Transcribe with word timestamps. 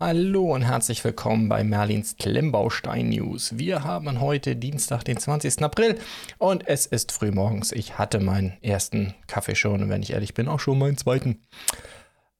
Hallo 0.00 0.52
und 0.52 0.62
herzlich 0.62 1.04
willkommen 1.04 1.48
bei 1.48 1.62
Merlins 1.62 2.16
Klemmbaustein 2.16 3.10
News. 3.10 3.58
Wir 3.58 3.84
haben 3.84 4.20
heute 4.20 4.56
Dienstag, 4.56 5.04
den 5.04 5.18
20. 5.18 5.62
April 5.62 6.00
und 6.38 6.66
es 6.66 6.86
ist 6.86 7.12
früh 7.12 7.30
morgens. 7.30 7.70
Ich 7.70 7.96
hatte 7.96 8.18
meinen 8.18 8.54
ersten 8.60 9.14
Kaffee 9.28 9.54
schon 9.54 9.84
und 9.84 9.90
wenn 9.90 10.02
ich 10.02 10.10
ehrlich 10.10 10.34
bin, 10.34 10.48
auch 10.48 10.58
schon 10.58 10.80
meinen 10.80 10.96
zweiten. 10.96 11.42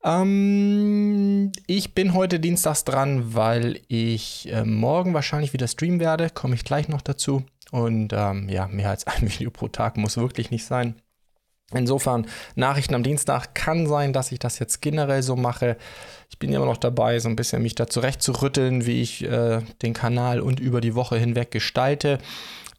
Ähm, 0.03 1.53
ich 1.69 1.95
bin 1.95 2.13
heute 2.13 2.41
dienstags 2.41 2.83
dran, 2.83 3.35
weil 3.37 3.81
ich 3.87 4.53
äh, 4.53 4.65
morgen 4.65 5.15
wahrscheinlich 5.15 5.53
wieder 5.53 5.69
streamen 5.69 6.01
werde. 6.01 6.31
Komme 6.31 6.57
ich 6.57 6.65
gleich 6.65 6.89
noch 6.89 7.03
dazu. 7.03 7.45
Und 7.71 8.13
ähm, 8.13 8.49
ja, 8.49 8.67
mehr 8.67 8.91
als 8.91 9.07
ein 9.07 9.23
Video 9.33 9.53
pro 9.53 9.69
Tag 9.69 9.97
muss 9.97 10.17
wirklich 10.17 10.51
nicht 10.51 10.65
sein. 10.65 10.97
Insofern, 11.77 12.27
Nachrichten 12.55 12.95
am 12.95 13.03
Dienstag 13.03 13.55
kann 13.55 13.87
sein, 13.87 14.13
dass 14.13 14.33
ich 14.33 14.39
das 14.39 14.59
jetzt 14.59 14.81
generell 14.83 15.23
so 15.23 15.37
mache. 15.37 15.77
Ich 16.31 16.39
bin 16.39 16.53
immer 16.53 16.67
noch 16.67 16.77
dabei, 16.77 17.19
so 17.19 17.29
ein 17.29 17.37
bisschen 17.37 17.63
mich 17.63 17.75
da 17.75 17.87
zurechtzurütteln, 17.87 18.87
wie 18.87 19.03
ich 19.03 19.25
äh, 19.25 19.61
den 19.83 19.93
Kanal 19.93 20.41
und 20.41 20.61
über 20.61 20.81
die 20.81 20.95
Woche 20.95 21.17
hinweg 21.17 21.51
gestalte. 21.51 22.19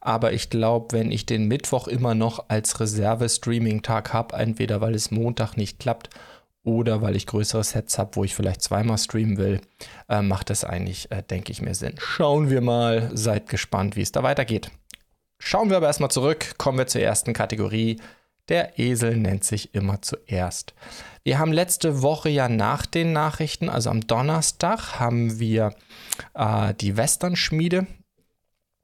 Aber 0.00 0.32
ich 0.32 0.50
glaube, 0.50 0.96
wenn 0.96 1.10
ich 1.10 1.26
den 1.26 1.48
Mittwoch 1.48 1.88
immer 1.88 2.14
noch 2.14 2.48
als 2.48 2.78
Reserve-Streaming-Tag 2.78 4.12
habe, 4.12 4.36
entweder 4.36 4.80
weil 4.80 4.94
es 4.94 5.10
Montag 5.10 5.56
nicht 5.56 5.80
klappt 5.80 6.10
oder 6.62 7.00
weil 7.00 7.16
ich 7.16 7.26
größere 7.26 7.64
Sets 7.64 7.98
habe, 7.98 8.16
wo 8.16 8.24
ich 8.24 8.34
vielleicht 8.34 8.62
zweimal 8.62 8.98
streamen 8.98 9.36
will, 9.36 9.60
äh, 10.08 10.22
macht 10.22 10.50
das 10.50 10.64
eigentlich, 10.64 11.10
äh, 11.10 11.22
denke 11.22 11.52
ich 11.52 11.62
mir, 11.62 11.74
Sinn. 11.74 11.94
Schauen 11.98 12.50
wir 12.50 12.60
mal, 12.60 13.10
seid 13.14 13.48
gespannt, 13.48 13.96
wie 13.96 14.02
es 14.02 14.12
da 14.12 14.22
weitergeht. 14.22 14.70
Schauen 15.38 15.70
wir 15.70 15.76
aber 15.76 15.86
erstmal 15.86 16.10
zurück, 16.10 16.54
kommen 16.58 16.78
wir 16.78 16.86
zur 16.86 17.02
ersten 17.02 17.32
Kategorie. 17.32 18.00
Der 18.48 18.78
Esel 18.78 19.16
nennt 19.16 19.44
sich 19.44 19.74
immer 19.74 20.02
zuerst. 20.02 20.74
Wir 21.24 21.38
haben 21.38 21.52
letzte 21.52 22.02
Woche 22.02 22.28
ja 22.28 22.48
nach 22.48 22.86
den 22.86 23.12
Nachrichten, 23.12 23.68
also 23.68 23.90
am 23.90 24.06
Donnerstag, 24.06 25.00
haben 25.00 25.40
wir 25.40 25.74
äh, 26.34 26.72
die 26.74 26.96
Western-Schmiede 26.96 27.86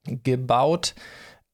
gebaut. 0.04 0.94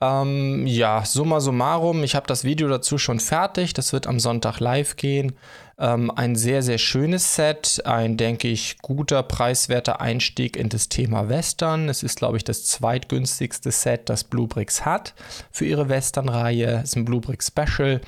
Ähm, 0.01 0.67
ja, 0.67 1.05
summa 1.05 1.41
summarum, 1.41 2.03
ich 2.05 2.15
habe 2.15 2.27
das 2.27 2.45
Video 2.45 2.69
dazu 2.69 2.99
schon 2.99 3.21
fertig. 3.21 3.75
Das 3.75 3.93
wird 3.93 4.07
am 4.07 4.21
Sonntag 4.21 4.61
live 4.61 4.97
gehen. 4.97 5.37
Ähm, 5.81 6.11
ein 6.11 6.35
sehr, 6.35 6.63
sehr 6.63 6.79
schönes 6.79 7.37
Set. 7.37 7.83
Ein, 7.85 8.17
denke 8.17 8.49
ich, 8.49 8.79
guter, 8.79 9.23
preiswerter 9.23 10.01
Einstieg 10.01 10.57
in 10.57 10.69
das 10.69 10.89
Thema 10.89 11.29
Western. 11.29 11.89
Es 11.89 12.03
ist, 12.03 12.19
glaube 12.19 12.37
ich, 12.37 12.45
das 12.45 12.65
zweitgünstigste 12.65 13.71
Set, 13.71 14.09
das 14.09 14.25
Bluebricks 14.25 14.85
hat 14.85 15.15
für 15.53 15.67
ihre 15.67 15.89
Western-Reihe. 15.89 16.81
Es 16.83 16.91
ist 16.91 16.97
ein 16.97 17.05
Bluebrick 17.05 17.45
Special 17.45 18.01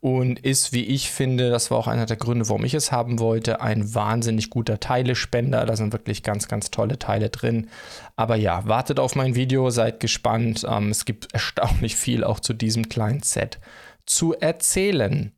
und 0.00 0.38
ist, 0.38 0.72
wie 0.72 0.84
ich 0.84 1.10
finde, 1.10 1.50
das 1.50 1.70
war 1.70 1.78
auch 1.78 1.86
einer 1.86 2.06
der 2.06 2.16
Gründe, 2.16 2.48
warum 2.48 2.64
ich 2.64 2.72
es 2.72 2.92
haben 2.92 3.18
wollte, 3.18 3.60
ein 3.60 3.94
wahnsinnig 3.94 4.48
guter 4.48 4.80
Teilespender. 4.80 5.66
Da 5.66 5.76
sind 5.76 5.92
wirklich 5.92 6.22
ganz, 6.22 6.48
ganz 6.48 6.70
tolle 6.70 6.98
Teile 6.98 7.28
drin. 7.28 7.68
Aber 8.16 8.36
ja, 8.36 8.66
wartet 8.66 8.98
auf 8.98 9.16
mein 9.16 9.34
Video, 9.34 9.68
seid 9.68 10.00
gespannt. 10.00 10.66
Ähm, 10.66 10.88
es 10.88 11.04
gibt 11.04 11.30
erstaunlich 11.34 11.94
viel 11.94 12.24
auch 12.24 12.40
zu 12.40 12.54
diesem 12.54 12.88
kleinen 12.88 13.22
Set 13.22 13.58
zu 14.06 14.34
erzählen. 14.34 15.32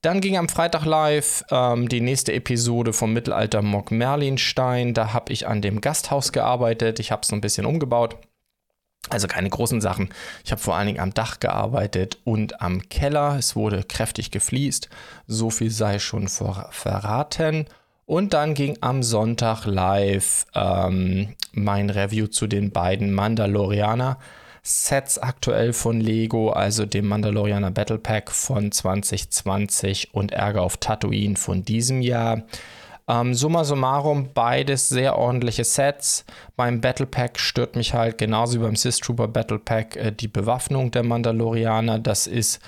Dann 0.00 0.20
ging 0.20 0.36
am 0.36 0.48
Freitag 0.48 0.84
live 0.84 1.44
ähm, 1.50 1.88
die 1.88 2.00
nächste 2.00 2.32
Episode 2.32 2.92
vom 2.92 3.12
Mittelalter 3.12 3.62
Mock 3.62 3.90
Merlinstein. 3.90 4.94
Da 4.94 5.12
habe 5.12 5.32
ich 5.32 5.48
an 5.48 5.60
dem 5.60 5.80
Gasthaus 5.80 6.30
gearbeitet. 6.30 7.00
Ich 7.00 7.10
habe 7.10 7.22
es 7.22 7.28
so 7.28 7.34
ein 7.34 7.40
bisschen 7.40 7.66
umgebaut. 7.66 8.16
Also 9.10 9.26
keine 9.26 9.50
großen 9.50 9.80
Sachen. 9.80 10.10
Ich 10.44 10.52
habe 10.52 10.60
vor 10.60 10.76
allen 10.76 10.86
Dingen 10.86 11.00
am 11.00 11.14
Dach 11.14 11.40
gearbeitet 11.40 12.18
und 12.24 12.60
am 12.60 12.88
Keller. 12.88 13.36
Es 13.38 13.56
wurde 13.56 13.82
kräftig 13.82 14.30
gefliest. 14.30 14.88
So 15.26 15.50
viel 15.50 15.70
sei 15.70 15.98
schon 15.98 16.28
vor, 16.28 16.68
verraten. 16.70 17.66
Und 18.06 18.34
dann 18.34 18.54
ging 18.54 18.78
am 18.80 19.02
Sonntag 19.02 19.66
live 19.66 20.46
ähm, 20.54 21.34
mein 21.52 21.90
Review 21.90 22.28
zu 22.28 22.46
den 22.46 22.70
beiden 22.70 23.12
Mandalorianer 23.12 24.18
Sets 24.68 25.16
aktuell 25.16 25.72
von 25.72 25.98
Lego, 25.98 26.50
also 26.50 26.84
dem 26.84 27.08
Mandalorianer 27.08 27.70
Battle 27.70 27.96
Pack 27.96 28.30
von 28.30 28.70
2020 28.70 30.12
und 30.12 30.32
Ärger 30.32 30.60
auf 30.60 30.76
Tatooine 30.76 31.36
von 31.36 31.64
diesem 31.64 32.02
Jahr. 32.02 32.42
Ähm, 33.08 33.32
summa 33.32 33.64
summarum, 33.64 34.28
beides 34.34 34.90
sehr 34.90 35.16
ordentliche 35.16 35.64
Sets. 35.64 36.26
Beim 36.54 36.82
Battle 36.82 37.06
Pack 37.06 37.40
stört 37.40 37.76
mich 37.76 37.94
halt 37.94 38.18
genauso 38.18 38.58
wie 38.58 38.64
beim 38.64 38.76
Sith 38.76 38.98
Trooper 38.98 39.28
Battle 39.28 39.58
Pack 39.58 39.96
äh, 39.96 40.12
die 40.12 40.28
Bewaffnung 40.28 40.90
der 40.90 41.02
Mandalorianer. 41.02 41.98
Das 41.98 42.26
ist 42.26 42.60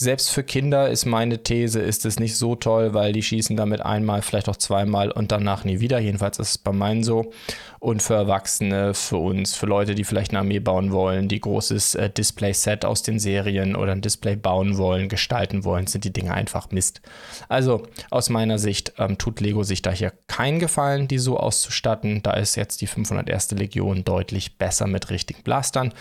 selbst 0.00 0.30
für 0.30 0.44
Kinder 0.44 0.88
ist 0.88 1.06
meine 1.06 1.42
These, 1.42 1.80
ist 1.80 2.06
es 2.06 2.20
nicht 2.20 2.36
so 2.36 2.54
toll, 2.54 2.94
weil 2.94 3.12
die 3.12 3.22
schießen 3.24 3.56
damit 3.56 3.80
einmal, 3.80 4.22
vielleicht 4.22 4.48
auch 4.48 4.56
zweimal 4.56 5.10
und 5.10 5.32
danach 5.32 5.64
nie 5.64 5.80
wieder. 5.80 5.98
Jedenfalls 5.98 6.38
ist 6.38 6.50
es 6.50 6.58
bei 6.58 6.70
meinen 6.70 7.02
so. 7.02 7.32
Und 7.80 8.02
für 8.02 8.14
Erwachsene, 8.14 8.94
für 8.94 9.18
uns, 9.18 9.54
für 9.54 9.66
Leute, 9.66 9.94
die 9.94 10.04
vielleicht 10.04 10.32
eine 10.32 10.40
Armee 10.40 10.58
bauen 10.58 10.90
wollen, 10.92 11.28
die 11.28 11.40
großes 11.40 11.94
äh, 11.94 12.10
Display-Set 12.10 12.84
aus 12.84 13.02
den 13.02 13.18
Serien 13.18 13.76
oder 13.76 13.92
ein 13.92 14.00
Display 14.00 14.36
bauen 14.36 14.78
wollen, 14.78 15.08
gestalten 15.08 15.64
wollen, 15.64 15.86
sind 15.86 16.04
die 16.04 16.12
Dinge 16.12 16.32
einfach 16.32 16.70
Mist. 16.70 17.00
Also 17.48 17.84
aus 18.10 18.30
meiner 18.30 18.58
Sicht 18.58 18.94
ähm, 18.98 19.18
tut 19.18 19.40
Lego 19.40 19.62
sich 19.62 19.82
da 19.82 19.90
hier 19.90 20.12
keinen 20.26 20.58
Gefallen, 20.58 21.08
die 21.08 21.18
so 21.18 21.36
auszustatten. 21.36 22.22
Da 22.22 22.32
ist 22.32 22.56
jetzt 22.56 22.80
die 22.80 22.86
501. 22.86 23.52
Legion 23.52 24.04
deutlich 24.04 24.58
besser 24.58 24.86
mit 24.86 25.10
richtigen 25.10 25.42
Blastern. 25.42 25.92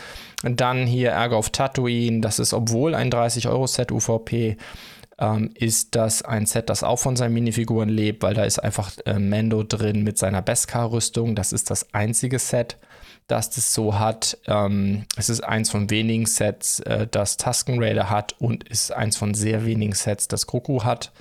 Dann 0.43 0.85
hier 0.85 1.11
Ärger 1.11 1.37
auf 1.37 1.49
Tatooine. 1.49 2.21
Das 2.21 2.39
ist, 2.39 2.53
obwohl 2.53 2.95
ein 2.95 3.11
30-Euro-Set 3.11 3.91
UVP, 3.91 4.57
ähm, 5.19 5.51
ist 5.55 5.95
das 5.95 6.21
ein 6.21 6.45
Set, 6.45 6.69
das 6.69 6.83
auch 6.83 6.99
von 6.99 7.15
seinen 7.15 7.33
Minifiguren 7.33 7.89
lebt, 7.89 8.23
weil 8.23 8.33
da 8.33 8.43
ist 8.43 8.59
einfach 8.59 8.91
äh, 9.05 9.17
Mando 9.17 9.63
drin 9.63 10.03
mit 10.03 10.17
seiner 10.17 10.41
Beskar-Rüstung. 10.41 11.35
Das 11.35 11.53
ist 11.53 11.71
das 11.71 11.93
einzige 11.93 12.39
Set, 12.39 12.77
das 13.27 13.49
das 13.49 13.73
so 13.73 13.97
hat. 13.97 14.37
Ähm, 14.47 15.05
es 15.17 15.29
ist 15.29 15.41
eins 15.41 15.69
von 15.69 15.89
wenigen 15.89 16.25
Sets, 16.25 16.79
äh, 16.81 17.07
das 17.09 17.37
Tusken 17.37 17.81
Raider 17.81 18.09
hat 18.09 18.35
und 18.39 18.67
ist 18.69 18.91
eins 18.91 19.17
von 19.17 19.33
sehr 19.33 19.65
wenigen 19.65 19.93
Sets, 19.93 20.27
das 20.27 20.45
Goku 20.45 20.83
hat. 20.83 21.11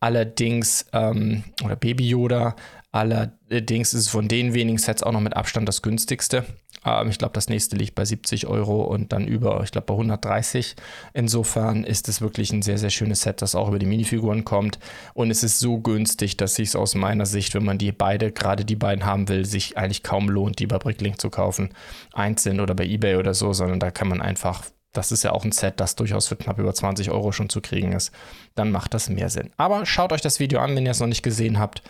Allerdings, 0.00 0.86
ähm, 0.92 1.44
oder 1.64 1.76
Baby 1.76 2.08
Yoda, 2.08 2.56
allerdings 2.92 3.94
ist 3.94 4.00
es 4.00 4.08
von 4.08 4.28
den 4.28 4.54
wenigen 4.54 4.78
Sets 4.78 5.02
auch 5.02 5.12
noch 5.12 5.20
mit 5.20 5.36
Abstand 5.36 5.68
das 5.68 5.82
günstigste. 5.82 6.44
Ähm, 6.86 7.10
ich 7.10 7.18
glaube, 7.18 7.34
das 7.34 7.48
nächste 7.48 7.76
liegt 7.76 7.94
bei 7.94 8.04
70 8.04 8.46
Euro 8.46 8.84
und 8.84 9.12
dann 9.12 9.26
über, 9.26 9.60
ich 9.62 9.72
glaube, 9.72 9.86
bei 9.86 9.94
130. 9.94 10.76
Insofern 11.12 11.84
ist 11.84 12.08
es 12.08 12.20
wirklich 12.20 12.52
ein 12.52 12.62
sehr, 12.62 12.78
sehr 12.78 12.90
schönes 12.90 13.22
Set, 13.22 13.42
das 13.42 13.54
auch 13.54 13.68
über 13.68 13.78
die 13.78 13.86
Minifiguren 13.86 14.44
kommt. 14.44 14.78
Und 15.12 15.30
es 15.30 15.42
ist 15.42 15.58
so 15.58 15.78
günstig, 15.78 16.36
dass 16.36 16.54
sich 16.54 16.68
es 16.68 16.76
aus 16.76 16.94
meiner 16.94 17.26
Sicht, 17.26 17.54
wenn 17.54 17.64
man 17.64 17.78
die 17.78 17.92
beide, 17.92 18.32
gerade 18.32 18.64
die 18.64 18.76
beiden 18.76 19.04
haben 19.04 19.28
will, 19.28 19.44
sich 19.44 19.76
eigentlich 19.76 20.02
kaum 20.02 20.28
lohnt, 20.28 20.60
die 20.60 20.66
bei 20.66 20.78
Bricklink 20.78 21.20
zu 21.20 21.30
kaufen. 21.30 21.70
Einzeln 22.12 22.60
oder 22.60 22.74
bei 22.74 22.84
Ebay 22.86 23.16
oder 23.16 23.34
so, 23.34 23.52
sondern 23.52 23.80
da 23.80 23.90
kann 23.90 24.08
man 24.08 24.22
einfach 24.22 24.64
das 24.92 25.12
ist 25.12 25.24
ja 25.24 25.32
auch 25.32 25.44
ein 25.44 25.52
Set, 25.52 25.78
das 25.78 25.94
durchaus 25.94 26.26
für 26.26 26.36
knapp 26.36 26.58
über 26.58 26.72
20 26.72 27.10
Euro 27.10 27.30
schon 27.30 27.50
zu 27.50 27.60
kriegen 27.60 27.92
ist. 27.92 28.12
Dann 28.54 28.70
macht 28.70 28.94
das 28.94 29.10
mehr 29.10 29.28
Sinn. 29.28 29.50
Aber 29.58 29.84
schaut 29.84 30.10
euch 30.10 30.22
das 30.22 30.40
Video 30.40 30.58
an, 30.60 30.74
wenn 30.74 30.86
ihr 30.86 30.92
es 30.92 31.00
noch 31.00 31.06
nicht 31.06 31.22
gesehen 31.22 31.58
habt. 31.58 31.82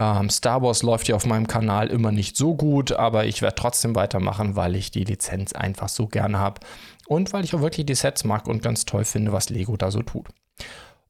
Ähm, 0.00 0.28
Star 0.28 0.62
Wars 0.62 0.82
läuft 0.82 1.08
ja 1.08 1.14
auf 1.14 1.26
meinem 1.26 1.46
Kanal 1.46 1.88
immer 1.88 2.10
nicht 2.10 2.36
so 2.36 2.54
gut, 2.54 2.92
aber 2.92 3.26
ich 3.26 3.42
werde 3.42 3.54
trotzdem 3.54 3.94
weitermachen, 3.94 4.56
weil 4.56 4.74
ich 4.74 4.90
die 4.90 5.04
Lizenz 5.04 5.52
einfach 5.52 5.88
so 5.88 6.06
gerne 6.06 6.38
habe 6.38 6.60
und 7.06 7.32
weil 7.32 7.44
ich 7.44 7.54
auch 7.54 7.60
wirklich 7.60 7.86
die 7.86 7.94
Sets 7.94 8.24
mag 8.24 8.48
und 8.48 8.62
ganz 8.62 8.84
toll 8.84 9.04
finde, 9.04 9.32
was 9.32 9.50
Lego 9.50 9.76
da 9.76 9.90
so 9.90 10.02
tut. 10.02 10.26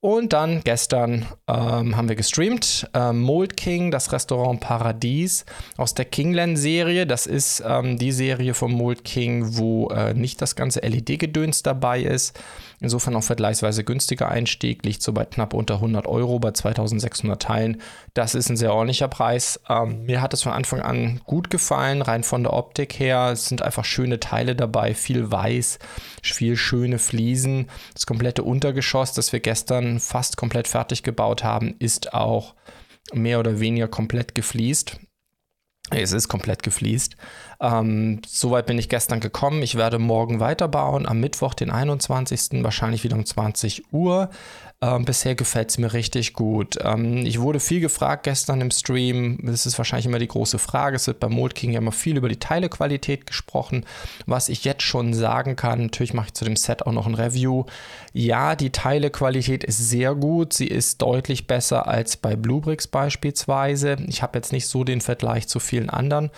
Und 0.05 0.35
dann 0.35 0.61
gestern 0.65 1.25
ähm, 1.49 1.97
haben 1.97 2.11
wir 2.11 2.15
gestreamt 2.15 2.91
ähm, 2.93 3.23
Mold 3.23 3.57
King, 3.57 3.91
das 3.91 4.13
Restaurant 4.13 4.61
Paradies 4.61 5.47
aus 5.79 5.95
der 5.95 6.05
Kingland-Serie. 6.05 7.07
Das 7.07 7.25
ist 7.25 7.63
ähm, 7.67 7.97
die 7.97 8.13
Serie 8.13 8.53
von 8.53 8.71
Mold 8.71 9.05
King, 9.05 9.57
wo 9.57 9.89
äh, 9.89 10.13
nicht 10.13 10.43
das 10.43 10.57
ganze 10.57 10.81
LED-Gedöns 10.81 11.63
dabei 11.63 12.03
ist. 12.03 12.39
Insofern 12.85 13.17
auch 13.17 13.25
vergleichsweise 13.25 13.83
günstiger 13.83 14.29
Einstieg, 14.29 14.85
liegt 14.85 15.03
so 15.03 15.15
bei 15.15 15.25
knapp 15.25 15.55
unter 15.55 15.77
100 15.77 16.07
Euro 16.07 16.39
bei 16.39 16.51
2600 16.51 17.41
Teilen. 17.41 17.81
Das 18.13 18.35
ist 18.35 18.51
ein 18.51 18.59
sehr 18.59 18.75
ordentlicher 18.75 19.09
Preis. 19.09 19.59
Ähm, 19.71 20.05
mir 20.05 20.21
hat 20.21 20.35
es 20.35 20.43
von 20.43 20.53
Anfang 20.53 20.81
an 20.81 21.23
gut 21.25 21.49
gefallen, 21.49 22.03
rein 22.03 22.25
von 22.25 22.43
der 22.43 22.53
Optik 22.53 22.99
her. 22.99 23.31
Es 23.33 23.47
sind 23.47 23.63
einfach 23.63 23.87
schöne 23.87 24.21
Teile 24.21 24.55
dabei, 24.55 24.93
viel 24.93 25.31
weiß, 25.31 25.79
viel 26.23 26.57
schöne 26.59 26.99
Fliesen. 26.99 27.71
Das 27.95 28.05
komplette 28.05 28.43
Untergeschoss, 28.43 29.15
das 29.15 29.33
wir 29.33 29.41
gestern 29.41 29.99
fast 29.99 30.37
komplett 30.37 30.69
fertig 30.69 31.03
gebaut 31.03 31.43
haben, 31.43 31.77
ist 31.79 32.13
auch 32.13 32.55
mehr 33.15 33.41
oder 33.41 33.61
weniger 33.61 33.89
komplett 33.89 34.35
gefliest. 34.35 35.01
Es 35.91 36.13
ist 36.13 36.29
komplett 36.29 36.63
gefliest. 36.63 37.17
Ähm, 37.65 38.21
Soweit 38.27 38.67
bin 38.67 38.79
ich 38.79 38.91
gestern 38.91 39.21
gekommen. 39.21 39.63
Ich 39.63 39.75
werde 39.75 39.99
morgen 39.99 40.39
weiterbauen, 40.39 41.07
am 41.07 41.21
Mittwoch, 41.21 41.55
den 41.55 41.71
21. 41.71 42.63
wahrscheinlich 42.63 43.05
wieder 43.05 43.17
um 43.17 43.25
20 43.25 43.91
Uhr. 43.91 44.29
Ähm, 44.83 45.07
bisher 45.07 45.35
gefällt 45.35 45.71
es 45.71 45.79
mir 45.79 45.95
richtig 45.95 46.35
gut. 46.35 46.77
Ähm, 46.83 47.25
ich 47.25 47.41
wurde 47.41 47.61
viel 47.61 47.81
gefragt 47.81 48.25
gestern 48.25 48.61
im 48.61 48.71
Stream. 48.71 49.39
Das 49.43 49.65
ist 49.65 49.79
wahrscheinlich 49.79 50.05
immer 50.05 50.19
die 50.19 50.29
große 50.29 50.59
Frage. 50.59 50.97
Es 50.97 51.07
wird 51.07 51.21
bei 51.21 51.29
Mold 51.29 51.55
King 51.55 51.73
ja 51.73 51.79
immer 51.79 51.93
viel 51.93 52.19
über 52.19 52.29
die 52.29 52.39
Teilequalität 52.39 53.27
gesprochen. 53.27 53.87
Was 54.27 54.51
ich 54.51 54.65
jetzt 54.65 54.83
schon 54.83 55.15
sagen 55.15 55.57
kann, 55.57 55.85
natürlich 55.85 56.13
mache 56.13 56.27
ich 56.27 56.35
zu 56.35 56.45
dem 56.45 56.57
Set 56.57 56.87
auch 56.87 56.93
noch 56.93 57.07
ein 57.07 57.15
Review. 57.15 57.65
Ja, 58.13 58.57
die 58.57 58.71
Teilequalität 58.71 59.65
ist 59.65 59.89
sehr 59.89 60.15
gut. 60.15 60.53
Sie 60.53 60.69
ist 60.69 61.01
deutlich 61.01 61.47
besser 61.47 61.89
als 61.89 62.19
bei 62.19 62.37
Bluebricks 62.37 62.87
beispielsweise. 62.87 63.97
Ich 64.07 64.23
habe 64.23 64.37
jetzt 64.37 64.53
nicht 64.53 64.67
so 64.67 64.85
den 64.85 65.01
Vergleich 65.01 65.49
zu 65.49 65.61
vielen 65.61 65.89
anderen 65.89 66.31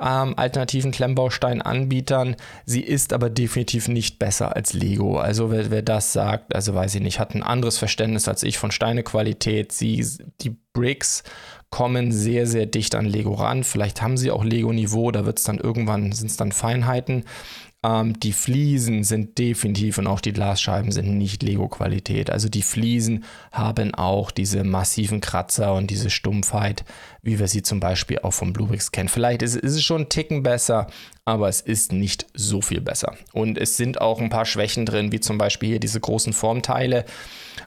ähm, 0.00 0.34
alternativen 0.36 0.92
Klemmbausteinanbietern. 0.92 2.36
Sie 2.64 2.82
ist 2.82 3.12
aber 3.12 3.30
definitiv 3.30 3.88
nicht 3.88 4.18
besser 4.18 4.54
als 4.54 4.72
Lego. 4.72 5.18
Also 5.18 5.50
wer, 5.50 5.70
wer, 5.70 5.82
das 5.82 6.12
sagt, 6.12 6.54
also 6.54 6.74
weiß 6.74 6.94
ich 6.96 7.02
nicht, 7.02 7.18
hat 7.18 7.34
ein 7.34 7.42
anderes 7.42 7.78
Verständnis 7.78 8.28
als 8.28 8.42
ich 8.42 8.58
von 8.58 8.70
Steinequalität. 8.70 9.72
Sie, 9.72 10.06
die 10.40 10.56
Bricks 10.72 11.24
kommen 11.70 12.12
sehr, 12.12 12.46
sehr 12.46 12.66
dicht 12.66 12.94
an 12.94 13.04
Lego 13.04 13.34
ran. 13.34 13.64
Vielleicht 13.64 14.00
haben 14.00 14.16
sie 14.16 14.30
auch 14.30 14.44
Lego-Niveau, 14.44 15.10
da 15.10 15.26
wird 15.26 15.38
es 15.38 15.44
dann 15.44 15.58
irgendwann, 15.58 16.12
sind 16.12 16.30
es 16.30 16.36
dann 16.36 16.52
Feinheiten. 16.52 17.24
Ähm, 17.84 18.18
die 18.18 18.32
Fliesen 18.32 19.04
sind 19.04 19.38
definitiv 19.38 19.98
und 19.98 20.08
auch 20.08 20.20
die 20.20 20.32
Glasscheiben 20.32 20.90
sind 20.90 21.16
nicht 21.16 21.42
Lego-Qualität. 21.44 22.28
Also 22.28 22.48
die 22.48 22.62
Fliesen 22.62 23.24
haben 23.52 23.94
auch 23.94 24.32
diese 24.32 24.64
massiven 24.64 25.20
Kratzer 25.20 25.74
und 25.74 25.88
diese 25.88 26.10
Stumpfheit, 26.10 26.84
wie 27.22 27.38
wir 27.38 27.46
sie 27.46 27.62
zum 27.62 27.78
Beispiel 27.78 28.18
auch 28.20 28.32
vom 28.32 28.52
Bluebricks 28.52 28.90
kennen. 28.90 29.08
Vielleicht 29.08 29.42
ist, 29.42 29.54
ist 29.54 29.74
es 29.74 29.84
schon 29.84 30.02
ein 30.02 30.08
Ticken 30.08 30.42
besser, 30.42 30.88
aber 31.24 31.48
es 31.48 31.60
ist 31.60 31.92
nicht 31.92 32.26
so 32.34 32.60
viel 32.62 32.80
besser. 32.80 33.16
Und 33.32 33.56
es 33.58 33.76
sind 33.76 34.00
auch 34.00 34.20
ein 34.20 34.30
paar 34.30 34.46
Schwächen 34.46 34.84
drin, 34.84 35.12
wie 35.12 35.20
zum 35.20 35.38
Beispiel 35.38 35.68
hier 35.70 35.80
diese 35.80 36.00
großen 36.00 36.32
Formteile. 36.32 37.04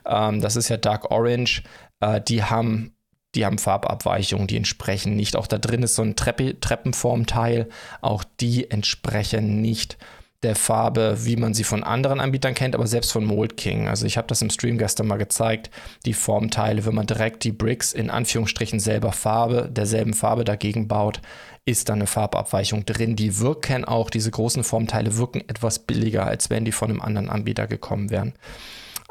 Ähm, 0.04 0.42
das 0.42 0.56
ist 0.56 0.68
ja 0.68 0.76
Dark 0.76 1.10
Orange. 1.10 1.62
Äh, 2.00 2.20
die 2.20 2.42
haben 2.42 2.94
die 3.34 3.46
haben 3.46 3.58
Farbabweichungen, 3.58 4.46
die 4.46 4.56
entsprechen 4.56 5.16
nicht. 5.16 5.36
Auch 5.36 5.46
da 5.46 5.58
drin 5.58 5.82
ist 5.82 5.94
so 5.94 6.02
ein 6.02 6.16
Treppe, 6.16 6.60
Treppenformteil, 6.60 7.68
auch 8.00 8.24
die 8.40 8.70
entsprechen 8.70 9.60
nicht 9.60 9.98
der 10.42 10.56
Farbe, 10.56 11.18
wie 11.24 11.36
man 11.36 11.54
sie 11.54 11.62
von 11.62 11.84
anderen 11.84 12.18
Anbietern 12.18 12.54
kennt, 12.54 12.74
aber 12.74 12.86
selbst 12.86 13.12
von 13.12 13.24
Mold 13.24 13.56
King. 13.56 13.86
Also 13.86 14.06
ich 14.06 14.16
habe 14.16 14.26
das 14.26 14.42
im 14.42 14.50
Stream 14.50 14.76
gestern 14.76 15.06
mal 15.06 15.16
gezeigt, 15.16 15.70
die 16.04 16.14
Formteile, 16.14 16.84
wenn 16.84 16.94
man 16.94 17.06
direkt 17.06 17.44
die 17.44 17.52
Bricks 17.52 17.92
in 17.92 18.10
Anführungsstrichen 18.10 18.80
selber 18.80 19.12
Farbe, 19.12 19.68
derselben 19.70 20.14
Farbe 20.14 20.44
dagegen 20.44 20.88
baut, 20.88 21.20
ist 21.64 21.88
da 21.88 21.92
eine 21.92 22.08
Farbabweichung 22.08 22.84
drin. 22.86 23.14
Die 23.14 23.38
wirken 23.38 23.84
auch, 23.84 24.10
diese 24.10 24.32
großen 24.32 24.64
Formteile 24.64 25.16
wirken 25.16 25.42
etwas 25.48 25.78
billiger, 25.78 26.26
als 26.26 26.50
wenn 26.50 26.64
die 26.64 26.72
von 26.72 26.90
einem 26.90 27.00
anderen 27.00 27.30
Anbieter 27.30 27.68
gekommen 27.68 28.10
wären. 28.10 28.34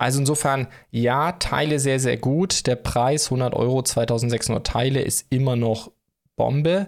Also 0.01 0.18
insofern, 0.18 0.65
ja, 0.89 1.33
Teile 1.33 1.80
sehr, 1.80 2.00
sehr 2.00 2.18
gut. 2.18 2.65
Der 2.65 2.75
Preis 2.75 3.25
100 3.25 3.53
Euro, 3.53 3.83
2600 3.83 4.65
Teile 4.65 5.00
ist 5.00 5.27
immer 5.30 5.56
noch 5.56 5.92
Bombe, 6.36 6.88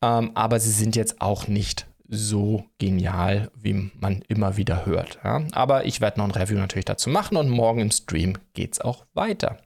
ähm, 0.00 0.30
aber 0.34 0.60
sie 0.60 0.70
sind 0.70 0.94
jetzt 0.94 1.20
auch 1.20 1.48
nicht 1.48 1.88
so 2.06 2.62
genial, 2.78 3.50
wie 3.60 3.90
man 3.98 4.22
immer 4.28 4.56
wieder 4.56 4.86
hört. 4.86 5.18
Ja? 5.24 5.42
Aber 5.50 5.86
ich 5.86 6.00
werde 6.00 6.20
noch 6.20 6.26
ein 6.26 6.30
Review 6.30 6.56
natürlich 6.56 6.84
dazu 6.84 7.10
machen 7.10 7.36
und 7.36 7.48
morgen 7.48 7.80
im 7.80 7.90
Stream 7.90 8.38
geht 8.54 8.74
es 8.74 8.80
auch 8.80 9.06
weiter. 9.12 9.58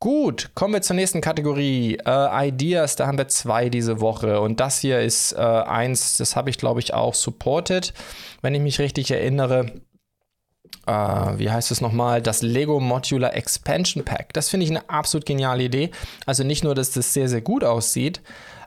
Gut, 0.00 0.52
kommen 0.54 0.72
wir 0.72 0.80
zur 0.80 0.96
nächsten 0.96 1.20
Kategorie. 1.20 1.98
Äh, 2.06 2.48
Ideas, 2.48 2.96
da 2.96 3.06
haben 3.06 3.18
wir 3.18 3.28
zwei 3.28 3.68
diese 3.68 4.00
Woche. 4.00 4.40
Und 4.40 4.58
das 4.58 4.78
hier 4.78 5.00
ist 5.00 5.32
äh, 5.32 5.36
eins, 5.36 6.16
das 6.16 6.34
habe 6.34 6.48
ich 6.48 6.56
glaube 6.56 6.80
ich 6.80 6.94
auch 6.94 7.12
supported, 7.12 7.92
wenn 8.40 8.54
ich 8.54 8.62
mich 8.62 8.78
richtig 8.78 9.10
erinnere 9.10 9.82
äh, 10.86 10.92
wie 10.92 11.50
heißt 11.50 11.70
es 11.70 11.80
nochmal, 11.80 12.22
das 12.22 12.42
Lego 12.42 12.80
Modular 12.80 13.34
Expansion 13.34 14.04
Pack. 14.04 14.32
Das 14.32 14.48
finde 14.48 14.64
ich 14.64 14.70
eine 14.70 14.88
absolut 14.88 15.26
geniale 15.26 15.64
Idee. 15.64 15.90
Also 16.26 16.44
nicht 16.44 16.64
nur, 16.64 16.74
dass 16.74 16.90
das 16.90 17.12
sehr, 17.12 17.28
sehr 17.28 17.40
gut 17.40 17.64
aussieht. 17.64 18.20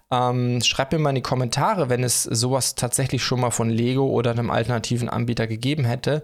Ähm, 0.09 0.61
schreibt 0.61 0.93
mir 0.93 0.99
mal 0.99 1.09
in 1.09 1.15
die 1.15 1.21
Kommentare, 1.21 1.89
wenn 1.89 2.03
es 2.03 2.23
sowas 2.23 2.75
tatsächlich 2.75 3.23
schon 3.23 3.41
mal 3.41 3.51
von 3.51 3.69
Lego 3.69 4.07
oder 4.07 4.31
einem 4.31 4.49
alternativen 4.49 5.09
Anbieter 5.09 5.47
gegeben 5.47 5.83
hätte. 5.83 6.23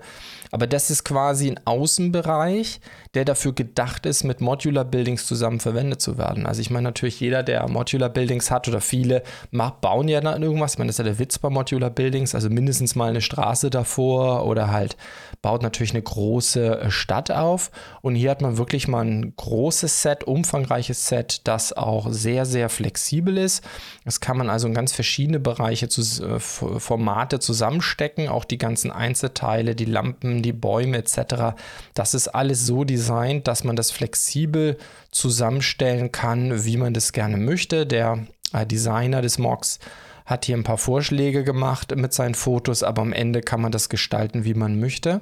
Aber 0.54 0.68
das 0.68 0.92
ist 0.92 1.04
quasi 1.04 1.50
ein 1.50 1.60
Außenbereich, 1.66 2.80
der 3.16 3.26
dafür 3.26 3.54
gedacht 3.54 4.06
ist, 4.06 4.24
mit 4.24 4.40
Modular 4.40 4.86
Buildings 4.86 5.26
zusammen 5.26 5.60
verwendet 5.60 6.00
zu 6.00 6.20
werden. 6.20 6.46
Also 6.46 6.62
ich 6.62 6.70
meine 6.70 6.84
natürlich 6.84 7.20
jeder, 7.20 7.42
der 7.42 7.68
Modular 7.68 8.10
Buildings 8.10 8.52
hat 8.52 8.68
oder 8.68 8.80
viele, 8.80 9.24
macht, 9.50 9.82
bauen 9.82 10.08
ja 10.08 10.22
dann 10.22 10.44
irgendwas. 10.44 10.74
Ich 10.74 10.78
meine, 10.78 10.90
das 10.90 10.96
ist 10.96 11.00
ja 11.00 11.06
der 11.06 11.18
Witz 11.18 11.40
bei 11.40 11.50
Modular 11.50 11.90
Buildings, 11.90 12.36
also 12.36 12.52
mindestens 12.52 12.94
mal 12.94 13.10
eine 13.10 13.22
Straße 13.22 13.72
davor 13.72 14.46
oder 14.46 14.70
halt 14.70 14.96
baut 15.42 15.64
natürlich 15.64 15.92
eine 15.92 16.04
große 16.04 16.82
äh, 16.82 16.92
Stadt 16.92 17.32
auf. 17.32 17.72
Und 18.02 18.14
hier 18.14 18.30
hat 18.30 18.44
man 18.44 18.58
wirklich 18.58 18.88
mal 18.88 19.04
ein 19.04 19.36
großes 19.36 20.04
Set, 20.04 20.24
umfangreiches 20.24 21.08
Set, 21.08 21.42
das 21.48 21.74
auch 21.74 22.08
sehr, 22.12 22.46
sehr 22.46 22.70
flexibel 22.70 23.40
ist. 23.40 23.64
Das 24.06 24.20
kann 24.20 24.38
man 24.38 24.52
also 24.52 24.68
in 24.68 24.76
ganz 24.76 24.94
verschiedene 24.94 25.40
Bereiche, 25.40 25.88
äh, 25.88 26.40
Formate 26.40 27.40
zusammenstecken, 27.40 28.30
auch 28.30 28.46
die 28.46 28.60
ganzen 28.60 28.92
Einzelteile, 28.92 29.74
die 29.74 29.86
Lampen, 29.86 30.43
die 30.44 30.54
Bäume 30.54 30.98
etc. 30.98 31.56
Das 31.94 32.14
ist 32.14 32.28
alles 32.28 32.66
so 32.66 32.84
designt, 32.84 33.48
dass 33.48 33.64
man 33.64 33.76
das 33.76 33.92
flexibel 33.92 34.78
zusammenstellen 35.12 36.12
kann, 36.12 36.66
wie 36.66 36.78
man 36.78 36.94
das 36.94 37.14
gerne 37.14 37.38
möchte. 37.38 37.88
Der 37.88 38.28
äh, 38.54 38.66
Designer 38.66 39.22
des 39.22 39.38
Mocks 39.40 39.80
hat 40.26 40.46
hier 40.46 40.56
ein 40.56 40.64
paar 40.64 40.78
Vorschläge 40.78 41.44
gemacht 41.44 41.96
mit 41.96 42.14
seinen 42.14 42.36
Fotos, 42.36 42.84
aber 42.84 43.02
am 43.02 43.14
Ende 43.14 43.42
kann 43.42 43.62
man 43.62 43.72
das 43.72 43.90
gestalten, 43.90 44.46
wie 44.46 44.54
man 44.54 44.80
möchte. 44.80 45.22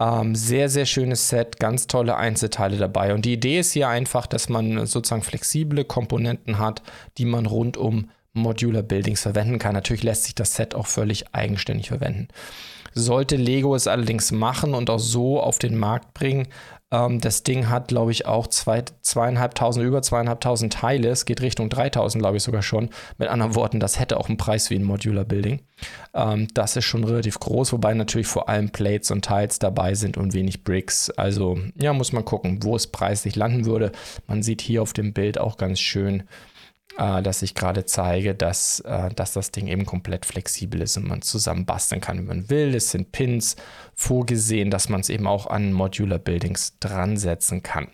Ähm, 0.00 0.34
sehr, 0.34 0.68
sehr 0.68 0.86
schönes 0.86 1.28
Set, 1.28 1.60
ganz 1.60 1.86
tolle 1.86 2.16
Einzelteile 2.16 2.76
dabei. 2.76 3.14
Und 3.14 3.24
die 3.24 3.34
Idee 3.34 3.60
ist 3.60 3.72
hier 3.72 3.88
einfach, 3.88 4.26
dass 4.26 4.48
man 4.48 4.86
sozusagen 4.86 5.22
flexible 5.22 5.84
Komponenten 5.84 6.58
hat, 6.58 6.82
die 7.18 7.24
man 7.24 7.46
rund 7.46 7.76
um 7.76 8.10
Modular 8.32 8.82
Buildings 8.82 9.22
verwenden 9.22 9.58
kann. 9.58 9.74
Natürlich 9.74 10.02
lässt 10.02 10.24
sich 10.24 10.34
das 10.34 10.54
Set 10.54 10.74
auch 10.74 10.86
völlig 10.86 11.34
eigenständig 11.34 11.88
verwenden. 11.88 12.28
Sollte 12.94 13.36
Lego 13.36 13.74
es 13.74 13.86
allerdings 13.86 14.32
machen 14.32 14.74
und 14.74 14.90
auch 14.90 14.98
so 14.98 15.40
auf 15.40 15.58
den 15.58 15.78
Markt 15.78 16.12
bringen, 16.14 16.48
ähm, 16.92 17.20
das 17.20 17.42
Ding 17.42 17.70
hat, 17.70 17.88
glaube 17.88 18.12
ich, 18.12 18.26
auch 18.26 18.46
zwei, 18.46 18.84
zweieinhalbtausend, 19.00 19.84
über 19.84 20.02
zweieinhalbtausend 20.02 20.72
Teile. 20.72 21.08
Es 21.08 21.24
geht 21.24 21.40
Richtung 21.40 21.70
3000, 21.70 22.20
glaube 22.22 22.36
ich, 22.36 22.42
sogar 22.42 22.62
schon. 22.62 22.90
Mit 23.18 23.28
anderen 23.28 23.54
Worten, 23.54 23.80
das 23.80 23.98
hätte 23.98 24.20
auch 24.20 24.28
einen 24.28 24.36
Preis 24.36 24.70
wie 24.70 24.76
ein 24.76 24.84
Modular 24.84 25.24
Building. 25.24 25.62
Ähm, 26.14 26.48
das 26.54 26.76
ist 26.76 26.84
schon 26.84 27.02
relativ 27.02 27.40
groß, 27.40 27.72
wobei 27.72 27.94
natürlich 27.94 28.26
vor 28.26 28.48
allem 28.48 28.70
Plates 28.70 29.10
und 29.10 29.24
Tiles 29.24 29.58
dabei 29.58 29.94
sind 29.94 30.18
und 30.18 30.34
wenig 30.34 30.62
Bricks. 30.62 31.10
Also, 31.10 31.58
ja, 31.80 31.94
muss 31.94 32.12
man 32.12 32.24
gucken, 32.24 32.62
wo 32.62 32.76
es 32.76 32.86
preislich 32.86 33.36
landen 33.36 33.64
würde. 33.64 33.90
Man 34.26 34.42
sieht 34.42 34.60
hier 34.60 34.82
auf 34.82 34.92
dem 34.92 35.14
Bild 35.14 35.38
auch 35.38 35.56
ganz 35.56 35.80
schön, 35.80 36.24
äh, 36.98 37.22
dass 37.22 37.42
ich 37.42 37.54
gerade 37.54 37.84
zeige, 37.84 38.34
dass, 38.34 38.80
äh, 38.80 39.10
dass 39.14 39.32
das 39.32 39.50
Ding 39.50 39.66
eben 39.66 39.86
komplett 39.86 40.26
flexibel 40.26 40.80
ist 40.82 40.96
und 40.96 41.06
man 41.06 41.22
zusammen 41.22 41.64
basteln 41.64 42.00
kann, 42.00 42.18
wenn 42.18 42.26
man 42.26 42.50
will. 42.50 42.74
Es 42.74 42.90
sind 42.90 43.12
Pins 43.12 43.56
vorgesehen, 43.94 44.70
dass 44.70 44.88
man 44.88 45.00
es 45.00 45.08
eben 45.08 45.26
auch 45.26 45.46
an 45.46 45.72
Modular 45.72 46.18
Buildings 46.18 46.78
dran 46.80 47.16
setzen 47.16 47.62
kann. 47.62 47.88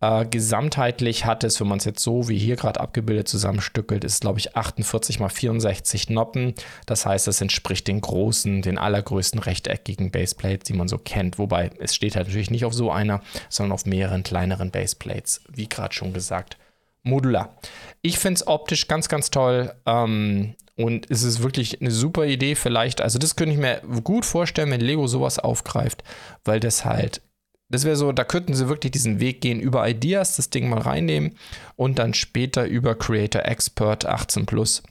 Äh, 0.00 0.24
gesamtheitlich 0.26 1.26
hat 1.26 1.44
es, 1.44 1.60
wenn 1.60 1.68
man 1.68 1.78
es 1.78 1.84
jetzt 1.84 2.02
so 2.02 2.28
wie 2.28 2.38
hier 2.38 2.56
gerade 2.56 2.80
abgebildet 2.80 3.28
zusammenstückelt, 3.28 4.02
ist 4.02 4.22
glaube 4.22 4.38
ich 4.38 4.56
48 4.56 5.20
mal 5.20 5.28
64 5.28 6.08
Noppen. 6.08 6.54
Das 6.86 7.04
heißt, 7.04 7.26
das 7.26 7.40
entspricht 7.40 7.86
den 7.86 8.00
großen, 8.00 8.62
den 8.62 8.78
allergrößten 8.78 9.40
rechteckigen 9.40 10.10
Baseplates, 10.10 10.64
die 10.64 10.72
man 10.72 10.88
so 10.88 10.96
kennt. 10.96 11.38
Wobei 11.38 11.70
es 11.78 11.94
steht 11.94 12.16
halt 12.16 12.28
natürlich 12.28 12.50
nicht 12.50 12.64
auf 12.64 12.72
so 12.72 12.90
einer, 12.90 13.20
sondern 13.50 13.72
auf 13.72 13.84
mehreren 13.84 14.22
kleineren 14.22 14.70
Baseplates, 14.70 15.42
wie 15.48 15.68
gerade 15.68 15.94
schon 15.94 16.12
gesagt 16.12 16.56
modular. 17.02 17.56
Ich 18.02 18.18
finde 18.18 18.38
es 18.38 18.46
optisch 18.46 18.88
ganz, 18.88 19.08
ganz 19.08 19.30
toll. 19.30 19.74
Ähm, 19.86 20.54
und 20.76 21.10
es 21.10 21.22
ist 21.22 21.42
wirklich 21.42 21.80
eine 21.80 21.90
super 21.90 22.24
Idee, 22.26 22.54
vielleicht. 22.54 23.00
Also, 23.00 23.18
das 23.18 23.36
könnte 23.36 23.54
ich 23.54 23.60
mir 23.60 23.82
gut 24.02 24.24
vorstellen, 24.24 24.70
wenn 24.70 24.80
Lego 24.80 25.06
sowas 25.06 25.38
aufgreift, 25.38 26.02
weil 26.44 26.60
das 26.60 26.84
halt. 26.84 27.22
Das 27.68 27.84
wäre 27.84 27.96
so, 27.96 28.10
da 28.10 28.24
könnten 28.24 28.54
sie 28.54 28.68
wirklich 28.68 28.90
diesen 28.90 29.20
Weg 29.20 29.40
gehen, 29.40 29.60
über 29.60 29.88
Ideas 29.88 30.36
das 30.36 30.50
Ding 30.50 30.68
mal 30.68 30.80
reinnehmen 30.80 31.36
und 31.76 32.00
dann 32.00 32.14
später 32.14 32.66
über 32.66 32.96
Creator 32.96 33.42
Expert 33.44 34.06
18 34.06 34.46
Plus 34.46 34.82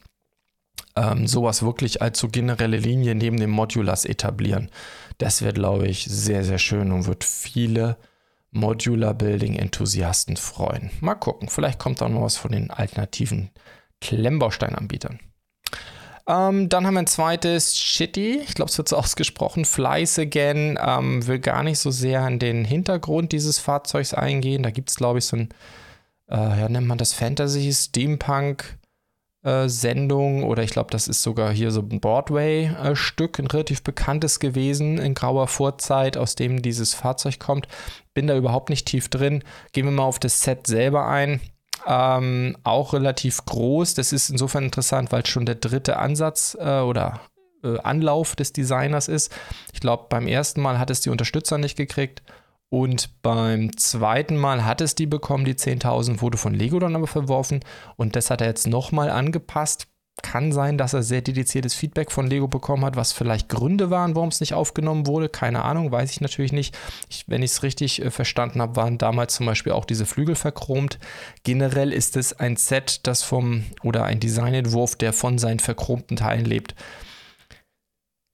ähm, 0.96 1.26
sowas 1.26 1.62
wirklich 1.62 2.02
als 2.02 2.18
so 2.18 2.28
generelle 2.28 2.76
Linie 2.76 3.14
neben 3.14 3.38
den 3.38 3.50
Modulars 3.50 4.04
etablieren. 4.04 4.70
Das 5.18 5.42
wäre, 5.42 5.52
glaube 5.52 5.88
ich, 5.88 6.04
sehr, 6.04 6.44
sehr 6.44 6.58
schön 6.58 6.92
und 6.92 7.06
wird 7.06 7.24
viele 7.24 7.96
Modular 8.52 9.14
Building 9.14 9.56
Enthusiasten 9.56 10.36
freuen. 10.36 10.90
Mal 11.00 11.14
gucken, 11.14 11.48
vielleicht 11.48 11.78
kommt 11.78 12.02
auch 12.02 12.08
noch 12.08 12.22
was 12.22 12.36
von 12.36 12.52
den 12.52 12.70
alternativen 12.70 13.50
Klemmbausteinanbietern. 14.00 15.20
Ähm, 16.26 16.68
dann 16.68 16.86
haben 16.86 16.94
wir 16.94 17.00
ein 17.00 17.06
zweites 17.06 17.76
Shitty, 17.76 18.38
ich 18.38 18.54
glaube, 18.54 18.70
es 18.70 18.78
wird 18.78 18.88
so 18.88 18.96
ausgesprochen, 18.96 19.64
Flies 19.64 20.18
Again, 20.18 20.78
ähm, 20.80 21.26
will 21.26 21.38
gar 21.38 21.62
nicht 21.62 21.78
so 21.78 21.90
sehr 21.90 22.22
an 22.22 22.38
den 22.38 22.64
Hintergrund 22.64 23.32
dieses 23.32 23.58
Fahrzeugs 23.58 24.14
eingehen. 24.14 24.62
Da 24.62 24.70
gibt 24.70 24.90
es, 24.90 24.96
glaube 24.96 25.18
ich, 25.18 25.24
so 25.24 25.36
ein, 25.36 25.48
äh, 26.28 26.60
ja, 26.60 26.68
nennt 26.68 26.86
man 26.86 26.98
das 26.98 27.12
Fantasy, 27.12 27.72
Steampunk, 27.72 28.78
Sendung 29.42 30.44
oder 30.44 30.62
ich 30.62 30.70
glaube, 30.70 30.90
das 30.90 31.08
ist 31.08 31.22
sogar 31.22 31.50
hier 31.50 31.70
so 31.70 31.80
ein 31.80 32.00
Broadway-Stück, 32.00 33.38
ein 33.38 33.46
relativ 33.46 33.82
bekanntes 33.82 34.38
gewesen 34.38 34.98
in 34.98 35.14
grauer 35.14 35.48
Vorzeit, 35.48 36.18
aus 36.18 36.34
dem 36.34 36.60
dieses 36.60 36.92
Fahrzeug 36.92 37.38
kommt. 37.38 37.66
Bin 38.12 38.26
da 38.26 38.36
überhaupt 38.36 38.68
nicht 38.68 38.86
tief 38.86 39.08
drin. 39.08 39.42
Gehen 39.72 39.86
wir 39.86 39.92
mal 39.92 40.04
auf 40.04 40.18
das 40.18 40.42
Set 40.42 40.66
selber 40.66 41.06
ein. 41.06 41.40
Ähm, 41.86 42.58
auch 42.64 42.92
relativ 42.92 43.44
groß. 43.46 43.94
Das 43.94 44.12
ist 44.12 44.28
insofern 44.28 44.64
interessant, 44.64 45.10
weil 45.10 45.22
es 45.22 45.30
schon 45.30 45.46
der 45.46 45.54
dritte 45.54 45.96
Ansatz 45.96 46.54
äh, 46.60 46.80
oder 46.80 47.20
äh, 47.64 47.78
Anlauf 47.78 48.36
des 48.36 48.52
Designers 48.52 49.08
ist. 49.08 49.32
Ich 49.72 49.80
glaube, 49.80 50.06
beim 50.10 50.26
ersten 50.26 50.60
Mal 50.60 50.78
hat 50.78 50.90
es 50.90 51.00
die 51.00 51.10
Unterstützer 51.10 51.56
nicht 51.56 51.76
gekriegt. 51.76 52.22
Und 52.70 53.20
beim 53.22 53.76
zweiten 53.76 54.36
Mal 54.36 54.64
hat 54.64 54.80
es 54.80 54.94
die 54.94 55.06
bekommen, 55.06 55.44
die 55.44 55.54
10.000, 55.54 56.22
wurde 56.22 56.38
von 56.38 56.54
Lego 56.54 56.78
dann 56.78 56.94
aber 56.94 57.08
verworfen. 57.08 57.60
Und 57.96 58.14
das 58.14 58.30
hat 58.30 58.40
er 58.40 58.46
jetzt 58.46 58.68
nochmal 58.68 59.10
angepasst. 59.10 59.88
Kann 60.22 60.52
sein, 60.52 60.78
dass 60.78 60.92
er 60.92 61.02
sehr 61.02 61.22
dediziertes 61.22 61.74
Feedback 61.74 62.12
von 62.12 62.26
Lego 62.26 62.46
bekommen 62.46 62.84
hat, 62.84 62.94
was 62.94 63.12
vielleicht 63.12 63.48
Gründe 63.48 63.90
waren, 63.90 64.14
warum 64.14 64.28
es 64.28 64.40
nicht 64.40 64.54
aufgenommen 64.54 65.06
wurde. 65.06 65.28
Keine 65.28 65.64
Ahnung, 65.64 65.90
weiß 65.90 66.10
ich 66.12 66.20
natürlich 66.20 66.52
nicht. 66.52 66.76
Ich, 67.08 67.24
wenn 67.26 67.42
ich 67.42 67.52
es 67.52 67.62
richtig 67.64 68.02
äh, 68.02 68.10
verstanden 68.10 68.60
habe, 68.60 68.76
waren 68.76 68.98
damals 68.98 69.34
zum 69.34 69.46
Beispiel 69.46 69.72
auch 69.72 69.84
diese 69.84 70.06
Flügel 70.06 70.36
verchromt. 70.36 70.98
Generell 71.42 71.92
ist 71.92 72.16
es 72.16 72.38
ein 72.38 72.56
Set, 72.56 73.06
das 73.06 73.22
vom 73.22 73.64
oder 73.82 74.04
ein 74.04 74.20
Designentwurf, 74.20 74.94
der 74.94 75.12
von 75.12 75.38
seinen 75.38 75.58
verchromten 75.58 76.16
Teilen 76.18 76.44
lebt. 76.44 76.74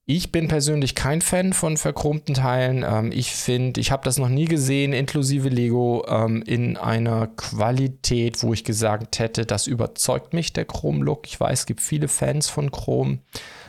Ich 0.09 0.31
bin 0.31 0.47
persönlich 0.47 0.95
kein 0.95 1.21
Fan 1.21 1.51
von 1.51 1.75
verchromten 1.75 2.33
Teilen. 2.33 2.85
Ähm, 2.87 3.11
ich 3.11 3.33
finde, 3.33 3.81
ich 3.81 3.91
habe 3.91 4.05
das 4.05 4.17
noch 4.17 4.29
nie 4.29 4.45
gesehen, 4.45 4.93
inklusive 4.93 5.49
Lego, 5.49 6.05
ähm, 6.07 6.41
in 6.43 6.77
einer 6.77 7.27
Qualität, 7.27 8.41
wo 8.41 8.53
ich 8.53 8.63
gesagt 8.63 9.19
hätte, 9.19 9.45
das 9.45 9.67
überzeugt 9.67 10.33
mich, 10.33 10.53
der 10.53 10.63
Chrom-Look. 10.63 11.27
Ich 11.27 11.37
weiß, 11.37 11.59
es 11.59 11.65
gibt 11.65 11.81
viele 11.81 12.07
Fans 12.07 12.47
von 12.49 12.71
Chrom. 12.71 13.19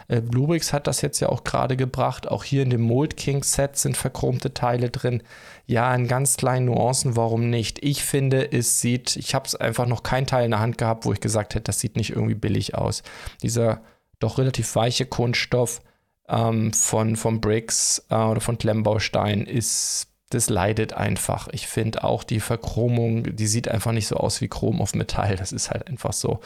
Äh, 0.07 0.21
Bluebrix 0.21 0.73
hat 0.73 0.87
das 0.87 1.01
jetzt 1.01 1.19
ja 1.19 1.29
auch 1.29 1.43
gerade 1.43 1.77
gebracht. 1.77 2.29
Auch 2.29 2.45
hier 2.45 2.63
in 2.63 2.71
dem 2.71 2.83
Mold 2.83 3.17
King 3.17 3.43
Set 3.43 3.77
sind 3.77 3.97
verchromte 3.97 4.55
Teile 4.55 4.91
drin. 4.91 5.25
Ja, 5.67 5.93
in 5.93 6.07
ganz 6.07 6.37
kleinen 6.37 6.67
Nuancen, 6.67 7.17
warum 7.17 7.51
nicht? 7.51 7.83
Ich 7.85 8.05
finde, 8.05 8.53
es 8.53 8.81
sieht, 8.81 9.17
ich 9.17 9.35
habe 9.35 9.47
es 9.49 9.57
einfach 9.57 9.87
noch 9.87 10.05
kein 10.05 10.29
Teil 10.29 10.45
in 10.45 10.53
der 10.53 10.61
Hand 10.61 10.79
gehabt, 10.79 11.05
wo 11.05 11.13
ich 11.13 11.19
gesagt 11.19 11.57
hätte, 11.57 11.65
das 11.65 11.81
sieht 11.81 11.97
nicht 11.97 12.11
irgendwie 12.11 12.37
billig 12.37 12.77
aus. 12.77 13.03
Dieser 13.43 13.81
doch 14.21 14.39
relativ 14.39 14.77
weiche 14.77 15.05
Kunststoff 15.05 15.81
ähm, 16.29 16.73
von, 16.73 17.17
von 17.17 17.41
Bricks 17.41 18.05
äh, 18.11 18.15
oder 18.15 18.41
von 18.41 18.59
Klemmbaustein 18.59 19.43
ist, 19.43 20.09
das 20.31 20.51
leidet 20.51 20.93
einfach. 20.93 21.49
Ich 21.53 21.67
finde 21.67 22.05
auch 22.05 22.23
die 22.23 22.41
Verchromung, 22.41 23.37
die 23.37 23.47
sieht 23.47 23.69
einfach 23.69 23.93
nicht 23.93 24.07
so 24.07 24.17
aus 24.17 24.41
wie 24.41 24.49
Chrom 24.49 24.83
auf 24.83 24.95
Metall. 24.95 25.37
Das 25.37 25.53
ist 25.53 25.71
halt 25.71 25.87
einfach 25.89 26.13
so. 26.13 26.41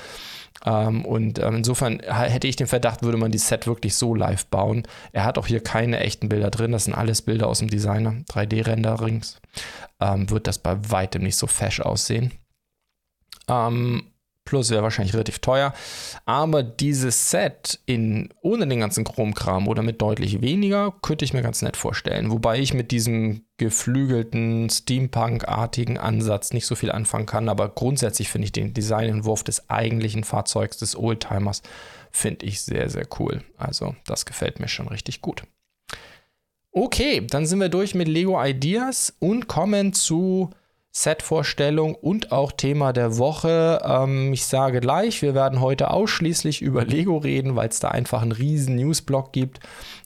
Ähm, 0.64 1.04
und 1.04 1.40
ähm, 1.40 1.56
insofern 1.56 1.98
hätte 1.98 2.46
ich 2.46 2.54
den 2.54 2.68
Verdacht, 2.68 3.02
würde 3.02 3.18
man 3.18 3.32
die 3.32 3.38
Set 3.38 3.66
wirklich 3.66 3.96
so 3.96 4.14
live 4.14 4.46
bauen. 4.46 4.84
Er 5.12 5.24
hat 5.24 5.36
auch 5.36 5.46
hier 5.48 5.60
keine 5.60 5.98
echten 5.98 6.28
Bilder 6.28 6.50
drin. 6.50 6.70
Das 6.70 6.84
sind 6.84 6.94
alles 6.94 7.22
Bilder 7.22 7.48
aus 7.48 7.58
dem 7.58 7.68
Designer, 7.68 8.14
3D-Renderings. 8.30 9.40
Ähm, 10.00 10.30
wird 10.30 10.46
das 10.46 10.58
bei 10.58 10.76
weitem 10.90 11.24
nicht 11.24 11.36
so 11.36 11.48
fesch 11.48 11.80
aussehen. 11.80 12.32
Ähm, 13.48 14.11
Plus 14.44 14.70
wäre 14.70 14.82
wahrscheinlich 14.82 15.14
relativ 15.14 15.38
teuer. 15.38 15.72
Aber 16.26 16.62
dieses 16.62 17.30
Set 17.30 17.80
in, 17.86 18.28
ohne 18.40 18.66
den 18.66 18.80
ganzen 18.80 19.04
Chromkram 19.04 19.68
oder 19.68 19.82
mit 19.82 20.02
deutlich 20.02 20.40
weniger, 20.40 20.92
könnte 21.00 21.24
ich 21.24 21.32
mir 21.32 21.42
ganz 21.42 21.62
nett 21.62 21.76
vorstellen. 21.76 22.30
Wobei 22.30 22.58
ich 22.58 22.74
mit 22.74 22.90
diesem 22.90 23.44
geflügelten, 23.56 24.68
Steampunk-artigen 24.68 25.96
Ansatz 25.96 26.52
nicht 26.52 26.66
so 26.66 26.74
viel 26.74 26.90
anfangen 26.90 27.26
kann. 27.26 27.48
Aber 27.48 27.68
grundsätzlich 27.68 28.28
finde 28.28 28.46
ich 28.46 28.52
den 28.52 28.74
Designentwurf 28.74 29.44
des 29.44 29.70
eigentlichen 29.70 30.24
Fahrzeugs, 30.24 30.76
des 30.76 30.96
Oldtimers, 30.96 31.62
finde 32.10 32.44
ich 32.46 32.62
sehr, 32.62 32.90
sehr 32.90 33.06
cool. 33.18 33.42
Also 33.56 33.94
das 34.06 34.26
gefällt 34.26 34.58
mir 34.58 34.68
schon 34.68 34.88
richtig 34.88 35.20
gut. 35.20 35.44
Okay, 36.72 37.24
dann 37.26 37.46
sind 37.46 37.60
wir 37.60 37.68
durch 37.68 37.94
mit 37.94 38.08
Lego 38.08 38.42
Ideas 38.42 39.14
und 39.18 39.46
kommen 39.46 39.92
zu 39.92 40.50
Set-Vorstellung 40.94 41.94
und 41.94 42.32
auch 42.32 42.52
Thema 42.52 42.92
der 42.92 43.16
Woche. 43.16 43.80
Ähm, 43.82 44.34
ich 44.34 44.44
sage 44.44 44.80
gleich, 44.80 45.22
wir 45.22 45.34
werden 45.34 45.60
heute 45.62 45.90
ausschließlich 45.90 46.60
über 46.60 46.84
Lego 46.84 47.16
reden, 47.16 47.56
weil 47.56 47.70
es 47.70 47.80
da 47.80 47.88
einfach 47.88 48.20
einen 48.20 48.32
riesen 48.32 48.76
Newsblock 48.76 49.32
gibt 49.32 49.60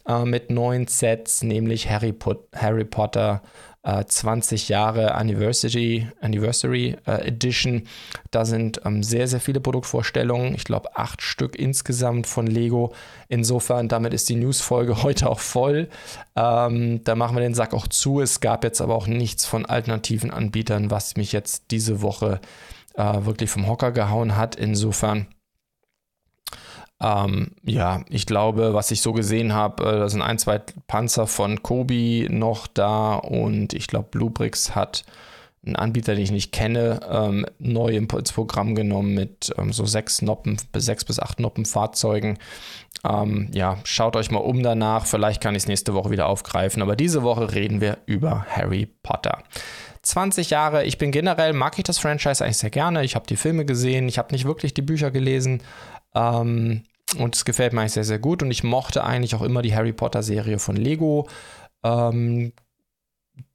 äh, 0.07 0.25
mit 0.25 0.51
neuen 0.51 0.87
Sets, 0.87 1.43
nämlich 1.43 1.91
Harry, 1.91 2.13
Pot 2.13 2.47
Harry 2.55 2.85
Potter, 2.85 3.43
20 3.87 4.69
äh, 4.69 4.73
Jahre 4.73 5.15
Anniversary, 5.15 6.09
Anniversary 6.21 6.97
äh, 7.07 7.29
Edition. 7.29 7.85
Da 8.31 8.45
sind 8.45 8.81
ähm, 8.85 9.03
sehr, 9.03 9.29
sehr 9.29 9.41
viele 9.41 9.61
Produktvorstellungen. 9.61 10.55
Ich 10.55 10.65
glaube, 10.65 10.97
acht 10.97 11.23
Stück 11.23 11.57
insgesamt 11.57 12.27
von 12.27 12.47
Lego. 12.47 12.93
Insofern, 13.29 13.89
damit 13.89 14.13
ist 14.13 14.29
die 14.29 14.37
Newsfolge 14.37 15.03
heute 15.03 15.31
auch 15.31 15.41
voll. 15.41 15.89
Ähm, 16.35 17.03
da 17.05 17.15
machen 17.15 17.37
wir 17.37 17.43
den 17.43 17.55
Sack 17.55 17.75
auch 17.75 17.87
zu. 17.87 18.21
Es 18.21 18.41
gab 18.41 18.65
jetzt 18.65 18.81
aber 18.81 18.95
auch 18.95 19.07
nichts 19.07 19.47
von 19.47 19.67
alternativen 19.67 20.31
Anbietern, 20.31 20.91
was 20.91 21.17
mich 21.17 21.33
jetzt 21.33 21.71
diese 21.71 22.03
Woche 22.03 22.41
äh, 22.95 23.25
wirklich 23.25 23.51
vom 23.51 23.69
Hocker 23.69 23.93
gehauen 23.93 24.37
hat. 24.37 24.57
Insofern 24.57 25.27
ähm, 27.01 27.53
ja, 27.63 28.03
ich 28.09 28.27
glaube, 28.27 28.73
was 28.73 28.91
ich 28.91 29.03
so 29.03 29.13
gesehen 29.13 29.53
habe, 29.53 29.85
äh, 29.85 29.99
da 29.99 30.09
sind 30.09 30.23
ein, 30.23 30.39
zwei 30.39 30.61
Panzer 30.87 31.27
von 31.27 31.63
Kobi 31.63 32.27
noch 32.31 32.67
da 32.67 33.15
und 33.15 33.75
ich 33.75 33.87
glaube, 33.87 34.09
Bluebricks 34.11 34.75
hat 34.75 35.05
einen 35.67 35.77
Anbieter, 35.77 36.15
den 36.15 36.23
ich 36.23 36.31
nicht 36.31 36.53
kenne, 36.53 37.01
ähm, 37.11 37.45
neu 37.59 37.97
ins 37.97 38.33
Programm 38.33 38.75
genommen 38.75 39.15
mit 39.15 39.53
ähm, 39.59 39.73
so 39.73 39.85
sechs 39.85 40.23
Noppen, 40.23 40.57
sechs 40.75 41.05
bis 41.05 41.19
acht 41.19 41.41
Noppen 41.41 41.65
Fahrzeugen. 41.65 42.39
Ähm, 43.05 43.49
ja, 43.53 43.79
schaut 43.85 44.17
euch 44.17 44.31
mal 44.31 44.39
um 44.39 44.63
danach. 44.63 45.07
Vielleicht 45.07 45.43
kann 45.43 45.55
ich 45.55 45.65
es 45.65 45.69
nächste 45.69 45.93
Woche 45.95 46.11
wieder 46.11 46.29
aufgreifen. 46.29 46.83
Aber 46.83 46.97
diese 46.97 47.23
Woche 47.23 47.55
reden 47.55 47.81
wir 47.81 47.99
über 48.07 48.47
Harry 48.49 48.87
Potter. 49.03 49.43
20 50.03 50.51
Jahre. 50.51 50.85
Ich 50.85 50.99
bin 50.99 51.11
generell, 51.11 51.53
mag 51.53 51.77
ich 51.79 51.85
das 51.85 51.99
Franchise 51.99 52.45
eigentlich 52.45 52.59
sehr 52.59 52.71
gerne. 52.71 53.05
Ich 53.05 53.17
habe 53.17 53.27
die 53.27 53.37
Filme 53.37 53.65
gesehen, 53.65 54.09
ich 54.09 54.19
habe 54.19 54.33
nicht 54.33 54.45
wirklich 54.45 54.73
die 54.73 54.83
Bücher 54.83 55.11
gelesen. 55.11 55.63
Ähm, 56.17 56.83
und 57.19 57.37
es 57.37 57.45
gefällt 57.45 57.73
mir 57.73 57.83
eigentlich 57.83 57.93
sehr, 57.93 58.05
sehr 58.05 58.19
gut. 58.19 58.43
Und 58.43 58.51
ich 58.51 58.65
mochte 58.65 59.05
eigentlich 59.05 59.35
auch 59.35 59.43
immer 59.43 59.63
die 59.63 59.75
Harry 59.75 59.93
Potter-Serie 59.93 60.59
von 60.59 60.75
Lego. 60.75 61.29
Ähm, 61.85 62.53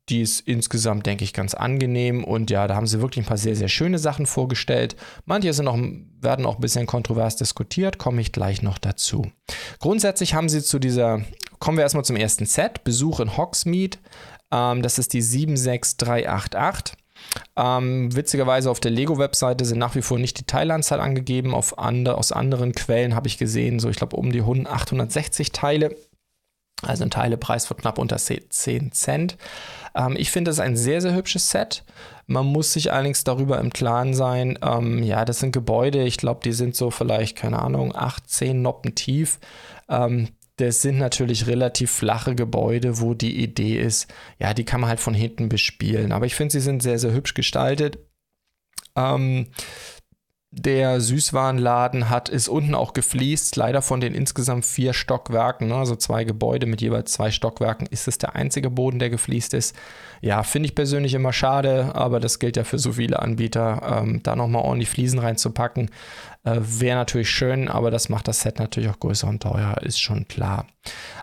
die 0.10 0.22
ist 0.22 0.42
insgesamt, 0.42 1.06
denke 1.06 1.24
ich, 1.24 1.34
ganz 1.34 1.54
angenehm. 1.54 2.24
Und 2.24 2.50
ja, 2.50 2.68
da 2.68 2.76
haben 2.76 2.88
sie 2.88 3.02
wirklich 3.02 3.26
ein 3.26 3.28
paar 3.28 3.38
sehr, 3.38 3.56
sehr 3.56 3.68
schöne 3.68 4.00
Sachen 4.00 4.26
vorgestellt. 4.26 4.96
Manche 5.26 5.54
sind 5.54 5.68
auch, 5.68 5.78
werden 6.20 6.46
auch 6.46 6.56
ein 6.56 6.62
bisschen 6.62 6.86
kontrovers 6.86 7.36
diskutiert, 7.36 7.98
komme 7.98 8.22
ich 8.22 8.32
gleich 8.32 8.62
noch 8.62 8.78
dazu. 8.78 9.32
Grundsätzlich 9.80 10.34
haben 10.34 10.50
sie 10.50 10.62
zu 10.62 10.80
dieser, 10.80 11.22
kommen 11.60 11.78
wir 11.78 11.84
erstmal 11.84 12.06
zum 12.06 12.16
ersten 12.16 12.46
Set, 12.46 12.84
Besuch 12.84 13.20
in 13.20 13.38
Hogsmeade. 13.38 13.98
Ähm, 14.52 14.82
das 14.82 14.98
ist 15.00 15.14
die 15.14 15.22
76388. 15.22 16.98
Ähm, 17.56 18.16
witzigerweise 18.16 18.70
auf 18.70 18.80
der 18.80 18.92
Lego-Webseite 18.92 19.66
sind 19.66 19.78
nach 19.78 19.96
wie 19.96 20.02
vor 20.02 20.20
nicht 20.20 20.40
die 20.40 20.46
Teilanzahl 20.46 21.00
angegeben. 21.00 21.54
Auf 21.54 21.80
ande, 21.80 22.18
aus 22.18 22.32
anderen 22.32 22.74
Quellen 22.74 23.16
habe 23.16 23.28
ich 23.28 23.38
gesehen, 23.38 23.80
so 23.80 23.90
ich 23.90 23.98
glaube 23.98 24.16
um 24.16 24.32
die 24.32 24.42
860 24.42 25.52
Teile. 25.52 25.96
Also 26.84 27.04
ein 27.04 27.12
Teilepreis 27.12 27.66
von 27.66 27.78
knapp 27.78 28.00
unter 28.00 28.18
10 28.18 28.92
Cent. 28.92 29.38
Ähm, 29.96 30.16
ich 30.18 30.32
finde 30.32 30.52
es 30.52 30.60
ein 30.60 30.76
sehr, 30.76 31.02
sehr 31.02 31.14
hübsches 31.14 31.50
Set. 31.50 31.84
Man 32.28 32.46
muss 32.46 32.74
sich 32.74 32.92
allerdings 32.92 33.24
darüber 33.24 33.60
im 33.60 33.72
Klaren 33.72 34.14
sein, 34.14 34.58
ähm, 34.62 35.04
ja, 35.04 35.26
das 35.26 35.40
sind 35.40 35.52
Gebäude, 35.52 36.04
ich 36.04 36.18
glaube, 36.18 36.40
die 36.44 36.54
sind 36.54 36.76
so 36.76 36.90
vielleicht, 36.90 37.38
keine 37.38 37.60
Ahnung, 37.60 37.94
18 37.94 38.62
Noppen 38.62 38.96
tief. 38.96 39.40
Ähm, 39.90 40.30
das 40.62 40.82
sind 40.82 40.98
natürlich 41.00 41.48
relativ 41.48 41.92
flache 41.92 42.36
Gebäude, 42.36 43.02
wo 43.02 43.14
die 43.14 43.42
Idee 43.42 43.80
ist, 43.80 44.14
ja, 44.40 44.54
die 44.54 44.64
kann 44.64 44.82
man 44.82 44.90
halt 44.90 45.00
von 45.00 45.14
hinten 45.14 45.50
bespielen. 45.50 46.12
Aber 46.12 46.26
ich 46.26 46.36
finde, 46.36 46.52
sie 46.52 46.60
sind 46.60 46.84
sehr, 46.84 47.00
sehr 47.00 47.14
hübsch 47.14 47.34
gestaltet. 47.34 47.98
Ähm, 48.96 49.48
der 50.54 51.00
Süßwarenladen 51.00 52.10
hat, 52.10 52.28
ist 52.28 52.50
unten 52.50 52.76
auch 52.76 52.92
gefliest, 52.92 53.56
leider 53.56 53.82
von 53.82 54.02
den 54.02 54.14
insgesamt 54.14 54.66
vier 54.66 54.92
Stockwerken, 54.92 55.70
ne, 55.70 55.76
also 55.76 55.96
zwei 55.96 56.26
Gebäude 56.26 56.66
mit 56.66 56.82
jeweils 56.82 57.14
zwei 57.14 57.32
Stockwerken, 57.32 57.88
ist 57.88 58.10
es 58.10 58.18
der 58.18 58.36
einzige 58.36 58.70
Boden, 58.70 59.00
der 59.00 59.10
gefliest 59.10 59.54
ist. 59.54 59.74
Ja, 60.20 60.44
finde 60.44 60.68
ich 60.68 60.76
persönlich 60.76 61.14
immer 61.14 61.32
schade, 61.32 61.96
aber 61.96 62.20
das 62.20 62.38
gilt 62.38 62.58
ja 62.58 62.66
für 62.66 62.80
so 62.80 62.92
viele 62.92 63.20
Anbieter, 63.20 64.02
ähm, 64.04 64.22
da 64.24 64.36
nochmal 64.36 64.64
ordentlich 64.64 64.90
Fliesen 64.90 65.20
reinzupacken. 65.20 65.90
Äh, 66.44 66.58
Wäre 66.60 66.98
natürlich 66.98 67.30
schön, 67.30 67.68
aber 67.68 67.92
das 67.92 68.10
macht 68.10 68.28
das 68.28 68.42
Set 68.42 68.58
natürlich 68.58 68.90
auch 68.90 69.00
größer 69.00 69.28
und 69.28 69.44
teuer, 69.44 69.76
ist 69.82 70.02
schon 70.02 70.28
klar. 70.28 70.66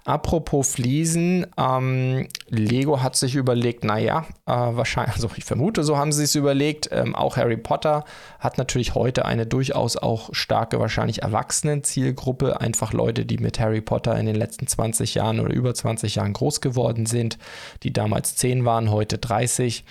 Apropos 0.05 0.71
Fliesen, 0.75 1.45
ähm, 1.57 2.29
Lego 2.49 3.03
hat 3.03 3.17
sich 3.17 3.35
überlegt, 3.35 3.83
naja, 3.83 4.27
äh, 4.47 4.53
wahrscheinlich, 4.53 5.15
also 5.17 5.29
ich 5.35 5.45
vermute, 5.45 5.83
so 5.83 5.97
haben 5.97 6.13
sie 6.13 6.23
es 6.23 6.37
überlegt. 6.37 6.89
Ähm, 6.93 7.17
auch 7.17 7.37
Harry 7.37 7.57
Potter 7.57 8.05
hat 8.39 8.59
natürlich 8.59 8.95
heute 8.95 9.25
eine 9.25 9.47
durchaus 9.47 9.97
auch 9.97 10.31
starke, 10.33 10.79
wahrscheinlich 10.79 11.23
Erwachsenen-Zielgruppe. 11.23 12.61
Einfach 12.61 12.93
Leute, 12.93 13.27
die 13.27 13.39
mit 13.39 13.59
Harry 13.59 13.81
Potter 13.81 14.17
in 14.17 14.27
den 14.27 14.37
letzten 14.37 14.69
20 14.69 15.17
Jahren 15.17 15.41
oder 15.41 15.53
über 15.53 15.75
20 15.75 16.15
Jahren 16.15 16.33
groß 16.33 16.61
geworden 16.61 17.07
sind, 17.07 17.39
die 17.83 17.93
damals 17.93 18.37
10 18.37 18.65
waren, 18.65 18.93
heute 18.93 19.19
30. 19.19 19.85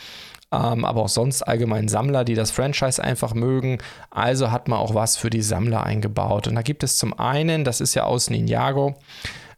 ähm, 0.51 0.86
aber 0.86 1.01
auch 1.01 1.10
sonst 1.10 1.42
allgemein 1.44 1.88
Sammler, 1.88 2.24
die 2.24 2.36
das 2.36 2.51
Franchise 2.51 3.04
einfach 3.04 3.34
mögen. 3.34 3.80
Also 4.10 4.51
hat 4.51 4.68
man 4.68 4.80
auch 4.80 4.94
was 4.94 5.18
für 5.18 5.30
die 5.30 5.42
Sammler 5.42 5.84
eingebaut. 5.84 6.48
Und 6.48 6.56
da 6.56 6.62
gibt 6.62 6.84
es 6.84 6.98
zum 6.98 7.18
einen, 7.20 7.63
das 7.63 7.82
ist 7.82 7.96
ja 7.96 8.04
aus 8.04 8.30
Ninjago, 8.30 8.96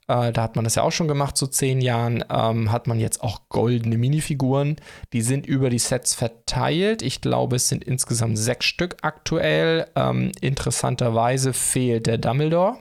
äh, 0.09 0.33
da 0.33 0.41
hat 0.41 0.55
man 0.55 0.65
das 0.65 0.75
ja 0.75 0.83
auch 0.83 0.91
schon 0.91 1.07
gemacht, 1.07 1.37
so 1.37 1.45
zehn 1.45 1.79
Jahren, 1.81 2.25
ähm, 2.31 2.71
hat 2.71 2.87
man 2.87 2.99
jetzt 2.99 3.21
auch 3.21 3.41
goldene 3.47 3.97
Minifiguren. 3.97 4.77
Die 5.13 5.21
sind 5.21 5.45
über 5.45 5.69
die 5.69 5.79
Sets 5.79 6.15
verteilt. 6.15 7.03
Ich 7.03 7.21
glaube, 7.21 7.57
es 7.57 7.69
sind 7.69 7.83
insgesamt 7.83 8.37
sechs 8.37 8.65
Stück 8.65 8.97
aktuell. 9.03 9.85
Ähm, 9.95 10.31
interessanterweise 10.41 11.53
fehlt 11.53 12.07
der 12.07 12.17
Dumbledore. 12.17 12.77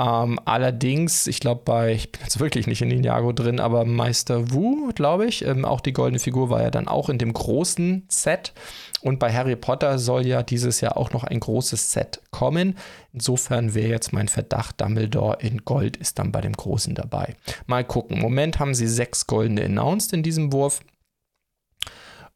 Ähm, 0.00 0.40
allerdings, 0.44 1.28
ich 1.28 1.38
glaube, 1.38 1.62
bei, 1.64 1.92
ich 1.92 2.10
bin 2.10 2.22
jetzt 2.22 2.40
wirklich 2.40 2.66
nicht 2.66 2.82
in 2.82 2.88
Ninjago 2.88 3.32
drin, 3.32 3.60
aber 3.60 3.84
Meister 3.84 4.50
Wu, 4.52 4.90
glaube 4.92 5.26
ich, 5.26 5.44
ähm, 5.44 5.64
auch 5.64 5.80
die 5.80 5.92
goldene 5.92 6.18
Figur 6.18 6.50
war 6.50 6.62
ja 6.62 6.70
dann 6.70 6.88
auch 6.88 7.08
in 7.08 7.18
dem 7.18 7.32
großen 7.32 8.04
Set. 8.08 8.52
Und 9.02 9.20
bei 9.20 9.32
Harry 9.32 9.54
Potter 9.54 9.98
soll 9.98 10.26
ja 10.26 10.42
dieses 10.42 10.80
Jahr 10.80 10.96
auch 10.96 11.12
noch 11.12 11.22
ein 11.22 11.38
großes 11.38 11.92
Set 11.92 12.22
kommen. 12.32 12.76
Insofern 13.12 13.74
wäre 13.74 13.90
jetzt 13.90 14.12
mein 14.12 14.26
Verdacht, 14.28 14.80
Dumbledore 14.80 15.38
in 15.40 15.64
Gold 15.64 15.96
ist 15.96 16.18
dann 16.18 16.32
bei 16.32 16.40
dem 16.40 16.54
großen 16.54 16.94
dabei. 16.96 17.36
Mal 17.66 17.84
gucken. 17.84 18.16
Im 18.16 18.22
Moment 18.22 18.58
haben 18.58 18.74
sie 18.74 18.88
sechs 18.88 19.28
goldene 19.28 19.64
announced 19.64 20.12
in 20.12 20.24
diesem 20.24 20.52
Wurf. 20.52 20.80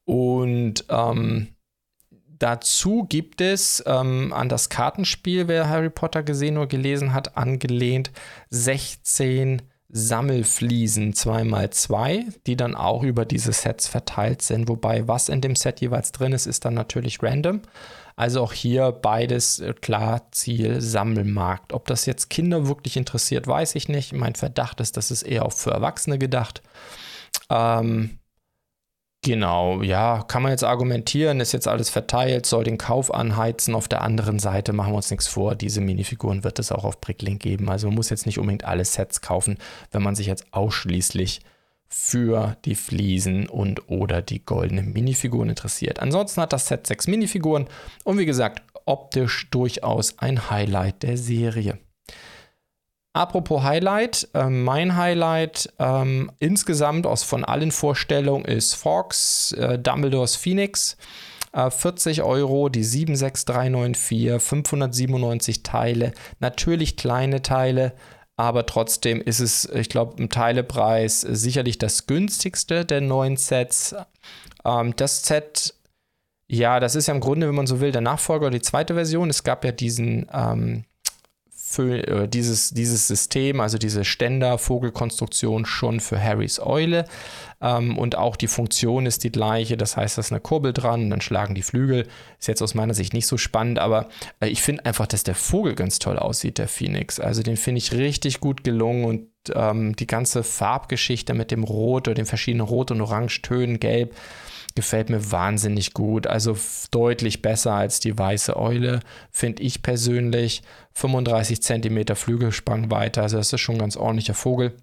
Und 0.04 0.84
ähm, 0.90 1.48
Dazu 2.38 3.04
gibt 3.08 3.40
es 3.40 3.82
ähm, 3.86 4.32
an 4.32 4.48
das 4.48 4.68
Kartenspiel, 4.68 5.48
wer 5.48 5.68
Harry 5.68 5.90
Potter 5.90 6.22
gesehen 6.22 6.56
oder 6.56 6.66
gelesen 6.68 7.12
hat, 7.12 7.36
angelehnt 7.36 8.12
16 8.50 9.62
Sammelfliesen 9.90 11.14
2x2, 11.14 12.40
die 12.46 12.56
dann 12.56 12.74
auch 12.74 13.02
über 13.02 13.24
diese 13.24 13.52
Sets 13.52 13.88
verteilt 13.88 14.42
sind. 14.42 14.68
Wobei, 14.68 15.08
was 15.08 15.30
in 15.30 15.40
dem 15.40 15.56
Set 15.56 15.80
jeweils 15.80 16.12
drin 16.12 16.32
ist, 16.32 16.46
ist 16.46 16.64
dann 16.66 16.74
natürlich 16.74 17.22
random. 17.22 17.62
Also 18.14 18.42
auch 18.42 18.52
hier 18.52 18.92
beides 18.92 19.60
äh, 19.60 19.72
klar 19.72 20.30
Ziel 20.32 20.80
Sammelmarkt. 20.80 21.72
Ob 21.72 21.86
das 21.86 22.04
jetzt 22.04 22.28
Kinder 22.28 22.68
wirklich 22.68 22.96
interessiert, 22.96 23.46
weiß 23.46 23.76
ich 23.76 23.88
nicht. 23.88 24.12
Mein 24.12 24.34
Verdacht 24.34 24.80
ist, 24.80 24.96
das 24.96 25.10
ist 25.10 25.22
eher 25.22 25.46
auch 25.46 25.52
für 25.52 25.70
Erwachsene 25.70 26.18
gedacht. 26.18 26.62
Ähm, 27.48 28.18
Genau, 29.24 29.82
ja, 29.82 30.22
kann 30.28 30.42
man 30.42 30.52
jetzt 30.52 30.62
argumentieren, 30.62 31.40
ist 31.40 31.52
jetzt 31.52 31.66
alles 31.66 31.90
verteilt, 31.90 32.46
soll 32.46 32.62
den 32.62 32.78
Kauf 32.78 33.12
anheizen. 33.12 33.74
Auf 33.74 33.88
der 33.88 34.02
anderen 34.02 34.38
Seite 34.38 34.72
machen 34.72 34.92
wir 34.92 34.96
uns 34.96 35.10
nichts 35.10 35.26
vor, 35.26 35.56
diese 35.56 35.80
Minifiguren 35.80 36.44
wird 36.44 36.60
es 36.60 36.70
auch 36.70 36.84
auf 36.84 37.00
Bricklink 37.00 37.42
geben. 37.42 37.68
Also 37.68 37.88
man 37.88 37.96
muss 37.96 38.10
jetzt 38.10 38.26
nicht 38.26 38.38
unbedingt 38.38 38.64
alle 38.64 38.84
Sets 38.84 39.20
kaufen, 39.20 39.58
wenn 39.90 40.02
man 40.02 40.14
sich 40.14 40.28
jetzt 40.28 40.46
ausschließlich 40.52 41.40
für 41.88 42.56
die 42.64 42.76
Fliesen 42.76 43.48
und 43.48 43.88
oder 43.88 44.22
die 44.22 44.44
goldenen 44.44 44.92
Minifiguren 44.92 45.48
interessiert. 45.48 46.00
Ansonsten 46.00 46.40
hat 46.40 46.52
das 46.52 46.68
Set 46.68 46.86
sechs 46.86 47.08
Minifiguren 47.08 47.66
und 48.04 48.18
wie 48.18 48.26
gesagt, 48.26 48.62
optisch 48.84 49.50
durchaus 49.50 50.18
ein 50.18 50.48
Highlight 50.48 51.02
der 51.02 51.16
Serie. 51.16 51.78
Apropos 53.14 53.62
Highlight, 53.62 54.28
äh, 54.34 54.48
mein 54.48 54.96
Highlight 54.96 55.72
ähm, 55.78 56.30
insgesamt 56.38 57.06
aus 57.06 57.22
von 57.22 57.44
allen 57.44 57.72
Vorstellungen 57.72 58.44
ist 58.44 58.74
Fox, 58.74 59.52
äh, 59.52 59.78
Dumbledores 59.78 60.36
Phoenix. 60.36 60.96
Äh, 61.52 61.70
40 61.70 62.22
Euro, 62.22 62.68
die 62.68 62.84
76394, 62.84 64.40
597 64.40 65.62
Teile. 65.62 66.12
Natürlich 66.40 66.96
kleine 66.96 67.42
Teile, 67.42 67.94
aber 68.36 68.66
trotzdem 68.66 69.20
ist 69.20 69.40
es, 69.40 69.64
ich 69.64 69.88
glaube, 69.88 70.22
im 70.22 70.28
Teilepreis 70.28 71.22
sicherlich 71.22 71.78
das 71.78 72.06
günstigste 72.06 72.84
der 72.84 73.00
neuen 73.00 73.36
Sets. 73.36 73.96
Ähm, 74.64 74.94
das 74.96 75.24
Set, 75.24 75.74
ja, 76.46 76.78
das 76.78 76.94
ist 76.94 77.08
ja 77.08 77.14
im 77.14 77.20
Grunde, 77.20 77.48
wenn 77.48 77.54
man 77.54 77.66
so 77.66 77.80
will, 77.80 77.90
der 77.90 78.00
Nachfolger, 78.02 78.50
die 78.50 78.62
zweite 78.62 78.94
Version. 78.94 79.30
Es 79.30 79.42
gab 79.42 79.64
ja 79.64 79.72
diesen. 79.72 80.28
Ähm, 80.32 80.84
äh, 81.78 82.28
dieses, 82.28 82.70
dieses 82.70 83.06
System, 83.06 83.60
also 83.60 83.78
diese 83.78 84.04
Ständer-Vogelkonstruktion 84.04 85.66
schon 85.66 86.00
für 86.00 86.22
Harrys 86.22 86.60
Eule. 86.60 87.04
Ähm, 87.60 87.98
und 87.98 88.16
auch 88.16 88.36
die 88.36 88.46
Funktion 88.46 89.06
ist 89.06 89.24
die 89.24 89.32
gleiche. 89.32 89.76
Das 89.76 89.96
heißt, 89.96 90.16
da 90.16 90.20
ist 90.20 90.32
eine 90.32 90.40
Kurbel 90.40 90.72
dran, 90.72 91.10
dann 91.10 91.20
schlagen 91.20 91.54
die 91.54 91.62
Flügel. 91.62 92.06
Ist 92.38 92.48
jetzt 92.48 92.62
aus 92.62 92.74
meiner 92.74 92.94
Sicht 92.94 93.12
nicht 93.12 93.26
so 93.26 93.36
spannend, 93.36 93.78
aber 93.78 94.08
äh, 94.40 94.48
ich 94.48 94.62
finde 94.62 94.86
einfach, 94.86 95.06
dass 95.06 95.24
der 95.24 95.34
Vogel 95.34 95.74
ganz 95.74 95.98
toll 95.98 96.18
aussieht, 96.18 96.58
der 96.58 96.68
Phoenix. 96.68 97.20
Also 97.20 97.42
den 97.42 97.56
finde 97.56 97.78
ich 97.78 97.92
richtig 97.92 98.40
gut 98.40 98.64
gelungen 98.64 99.04
und 99.04 99.28
ähm, 99.54 99.96
die 99.96 100.06
ganze 100.06 100.42
Farbgeschichte 100.42 101.34
mit 101.34 101.50
dem 101.50 101.64
Rot 101.64 102.08
oder 102.08 102.14
den 102.14 102.26
verschiedenen 102.26 102.66
Rot- 102.66 102.90
und 102.90 103.00
Orangetönen, 103.00 103.80
Gelb 103.80 104.14
gefällt 104.78 105.10
mir 105.10 105.32
wahnsinnig 105.32 105.92
gut. 105.92 106.28
Also 106.28 106.56
deutlich 106.92 107.42
besser 107.42 107.72
als 107.72 107.98
die 107.98 108.16
weiße 108.16 108.56
Eule, 108.56 109.00
finde 109.32 109.64
ich 109.64 109.82
persönlich. 109.82 110.62
35 110.94 111.60
cm 111.60 112.14
Flügelspannweite, 112.14 113.20
also 113.22 113.36
das 113.36 113.52
ist 113.52 113.60
schon 113.60 113.74
ein 113.74 113.80
ganz 113.80 113.96
ordentlicher 113.96 114.34
Vogel. 114.34 114.76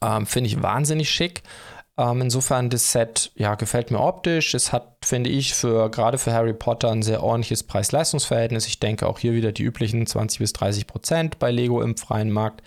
Ähm, 0.00 0.24
finde 0.24 0.48
ich 0.48 0.62
wahnsinnig 0.62 1.10
schick. 1.10 1.42
Ähm, 1.98 2.20
insofern 2.20 2.70
das 2.70 2.92
Set 2.92 3.32
ja 3.34 3.56
gefällt 3.56 3.90
mir 3.90 4.00
optisch. 4.00 4.54
Es 4.54 4.72
hat, 4.72 4.98
finde 5.04 5.30
ich, 5.30 5.54
für 5.54 5.90
gerade 5.90 6.18
für 6.18 6.32
Harry 6.32 6.54
Potter 6.54 6.92
ein 6.92 7.02
sehr 7.02 7.24
ordentliches 7.24 7.64
Preis-Leistungs-Verhältnis. 7.64 8.68
Ich 8.68 8.78
denke 8.78 9.08
auch 9.08 9.18
hier 9.18 9.32
wieder 9.32 9.50
die 9.50 9.64
üblichen 9.64 10.06
20 10.06 10.38
bis 10.38 10.52
30 10.52 10.86
Prozent 10.86 11.38
bei 11.40 11.50
Lego 11.50 11.82
im 11.82 11.96
freien 11.96 12.30
Markt 12.30 12.62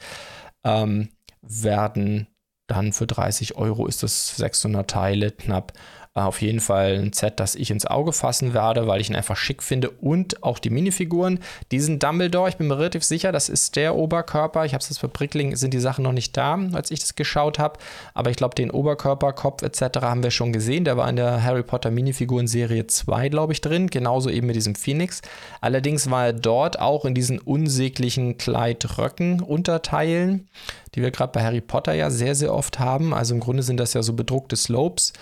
ähm, 0.65 1.10
werden 1.41 2.27
dann 2.69 2.93
für 2.93 3.08
30 3.08 3.58
Euro 3.58 3.88
ist 3.88 4.03
das 4.03 4.36
600 4.38 4.89
Teile 4.89 5.32
knapp 5.32 5.73
auf 6.15 6.41
jeden 6.41 6.60
Fall 6.60 6.98
ein 6.98 7.13
Set, 7.13 7.39
das 7.39 7.54
ich 7.56 7.72
ins 7.72 7.86
Auge 7.86 8.12
fassen 8.13 8.54
werde, 8.54 8.88
weil 8.88 9.00
ich 9.00 9.10
ihn 9.10 9.15
einfach 9.15 9.38
schick 9.38 9.62
finde. 9.62 9.91
Und 9.91 10.41
auch 10.43 10.58
die 10.60 10.72
Minifiguren. 10.72 11.39
Diesen 11.72 12.00
Dumbledore, 12.00 12.50
ich 12.50 12.58
bin 12.58 12.67
mir 12.67 12.78
relativ 12.78 13.04
sicher, 13.04 13.32
das 13.32 13.48
ist 13.48 13.76
der 13.76 13.95
Oberkörper. 13.95 14.65
Ich 14.65 14.74
habe 14.74 14.82
es 14.82 14.89
jetzt 14.89 14.98
für 14.98 15.08
Brickling, 15.08 15.56
sind 15.56 15.72
die 15.74 15.80
Sachen 15.80 16.04
noch 16.04 16.12
nicht 16.12 16.36
da, 16.36 16.60
als 16.74 16.91
ich 16.91 17.00
das 17.00 17.15
geschaut 17.15 17.58
habe. 17.60 17.80
Aber 18.15 18.32
ich 18.32 18.38
glaube, 18.38 18.56
den 18.56 18.72
Oberkörper, 18.72 19.34
Kopf 19.34 19.62
etc. 19.62 20.00
haben 20.02 20.24
wir 20.24 20.32
schon 20.32 20.52
gesehen. 20.52 20.84
Der 20.84 20.98
war 20.98 21.08
in 21.10 21.15
der 21.15 21.43
Harry 21.43 21.62
Potter 21.63 21.91
Minifiguren 21.91 22.48
Serie 22.48 22.88
2, 22.88 23.30
glaube 23.30 23.54
ich, 23.54 23.62
drin. 23.62 23.86
Genauso 23.88 24.32
eben 24.32 24.48
mit 24.48 24.56
diesem 24.56 24.74
Phoenix. 24.76 25.22
Allerdings 25.62 26.10
war 26.10 26.26
er 26.26 26.34
dort 26.34 26.80
auch 26.80 27.06
in 27.06 27.13
diesen 27.13 27.38
unsäglichen 27.39 28.38
Kleidröcken-Unterteilen, 28.38 30.50
die 30.95 31.04
wir 31.04 31.12
gerade 31.12 31.32
bei 31.32 31.43
Harry 31.43 31.62
Potter 31.62 31.93
ja 31.93 32.10
sehr, 32.10 32.34
sehr 32.34 32.52
oft 32.54 32.80
haben. 32.80 33.13
Also 33.13 33.36
im 33.36 33.39
Grunde 33.39 33.62
sind 33.62 33.80
das 33.80 33.93
ja 33.93 34.02
so 34.02 34.13
bedruckte 34.13 34.56
Slopes. 34.56 35.13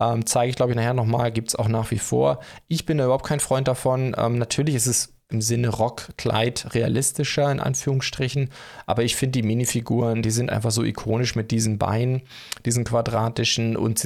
Ähm, 0.00 0.26
zeige 0.26 0.50
ich, 0.50 0.56
glaube 0.56 0.72
ich, 0.72 0.76
nachher 0.76 0.94
nochmal, 0.94 1.32
gibt 1.32 1.48
es 1.48 1.56
auch 1.56 1.68
nach 1.68 1.90
wie 1.90 1.98
vor. 1.98 2.40
Ich 2.68 2.86
bin 2.86 2.98
da 2.98 3.04
überhaupt 3.04 3.26
kein 3.26 3.40
Freund 3.40 3.68
davon. 3.68 4.14
Ähm, 4.16 4.38
natürlich 4.38 4.74
ist 4.74 4.86
es 4.86 5.14
im 5.30 5.40
Sinne 5.40 5.68
Rockkleid 5.68 6.74
realistischer, 6.74 7.50
in 7.50 7.60
Anführungsstrichen. 7.60 8.50
Aber 8.86 9.02
ich 9.02 9.16
finde 9.16 9.40
die 9.40 9.46
Minifiguren, 9.46 10.22
die 10.22 10.30
sind 10.30 10.50
einfach 10.50 10.70
so 10.70 10.84
ikonisch 10.84 11.36
mit 11.36 11.50
diesen 11.50 11.78
Beinen, 11.78 12.22
diesen 12.64 12.84
quadratischen 12.84 13.76
und 13.76 14.02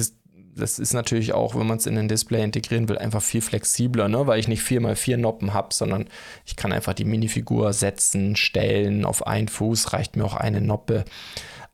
das 0.55 0.79
ist 0.79 0.93
natürlich 0.93 1.33
auch, 1.33 1.55
wenn 1.55 1.67
man 1.67 1.77
es 1.77 1.85
in 1.85 1.97
ein 1.97 2.07
Display 2.07 2.43
integrieren 2.43 2.87
will, 2.87 2.97
einfach 2.97 3.21
viel 3.21 3.41
flexibler, 3.41 4.07
ne? 4.07 4.27
weil 4.27 4.39
ich 4.39 4.47
nicht 4.47 4.61
vier 4.61 4.81
mal 4.81 4.95
vier 4.95 5.17
Noppen 5.17 5.53
habe, 5.53 5.73
sondern 5.73 6.05
ich 6.45 6.55
kann 6.55 6.71
einfach 6.71 6.93
die 6.93 7.05
Minifigur 7.05 7.73
setzen, 7.73 8.35
stellen, 8.35 9.05
auf 9.05 9.25
einen 9.25 9.47
Fuß 9.47 9.93
reicht 9.93 10.15
mir 10.15 10.25
auch 10.25 10.35
eine 10.35 10.61
Noppe. 10.61 11.05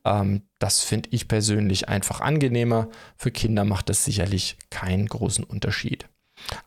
Ähm, 0.06 0.44
das 0.60 0.82
finde 0.82 1.10
ich 1.12 1.28
persönlich 1.28 1.90
einfach 1.90 2.22
angenehmer. 2.22 2.90
Für 3.18 3.32
Kinder 3.32 3.66
macht 3.66 3.90
das 3.90 4.06
sicherlich 4.06 4.58
keinen 4.70 5.08
großen 5.08 5.44
Unterschied. 5.44 6.08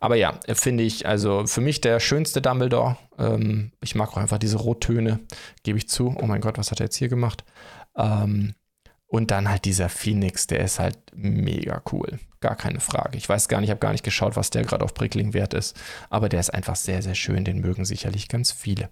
Aber 0.01 0.17
ja, 0.17 0.39
finde 0.55 0.85
ich, 0.85 1.07
also 1.07 1.47
für 1.47 1.61
mich 1.61 1.81
der 1.81 2.01
schönste 2.01 2.43
Dumbledore. 2.43 2.97
Ähm, 3.19 3.73
ich 3.83 3.95
mag 3.95 4.11
auch 4.13 4.19
einfach 4.19 4.39
diese 4.39 4.59
Rottöne, 4.59 5.21
gebe 5.63 5.79
ich 5.79 5.89
zu. 5.89 6.15
Oh 6.21 6.27
mein 6.27 6.41
Gott, 6.41 6.59
was 6.59 6.71
hat 6.71 6.81
er 6.81 6.87
jetzt 6.87 6.97
hier 6.97 7.09
gemacht? 7.09 7.45
Ähm, 7.97 8.55
und 9.07 9.31
dann 9.31 9.49
halt 9.51 9.67
dieser 9.67 9.89
Phoenix, 9.91 10.47
der 10.47 10.61
ist 10.61 10.79
halt 10.79 10.97
mega 11.15 11.83
cool. 11.93 12.19
Gar 12.41 12.57
keine 12.57 12.81
Frage. 12.81 13.19
Ich 13.19 13.29
weiß 13.29 13.49
gar 13.49 13.61
nicht, 13.61 13.69
ich 13.69 13.71
habe 13.71 13.81
gar 13.81 13.93
nicht 13.93 14.05
geschaut, 14.05 14.37
was 14.37 14.51
der 14.51 14.65
gerade 14.65 14.85
auf 14.85 14.95
Brickling 14.95 15.35
wert 15.35 15.53
ist. 15.55 15.79
Aber 16.09 16.29
der 16.29 16.41
ist 16.41 16.53
einfach 16.53 16.77
sehr, 16.77 17.03
sehr 17.03 17.15
schön. 17.15 17.45
Den 17.45 17.61
mögen 17.61 17.85
sicherlich 17.85 18.29
ganz 18.29 18.53
viele. 18.53 18.89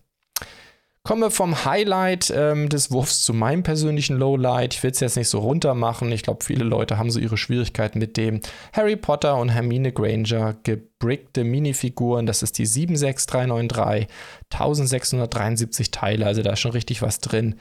Kommen 1.02 1.22
wir 1.22 1.30
vom 1.30 1.64
Highlight 1.64 2.30
ähm, 2.36 2.68
des 2.68 2.90
Wurfs 2.90 3.24
zu 3.24 3.32
meinem 3.32 3.62
persönlichen 3.62 4.18
Lowlight. 4.18 4.74
Ich 4.74 4.82
will 4.82 4.90
es 4.90 5.00
jetzt 5.00 5.16
nicht 5.16 5.30
so 5.30 5.38
runter 5.38 5.74
machen. 5.74 6.12
Ich 6.12 6.22
glaube, 6.22 6.44
viele 6.44 6.62
Leute 6.62 6.98
haben 6.98 7.10
so 7.10 7.18
ihre 7.18 7.38
Schwierigkeiten 7.38 7.98
mit 7.98 8.18
dem 8.18 8.40
Harry 8.74 8.96
Potter 8.96 9.38
und 9.38 9.48
Hermine 9.48 9.92
Granger 9.92 10.56
gebrickte 10.62 11.42
Minifiguren. 11.42 12.26
Das 12.26 12.42
ist 12.42 12.58
die 12.58 12.66
76393, 12.66 14.08
1673 14.50 15.90
Teile, 15.90 16.26
also 16.26 16.42
da 16.42 16.52
ist 16.52 16.60
schon 16.60 16.72
richtig 16.72 17.00
was 17.00 17.18
drin. 17.20 17.58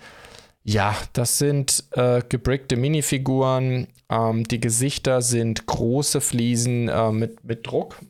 Ja, 0.63 0.93
das 1.13 1.37
sind 1.37 1.85
äh, 1.91 2.21
gebrickte 2.27 2.75
Minifiguren. 2.75 3.87
Ähm, 4.09 4.43
die 4.43 4.59
Gesichter 4.59 5.21
sind 5.21 5.65
große 5.65 6.19
Fliesen 6.19 6.89
äh, 6.89 7.11
mit, 7.13 7.41
mit 7.45 7.65
Druck 7.65 8.01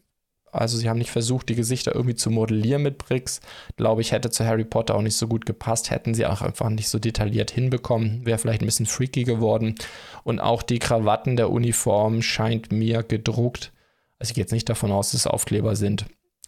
Also 0.52 0.78
sie 0.78 0.90
haben 0.90 0.98
nicht 0.98 1.12
versucht, 1.12 1.50
die 1.50 1.56
Gesichter 1.56 1.94
irgendwie 1.94 2.16
zu 2.16 2.30
modellieren 2.32 2.84
mit 2.84 2.98
Bricks. 2.98 3.42
Glaube 3.78 4.02
ich, 4.02 4.12
hätte 4.12 4.30
zu 4.32 4.46
Harry 4.46 4.64
Potter 4.64 4.96
auch 4.96 5.02
nicht 5.02 5.16
so 5.16 5.28
gut 5.28 5.46
gepasst, 5.46 5.92
hätten 5.92 6.14
sie 6.14 6.26
auch 6.26 6.42
einfach 6.42 6.70
nicht 6.70 6.90
so 6.90 7.00
detailliert 7.00 7.52
hinbekommen. 7.52 8.26
Wäre 8.26 8.38
vielleicht 8.38 8.62
ein 8.62 8.66
bisschen 8.66 8.86
freaky 8.86 9.24
geworden. 9.24 9.76
Und 10.24 10.40
auch 10.40 10.64
die 10.64 10.80
Krawatten 10.80 11.36
der 11.36 11.50
Uniform 11.50 12.22
scheint 12.22 12.72
mir 12.72 13.04
gedruckt. 13.04 13.72
Also 14.20 14.32
ich 14.32 14.36
gehe 14.36 14.44
jetzt 14.44 14.52
nicht 14.52 14.70
davon 14.70 14.92
aus, 14.92 15.12
dass 15.12 15.22
es 15.22 15.28
Aufkleber 15.28 15.76
sind. 15.76 16.06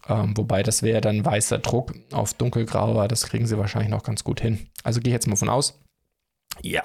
Ähm, 0.08 0.36
wobei 0.36 0.64
das 0.64 0.84
wäre 0.84 1.02
dann 1.02 1.24
weißer 1.24 1.60
Druck 1.60 1.94
auf 2.12 2.34
dunkelgrauer. 2.34 3.08
Das 3.08 3.28
kriegen 3.28 3.46
sie 3.46 3.58
wahrscheinlich 3.58 3.92
noch 3.92 4.04
ganz 4.04 4.24
gut 4.24 4.42
hin. 4.42 4.68
Also 4.84 5.00
gehe 5.00 5.12
ich 5.12 5.16
jetzt 5.16 5.28
mal 5.28 5.36
von 5.36 5.50
aus. 5.50 5.80
Ja, 6.62 6.84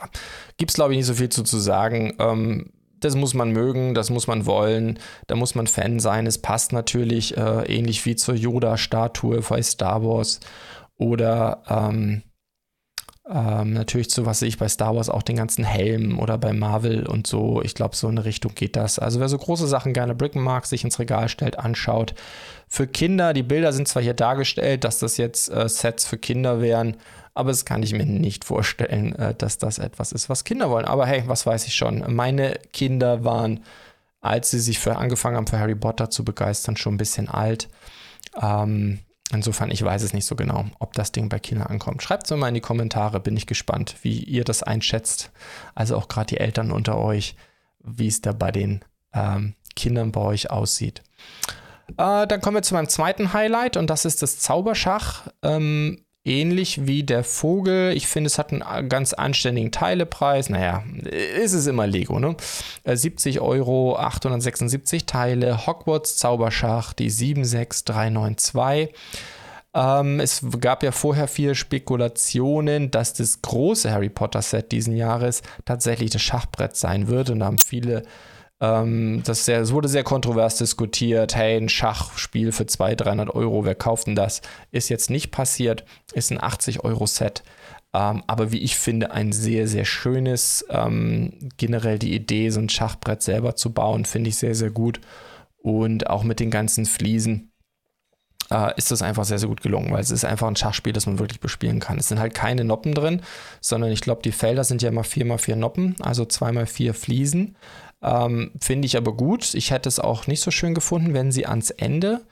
gibt 0.59 0.71
es 0.71 0.75
glaube 0.77 0.93
ich 0.93 0.99
nicht 0.99 1.07
so 1.07 1.15
viel 1.15 1.29
zu, 1.29 1.43
zu 1.43 1.59
sagen. 1.59 2.15
Ähm, 2.19 2.73
das 3.01 3.15
muss 3.15 3.35
man 3.35 3.51
mögen, 3.51 3.95
das 3.95 4.11
muss 4.11 4.27
man 4.27 4.47
wollen, 4.47 4.99
da 5.27 5.37
muss 5.37 5.55
man 5.55 5.67
Fan 5.67 6.01
sein. 6.01 6.27
Es 6.27 6.39
passt 6.39 6.73
natürlich 6.73 7.37
äh, 7.37 7.65
ähnlich 7.65 8.05
wie 8.07 8.17
zur 8.17 8.35
Yoda-Statue 8.35 9.41
bei 9.49 9.63
Star 9.63 10.03
Wars 10.03 10.41
oder 10.97 11.63
ähm, 11.69 12.23
ähm, 13.29 13.73
natürlich 13.73 14.09
zu 14.09 14.25
was 14.25 14.41
ich 14.43 14.57
bei 14.57 14.69
Star 14.69 14.95
Wars 14.95 15.11
auch 15.11 15.23
den 15.23 15.37
ganzen 15.37 15.65
Helm 15.65 16.19
oder 16.21 16.39
bei 16.39 16.53
Marvel 16.53 17.07
und 17.07 17.27
so. 17.27 17.61
Ich 17.63 17.75
glaube, 17.75 17.97
so 17.97 18.09
in 18.09 18.19
eine 18.19 18.25
Richtung 18.25 18.55
geht 18.55 18.77
das. 18.77 18.99
Also 18.99 19.19
wer 19.19 19.29
so 19.29 19.37
große 19.37 19.67
Sachen 19.67 19.93
gerne 19.93 20.15
bricken 20.15 20.43
mag, 20.43 20.67
sich 20.67 20.85
ins 20.85 20.99
Regal 21.01 21.29
stellt, 21.29 21.59
anschaut. 21.59 22.15
Für 22.69 22.87
Kinder, 22.87 23.33
die 23.33 23.43
Bilder 23.43 23.73
sind 23.73 23.89
zwar 23.89 24.03
hier 24.03 24.15
dargestellt, 24.15 24.85
dass 24.85 25.01
das 25.01 25.17
jetzt 25.17 25.51
äh, 25.51 25.69
Sets 25.69 26.07
für 26.07 26.19
Kinder 26.19 26.61
wären, 26.61 26.97
aber 27.37 27.51
das 27.51 27.67
kann 27.67 27.83
ich 27.83 27.93
mir 27.93 28.07
nicht 28.07 28.47
vorstellen, 28.47 29.15
äh, 29.15 29.35
dass 29.35 29.59
das 29.59 29.79
etwas 29.79 30.13
ist, 30.13 30.31
was 30.31 30.45
Kinder 30.45 30.71
wollen. 30.71 30.87
Aber 30.87 31.07
hey, 31.07 31.23
was 31.27 31.45
weiß 31.45 31.67
ich 31.67 31.75
schon. 31.75 32.03
Meine 32.15 32.59
Kinder 32.73 33.25
waren, 33.25 33.63
als 34.23 34.51
sie 34.51 34.59
sich 34.59 34.79
für 34.79 34.97
angefangen 34.97 35.37
haben, 35.37 35.47
für 35.47 35.59
Harry 35.59 35.75
Potter 35.75 36.09
zu 36.09 36.25
begeistern, 36.25 36.79
schon 36.79 36.95
ein 36.95 36.99
bisschen 36.99 37.29
alt. 37.29 37.69
Ähm, 38.41 39.01
insofern, 39.33 39.71
ich 39.71 39.85
weiß 39.85 40.03
es 40.03 40.15
nicht 40.15 40.25
so 40.25 40.35
genau, 40.35 40.65
ob 40.79 40.95
das 40.95 41.13
Ding 41.13 41.29
bei 41.29 41.39
Kindern 41.39 41.67
ankommt. 41.67 42.03
Schreibt 42.03 42.25
es 42.25 42.31
mir 42.31 42.39
mal 42.39 42.49
in 42.49 42.55
die 42.55 42.63
Kommentare, 42.63 43.21
bin 43.21 43.37
ich 43.37 43.47
gespannt, 43.47 43.97
wie 44.01 44.19
ihr 44.19 44.45
das 44.45 44.63
einschätzt. 44.63 45.31
Also 45.75 45.99
auch 45.99 46.09
gerade 46.09 46.29
die 46.29 46.41
Eltern 46.41 46.73
unter 46.73 46.97
euch, 46.97 47.37
wie 47.85 48.09
es 48.09 48.23
da 48.23 48.33
bei 48.33 48.51
den 48.51 48.83
ähm, 49.13 49.55
Kindern 49.75 50.11
bei 50.11 50.23
euch 50.23 50.51
aussieht. 50.51 51.03
Äh, 51.99 52.27
dann 52.27 52.41
kommen 52.41 52.57
wir 52.57 52.63
zu 52.63 52.73
meinem 52.73 52.89
zweiten 52.89 53.35
Highlight 53.35 53.77
und 53.77 53.91
das 53.91 54.07
ist 54.07 54.23
das 54.23 54.39
Zauberschach. 54.39 55.29
Ähm, 55.43 56.06
ähnlich 56.27 56.87
wie 56.87 57.03
der 57.03 57.25
Vogel. 57.25 57.93
Ich 57.97 58.07
finde, 58.07 58.29
es 58.29 58.39
hat 58.39 58.53
einen 58.53 58.89
ganz 58.89 59.13
anständigen 59.13 59.73
Teilepreis. 59.73 60.51
Naja, 60.51 60.83
ist 61.43 61.53
es 61.53 61.67
immer 61.67 61.87
Lego, 61.87 62.19
ne? 62.19 62.37
70 62.85 63.37
äh, 63.37 63.39
Euro, 63.41 63.97
876 63.97 65.07
Teile, 65.07 65.67
Hogwarts 65.67 66.17
Zauberschach, 66.17 66.93
die 66.93 67.11
76392. 67.11 68.95
Ähm, 69.75 70.21
es 70.21 70.45
gab 70.61 70.83
ja 70.83 70.91
vorher 70.91 71.29
viele 71.29 71.55
Spekulationen, 71.55 72.91
dass 72.91 73.15
das 73.15 73.43
große 73.43 73.91
Harry 73.91 74.09
Potter 74.09 74.43
Set 74.43 74.73
diesen 74.73 74.97
Jahres 74.97 75.43
tatsächlich 75.65 76.11
das 76.11 76.23
Schachbrett 76.23 76.77
sein 76.77 77.09
wird. 77.09 77.31
Und 77.31 77.41
da 77.41 77.47
haben 77.47 77.59
viele 77.59 78.03
ähm, 78.61 79.23
das, 79.25 79.45
sehr, 79.45 79.61
das, 79.61 79.73
wurde 79.73 79.89
sehr 79.89 80.05
kontrovers 80.05 80.57
diskutiert. 80.57 81.35
Hey, 81.37 81.57
ein 81.57 81.69
Schachspiel 81.69 82.53
für 82.53 82.67
200, 82.67 83.07
300 83.07 83.35
Euro, 83.35 83.65
wer 83.65 83.75
kauft 83.75 84.07
denn 84.07 84.17
das? 84.17 84.41
Ist 84.71 84.89
jetzt 84.89 85.11
nicht 85.11 85.31
passiert, 85.31 85.85
ist 86.15 86.31
ein 86.31 86.39
80-Euro-Set. 86.39 87.43
Ähm, 87.93 88.23
aber 88.27 88.53
wie 88.53 88.59
ich 88.59 88.77
finde, 88.77 89.11
ein 89.11 89.33
sehr, 89.33 89.69
sehr 89.69 89.85
schönes. 89.85 90.65
Ähm, 90.71 91.51
generell 91.57 91.99
die 91.99 92.15
Idee, 92.15 92.51
so 92.51 92.61
ein 92.61 92.69
Schachbrett 92.69 93.23
selber 93.23 93.57
zu 93.57 93.73
bauen, 93.73 94.05
finde 94.05 94.31
ich 94.31 94.37
sehr, 94.37 94.55
sehr 94.55 94.71
gut. 94.71 95.01
Und 95.59 96.09
auch 96.09 96.23
mit 96.23 96.41
den 96.41 96.51
ganzen 96.51 96.87
Fliesen 96.87 97.53
äh, 98.51 98.73
ist 98.77 98.91
das 98.91 99.03
einfach 99.03 99.25
sehr, 99.25 99.39
sehr 99.39 99.49
gut 99.49 99.63
gelungen, 99.63 99.93
weil 99.93 100.01
es 100.01 100.11
ist 100.11 100.25
einfach 100.25 100.47
ein 100.47 100.57
Schachspiel, 100.57 100.93
das 100.93 101.07
man 101.07 101.19
wirklich 101.19 101.41
bespielen 101.41 101.81
kann. 101.81 101.99
Es 101.99 102.09
sind 102.09 102.21
halt 102.21 102.35
keine 102.35 102.65
Noppen 102.65 102.95
drin, 102.95 103.23
sondern 103.61 103.91
ich 103.91 104.01
glaube, 104.01 104.23
die 104.23 104.33
Felder 104.33 104.65
sind 104.65 104.83
ja 104.83 104.89
immer 104.89 105.03
4x4 105.03 105.57
Noppen, 105.57 105.97
also 106.01 106.23
2x4 106.25 106.93
Fliesen. 106.93 107.57
Ähm, 108.03 108.53
Finde 108.61 108.87
ich 108.87 108.97
aber 108.97 109.13
gut. 109.13 109.55
Ich 109.55 109.71
hätte 109.71 109.89
es 109.89 109.99
auch 109.99 110.27
nicht 110.27 110.41
so 110.41 110.51
schön 110.51 110.75
gefunden, 110.75 111.15
wenn 111.15 111.33
sie 111.33 111.47
ans 111.47 111.71
Ende, 111.71 112.23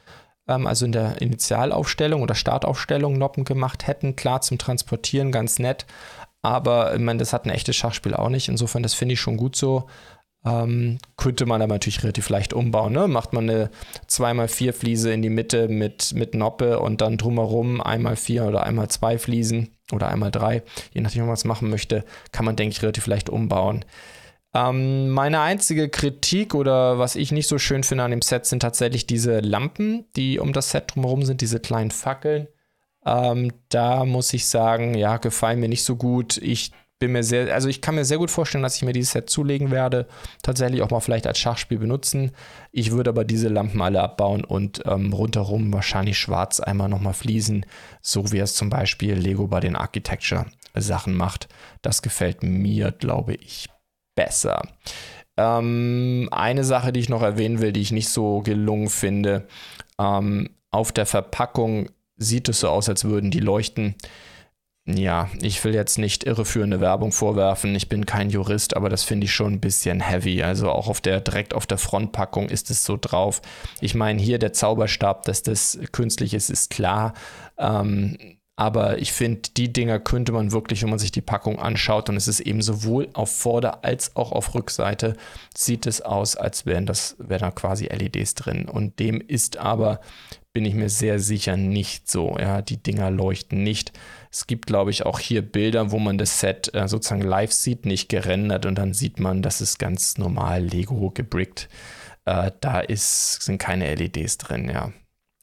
ähm, 0.49 0.67
also 0.67 0.85
in 0.85 0.93
der 0.93 1.21
Initialaufstellung 1.21 2.23
oder 2.23 2.35
Startaufstellung 2.35 3.19
Noppen 3.19 3.45
gemacht 3.45 3.87
hätten. 3.87 4.17
Klar, 4.17 4.41
zum 4.41 4.59
Transportieren 4.59 5.33
ganz 5.33 5.59
nett. 5.59 5.87
Aber 6.43 6.95
ich 6.95 7.01
meine, 7.01 7.19
das 7.19 7.33
hat 7.33 7.47
ein 7.47 7.51
echtes 7.51 7.77
Schachspiel 7.77 8.15
auch 8.15 8.29
nicht. 8.29 8.49
Insofern, 8.49 8.83
das 8.83 8.95
finde 8.95 9.15
ich 9.15 9.21
schon 9.21 9.39
gut 9.39 9.57
so. 9.57 9.89
Ähm, 10.45 10.99
könnte 11.17 11.47
man 11.47 11.63
aber 11.63 11.75
natürlich 11.75 12.03
relativ 12.03 12.29
leicht 12.29 12.53
umbauen. 12.53 12.93
Ne? 12.93 13.09
Macht 13.09 13.33
man 13.33 13.49
eine 13.49 13.71
2x4 14.11 14.75
Fliese 14.75 15.11
in 15.11 15.23
die 15.23 15.31
Mitte 15.31 15.69
mit, 15.69 16.13
mit 16.15 16.35
Noppe 16.35 16.81
und 16.81 17.01
dann 17.01 17.17
drumherum 17.17 17.81
einmal 17.81 18.17
4 18.17 18.45
oder 18.45 18.65
einmal 18.65 18.89
2 18.89 19.19
Fliesen 19.19 19.71
oder 19.93 20.09
einmal 20.09 20.31
3, 20.31 20.63
je 20.93 21.01
nachdem, 21.01 21.29
was 21.29 21.45
man 21.45 21.49
machen 21.55 21.71
möchte, 21.71 22.05
kann 22.33 22.45
man, 22.45 22.57
denke 22.57 22.73
ich, 22.73 22.83
relativ 22.83 23.07
leicht 23.07 23.31
umbauen. 23.31 23.85
Ähm, 24.55 25.11
meine 25.11 25.41
einzige 25.41 25.89
Kritik 25.89 26.55
oder 26.55 26.99
was 26.99 27.17
ich 27.17 27.33
nicht 27.33 27.49
so 27.49 27.59
schön 27.59 27.83
finde 27.83 28.05
an 28.05 28.13
dem 28.13 28.23
Set 28.23 28.47
sind 28.47 28.61
tatsächlich 28.61 29.07
diese 29.07 29.41
Lampen, 29.41 30.05
die 30.15 30.39
um 30.39 30.53
das 30.53 30.71
Set 30.71 30.95
drumherum 30.95 31.25
sind, 31.25 31.41
diese 31.41 31.59
kleinen 31.59 31.91
Fackeln. 31.91 32.47
Ähm, 33.05 33.53
da 33.69 34.05
muss 34.05 34.33
ich 34.33 34.47
sagen, 34.47 34.95
ja, 34.95 35.17
gefallen 35.17 35.61
mir 35.61 35.69
nicht 35.69 35.85
so 35.85 35.97
gut. 35.97 36.37
Ich 36.39 36.71
bin 37.01 37.11
mir 37.13 37.25
sehr, 37.25 37.53
also 37.53 37.69
ich 37.69 37.81
kann 37.81 37.97
mir 37.97 38.05
sehr 38.05 38.19
gut 38.19 38.31
vorstellen, 38.31 38.63
dass 38.63 38.77
ich 38.77 38.83
mir 38.83 38.93
dieses 38.93 39.13
Set 39.13 39.29
zulegen 39.29 39.73
werde, 39.73 40.07
tatsächlich 40.43 40.83
auch 40.83 40.91
mal 40.91 41.01
vielleicht 41.01 41.27
als 41.27 41.39
Schachspiel 41.41 41.79
benutzen. 41.79 42.31
Ich 42.71 42.93
würde 42.93 43.11
aber 43.11 43.25
diese 43.25 43.49
Lampen 43.49 43.83
alle 43.83 44.01
abbauen 44.01 44.45
und 44.45 44.83
ähm, 44.87 45.13
rundherum 45.13 45.73
wahrscheinlich 45.73 46.17
schwarz 46.17 46.61
einmal 46.61 46.89
nochmal 46.89 47.13
fließen, 47.13 47.67
so 48.01 48.31
wie 48.31 48.39
es 48.39 48.55
zum 48.55 48.71
Beispiel 48.71 49.15
Lego 49.15 49.49
bei 49.49 49.59
den 49.59 49.75
Architecture 49.75 50.47
Sachen 50.75 51.15
macht. 51.15 51.49
Das 51.83 52.03
gefällt 52.03 52.43
mir, 52.43 52.93
glaube 52.93 53.35
ich, 53.35 53.69
besser. 54.15 54.63
Ähm, 55.37 56.29
eine 56.31 56.65
Sache, 56.65 56.93
die 56.93 57.01
ich 57.01 57.09
noch 57.09 57.23
erwähnen 57.23 57.61
will, 57.61 57.73
die 57.73 57.81
ich 57.81 57.93
nicht 57.93 58.09
so 58.09 58.41
gelungen 58.41 58.89
finde, 58.89 59.47
ähm, 59.99 60.51
auf 60.71 60.93
der 60.93 61.07
Verpackung 61.07 61.89
sieht 62.17 62.49
es 62.49 62.61
so 62.61 62.69
aus, 62.69 62.89
als 62.89 63.05
würden 63.05 63.31
die 63.31 63.41
leuchten. 63.41 63.95
Ja, 64.87 65.31
ich 65.41 65.65
will 65.65 65.75
jetzt 65.75 65.97
nicht 65.97 66.25
irreführende 66.25 66.79
Werbung 66.81 67.11
vorwerfen. 67.11 67.75
Ich 67.75 67.89
bin 67.89 68.05
kein 68.05 68.29
Jurist, 68.29 68.77
aber 68.77 68.91
das 68.91 69.03
finde 69.03 69.25
ich 69.25 69.33
schon 69.33 69.55
ein 69.55 69.61
bisschen 69.61 70.01
heavy. 70.01 70.43
Also 70.43 70.71
auch 70.71 70.89
auf 70.89 71.01
der 71.01 71.21
direkt 71.21 71.55
auf 71.55 71.67
der 71.67 71.79
Frontpackung 71.79 72.51
ist 72.51 72.71
es 72.71 72.85
so 72.85 72.99
drauf. 73.01 73.41
Ich 73.81 73.95
meine, 73.95 74.21
hier 74.21 74.39
der 74.39 74.53
Zauberstab, 74.53 75.23
dass 75.23 75.43
das 75.43 75.79
künstlich 75.93 76.35
ist, 76.35 76.51
ist 76.51 76.69
klar. 76.69 77.15
Ähm, 77.57 78.19
aber 78.57 78.99
ich 78.99 79.13
finde, 79.13 79.51
die 79.57 79.73
Dinger 79.73 79.99
könnte 79.99 80.31
man 80.31 80.53
wirklich, 80.53 80.83
wenn 80.83 80.91
man 80.91 81.01
sich 81.01 81.11
die 81.11 81.21
Packung 81.21 81.59
anschaut, 81.59 82.09
und 82.09 82.17
es 82.17 82.29
ist 82.29 82.39
eben 82.39 82.63
sowohl 82.63 83.09
auf 83.13 83.35
Vorder- 83.35 83.85
als 83.85 84.15
auch 84.15 84.31
auf 84.31 84.55
Rückseite, 84.55 85.17
sieht 85.57 85.87
es 85.87 86.01
aus, 86.01 86.37
als 86.37 86.65
wären 86.65 86.87
das, 86.87 87.17
wären 87.19 87.41
da 87.41 87.51
quasi 87.51 87.87
LEDs 87.87 88.35
drin. 88.35 88.69
Und 88.69 89.01
dem 89.01 89.21
ist 89.21 89.57
aber, 89.57 90.01
bin 90.53 90.65
ich 90.65 90.75
mir 90.75 90.89
sehr 90.89 91.19
sicher, 91.19 91.57
nicht 91.57 92.09
so. 92.09 92.37
Ja, 92.39 92.63
die 92.63 92.81
Dinger 92.81 93.11
leuchten 93.11 93.65
nicht. 93.65 93.93
Es 94.31 94.47
gibt, 94.47 94.67
glaube 94.69 94.93
ich, 94.93 95.05
auch 95.05 95.19
hier 95.19 95.43
Bilder, 95.43 95.91
wo 95.91 95.99
man 95.99 96.17
das 96.17 96.39
Set 96.39 96.73
äh, 96.75 96.87
sozusagen 96.87 97.23
live 97.23 97.53
sieht, 97.53 97.87
nicht 97.87 98.09
gerendert, 98.09 98.67
und 98.67 98.77
dann 98.77 98.95
sieht 98.95 99.19
man, 99.19 99.43
das 99.43 99.61
ist 99.61 99.81
ganz 99.81 100.17
normal 100.17 100.63
Lego 100.63 101.11
gebrickt. 101.11 101.69
Äh, 102.25 102.53
da 102.61 102.79
ist, 102.79 103.43
sind 103.43 103.59
keine 103.59 103.93
LEDs 103.97 104.39
drin, 104.39 104.71
ja. 104.71 104.93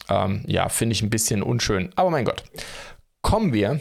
Ähm, 0.09 0.43
ja, 0.47 0.69
finde 0.69 0.93
ich 0.93 1.01
ein 1.01 1.09
bisschen 1.09 1.43
unschön. 1.43 1.89
Aber 1.95 2.09
mein 2.09 2.23
Gott 2.25 2.43
kommen 3.31 3.53
wir 3.53 3.79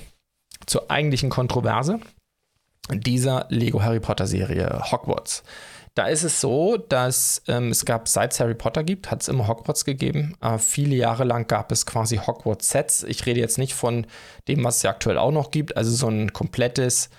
zur 0.65 0.93
eigentlichen 0.93 1.29
Kontroverse 1.29 1.99
dieser 2.89 3.47
Lego 3.49 3.83
Harry 3.83 3.99
Potter 3.99 4.29
Serie 4.29 4.81
Hogwarts. 4.93 5.43
Da 5.97 6.07
ist 6.07 6.23
es 6.23 6.41
so, 6.41 6.77
dass 6.77 7.43
ähm, 7.49 7.71
es 7.71 7.85
gab, 7.85 8.07
seit 8.07 8.33
es 8.33 8.39
Harry 8.39 8.55
Potter 8.55 8.85
gibt, 8.85 9.11
hat 9.11 9.23
es 9.23 9.29
immer 9.29 9.49
Hogwarts 9.49 9.85
gegeben. 9.85 10.37
Äh, 10.41 10.59
viele 10.59 10.95
Jahre 10.95 11.25
lang 11.25 11.49
gab 11.49 11.73
es 11.73 11.85
quasi 11.85 12.19
Hogwarts-Sets. 12.19 13.03
Ich 13.03 13.27
rede 13.27 13.41
jetzt 13.41 13.59
nicht 13.59 13.75
von 13.75 14.07
dem, 14.47 14.63
was 14.63 14.77
es 14.77 14.83
ja 14.85 14.91
aktuell 14.91 15.19
auch 15.19 15.33
noch 15.33 15.51
gibt, 15.51 15.77
also 15.77 15.91
so 15.91 16.07
ein 16.07 16.33
komplettes 16.33 17.11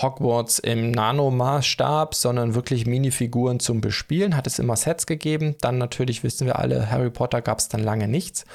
Hogwarts 0.00 0.60
im 0.60 0.90
Nanomaßstab, 0.90 2.14
sondern 2.14 2.54
wirklich 2.54 2.86
Minifiguren 2.86 3.60
zum 3.60 3.82
Bespielen. 3.82 4.38
Hat 4.38 4.46
es 4.46 4.58
immer 4.58 4.76
Sets 4.76 5.04
gegeben. 5.04 5.56
Dann 5.60 5.76
natürlich 5.76 6.22
wissen 6.22 6.46
wir 6.46 6.58
alle, 6.58 6.90
Harry 6.90 7.10
Potter 7.10 7.42
gab 7.42 7.58
es 7.58 7.68
dann 7.68 7.82
lange 7.82 8.08
nichts. 8.08 8.46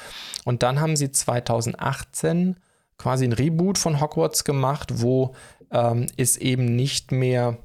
Und 0.44 0.64
dann 0.64 0.80
haben 0.80 0.96
sie 0.96 1.12
2018 1.12 2.56
quasi 3.00 3.24
ein 3.24 3.32
Reboot 3.32 3.78
von 3.78 4.00
Hogwarts 4.00 4.44
gemacht, 4.44 5.00
wo 5.00 5.34
ähm, 5.72 6.06
es 6.18 6.36
eben 6.36 6.76
nicht 6.76 7.10
mehr 7.12 7.56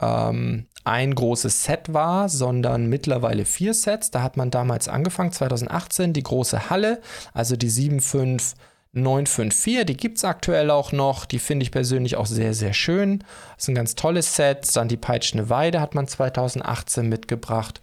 ähm, 0.00 0.66
ein 0.84 1.12
großes 1.14 1.64
Set 1.64 1.92
war, 1.92 2.28
sondern 2.28 2.86
mittlerweile 2.86 3.44
vier 3.44 3.74
Sets. 3.74 4.12
Da 4.12 4.22
hat 4.22 4.36
man 4.36 4.52
damals 4.52 4.86
angefangen, 4.88 5.32
2018, 5.32 6.12
die 6.12 6.22
große 6.22 6.70
Halle, 6.70 7.00
also 7.34 7.56
die 7.56 7.68
75954, 7.68 9.86
die 9.86 9.96
gibt 9.96 10.18
es 10.18 10.24
aktuell 10.24 10.70
auch 10.70 10.92
noch. 10.92 11.26
Die 11.26 11.40
finde 11.40 11.64
ich 11.64 11.72
persönlich 11.72 12.14
auch 12.16 12.26
sehr, 12.26 12.54
sehr 12.54 12.72
schön. 12.72 13.24
Das 13.56 13.64
ist 13.64 13.68
ein 13.68 13.74
ganz 13.74 13.96
tolles 13.96 14.36
Set. 14.36 14.76
Dann 14.76 14.86
die 14.86 14.96
Peitschende 14.96 15.50
Weide 15.50 15.80
hat 15.80 15.96
man 15.96 16.06
2018 16.06 17.08
mitgebracht. 17.08 17.80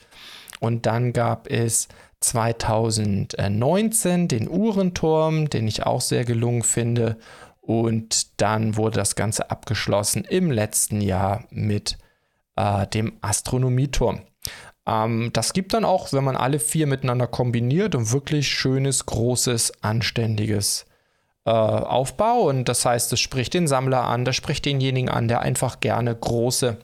Und 0.59 0.85
dann 0.85 1.11
gab 1.13 1.51
es 1.51 1.87
2019 2.19 4.27
den 4.27 4.49
Uhrenturm, 4.49 5.49
den 5.49 5.67
ich 5.67 5.85
auch 5.85 6.01
sehr 6.01 6.25
gelungen 6.25 6.63
finde. 6.63 7.17
Und 7.61 8.41
dann 8.41 8.77
wurde 8.77 8.97
das 8.97 9.15
Ganze 9.15 9.51
abgeschlossen 9.51 10.23
im 10.23 10.51
letzten 10.51 11.01
Jahr 11.01 11.43
mit 11.49 11.97
äh, 12.55 12.87
dem 12.87 13.13
Astronomieturm. 13.21 14.21
Ähm, 14.87 15.31
das 15.33 15.53
gibt 15.53 15.73
dann 15.73 15.85
auch, 15.85 16.13
wenn 16.13 16.23
man 16.23 16.35
alle 16.35 16.59
vier 16.59 16.87
miteinander 16.87 17.27
kombiniert, 17.27 17.95
ein 17.95 18.11
wirklich 18.11 18.47
schönes, 18.47 19.05
großes, 19.05 19.83
anständiges 19.83 20.85
äh, 21.45 21.51
Aufbau. 21.51 22.49
Und 22.49 22.69
das 22.69 22.85
heißt, 22.85 23.11
es 23.13 23.19
spricht 23.19 23.53
den 23.53 23.67
Sammler 23.67 24.03
an, 24.03 24.25
das 24.25 24.35
spricht 24.35 24.65
denjenigen 24.65 25.09
an, 25.09 25.27
der 25.27 25.41
einfach 25.41 25.81
gerne 25.81 26.15
große 26.15 26.77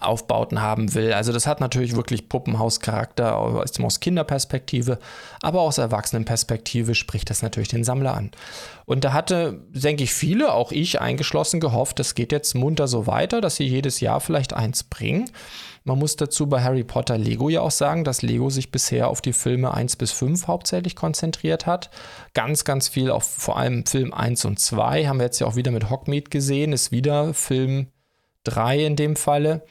Aufbauten 0.00 0.60
haben 0.60 0.94
will. 0.94 1.12
Also 1.12 1.32
das 1.32 1.46
hat 1.46 1.60
natürlich 1.60 1.94
wirklich 1.94 2.28
Puppenhauscharakter 2.28 3.36
aus, 3.36 4.00
Kinderperspektive, 4.00 4.98
aber 5.40 5.60
aus 5.60 5.78
Erwachsenenperspektive 5.78 6.94
spricht 6.94 7.30
das 7.30 7.42
natürlich 7.42 7.68
den 7.68 7.84
Sammler 7.84 8.14
an. 8.14 8.30
Und 8.86 9.04
da 9.04 9.12
hatte, 9.12 9.62
denke 9.70 10.04
ich, 10.04 10.12
viele, 10.12 10.52
auch 10.52 10.72
ich 10.72 11.00
eingeschlossen, 11.00 11.60
gehofft, 11.60 11.98
das 11.98 12.14
geht 12.14 12.32
jetzt 12.32 12.54
munter 12.54 12.88
so 12.88 13.06
weiter, 13.06 13.40
dass 13.40 13.56
sie 13.56 13.66
jedes 13.66 14.00
Jahr 14.00 14.20
vielleicht 14.20 14.52
eins 14.54 14.84
bringen. 14.84 15.30
Man 15.84 15.98
muss 15.98 16.16
dazu 16.16 16.46
bei 16.46 16.62
Harry 16.62 16.82
Potter 16.82 17.18
Lego 17.18 17.50
ja 17.50 17.60
auch 17.60 17.70
sagen, 17.70 18.04
dass 18.04 18.22
Lego 18.22 18.48
sich 18.48 18.72
bisher 18.72 19.08
auf 19.08 19.20
die 19.20 19.34
Filme 19.34 19.74
1 19.74 19.96
bis 19.96 20.12
5 20.12 20.46
hauptsächlich 20.46 20.96
konzentriert 20.96 21.66
hat. 21.66 21.90
Ganz, 22.32 22.64
ganz 22.64 22.88
viel 22.88 23.10
auf 23.10 23.24
vor 23.24 23.58
allem 23.58 23.84
Film 23.84 24.14
1 24.14 24.46
und 24.46 24.58
2 24.58 25.06
haben 25.06 25.18
wir 25.18 25.26
jetzt 25.26 25.40
ja 25.40 25.46
auch 25.46 25.56
wieder 25.56 25.70
mit 25.70 25.90
Hockmeat 25.90 26.30
gesehen, 26.30 26.72
ist 26.72 26.90
wieder 26.90 27.34
Film 27.34 27.88
3 28.44 28.84
in 28.84 28.96
dem 28.96 29.16
Falle. 29.16 29.64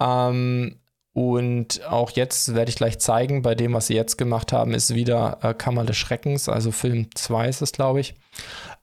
Ähm, 0.00 0.76
und 1.12 1.84
auch 1.86 2.10
jetzt 2.12 2.54
werde 2.54 2.70
ich 2.70 2.76
gleich 2.76 3.00
zeigen, 3.00 3.42
bei 3.42 3.54
dem, 3.54 3.72
was 3.72 3.88
sie 3.88 3.94
jetzt 3.94 4.16
gemacht 4.16 4.52
haben, 4.52 4.72
ist 4.74 4.94
wieder 4.94 5.38
äh, 5.42 5.54
Kammer 5.54 5.84
des 5.84 5.96
Schreckens, 5.96 6.48
also 6.48 6.70
Film 6.70 7.08
2 7.14 7.48
ist 7.48 7.62
es, 7.62 7.72
glaube 7.72 8.00
ich. 8.00 8.14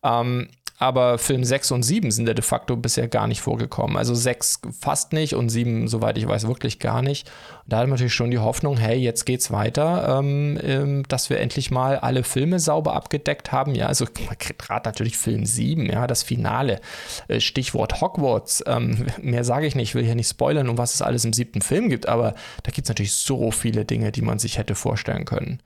Ähm, 0.03 0.49
aber 0.79 1.17
Film 1.17 1.43
6 1.43 1.71
und 1.71 1.83
7 1.83 2.11
sind 2.11 2.27
ja 2.27 2.35
de 2.35 2.43
facto 2.43 2.75
bisher 2.75 3.07
gar 3.07 3.27
nicht 3.27 3.41
vorgekommen. 3.41 3.97
Also 3.97 4.13
6 4.13 4.61
fast 4.79 5.11
nicht 5.11 5.33
und 5.33 5.49
7, 5.49 5.87
soweit 5.87 6.17
ich 6.19 6.27
weiß, 6.27 6.47
wirklich 6.47 6.79
gar 6.79 7.01
nicht. 7.01 7.27
Und 7.63 7.73
da 7.73 7.77
hat 7.77 7.85
man 7.85 7.91
natürlich 7.91 8.13
schon 8.13 8.29
die 8.29 8.37
Hoffnung, 8.37 8.77
hey, 8.77 8.95
jetzt 8.97 9.25
geht's 9.25 9.49
weiter, 9.49 10.19
ähm, 10.19 10.59
ähm, 10.61 11.03
dass 11.07 11.31
wir 11.31 11.39
endlich 11.39 11.71
mal 11.71 11.97
alle 11.97 12.23
Filme 12.23 12.59
sauber 12.59 12.93
abgedeckt 12.93 13.51
haben. 13.51 13.73
Ja, 13.73 13.87
also 13.87 14.05
gerade 14.57 14.87
natürlich 14.87 15.17
Film 15.17 15.45
7, 15.45 15.87
ja, 15.87 16.05
das 16.05 16.21
Finale. 16.21 16.79
Äh, 17.27 17.39
Stichwort 17.39 17.99
Hogwarts. 17.99 18.63
Ähm, 18.67 19.07
mehr 19.19 19.43
sage 19.43 19.65
ich 19.65 19.75
nicht, 19.75 19.89
ich 19.89 19.95
will 19.95 20.05
hier 20.05 20.15
nicht 20.15 20.29
spoilern, 20.29 20.69
um 20.69 20.77
was 20.77 20.93
es 20.93 21.01
alles 21.01 21.25
im 21.25 21.33
siebten 21.33 21.61
Film 21.61 21.89
gibt, 21.89 22.07
aber 22.07 22.35
da 22.61 22.71
gibt 22.71 22.85
es 22.85 22.89
natürlich 22.89 23.13
so 23.13 23.49
viele 23.49 23.83
Dinge, 23.83 24.11
die 24.11 24.21
man 24.21 24.37
sich 24.37 24.59
hätte 24.59 24.75
vorstellen 24.75 25.25
können. 25.25 25.59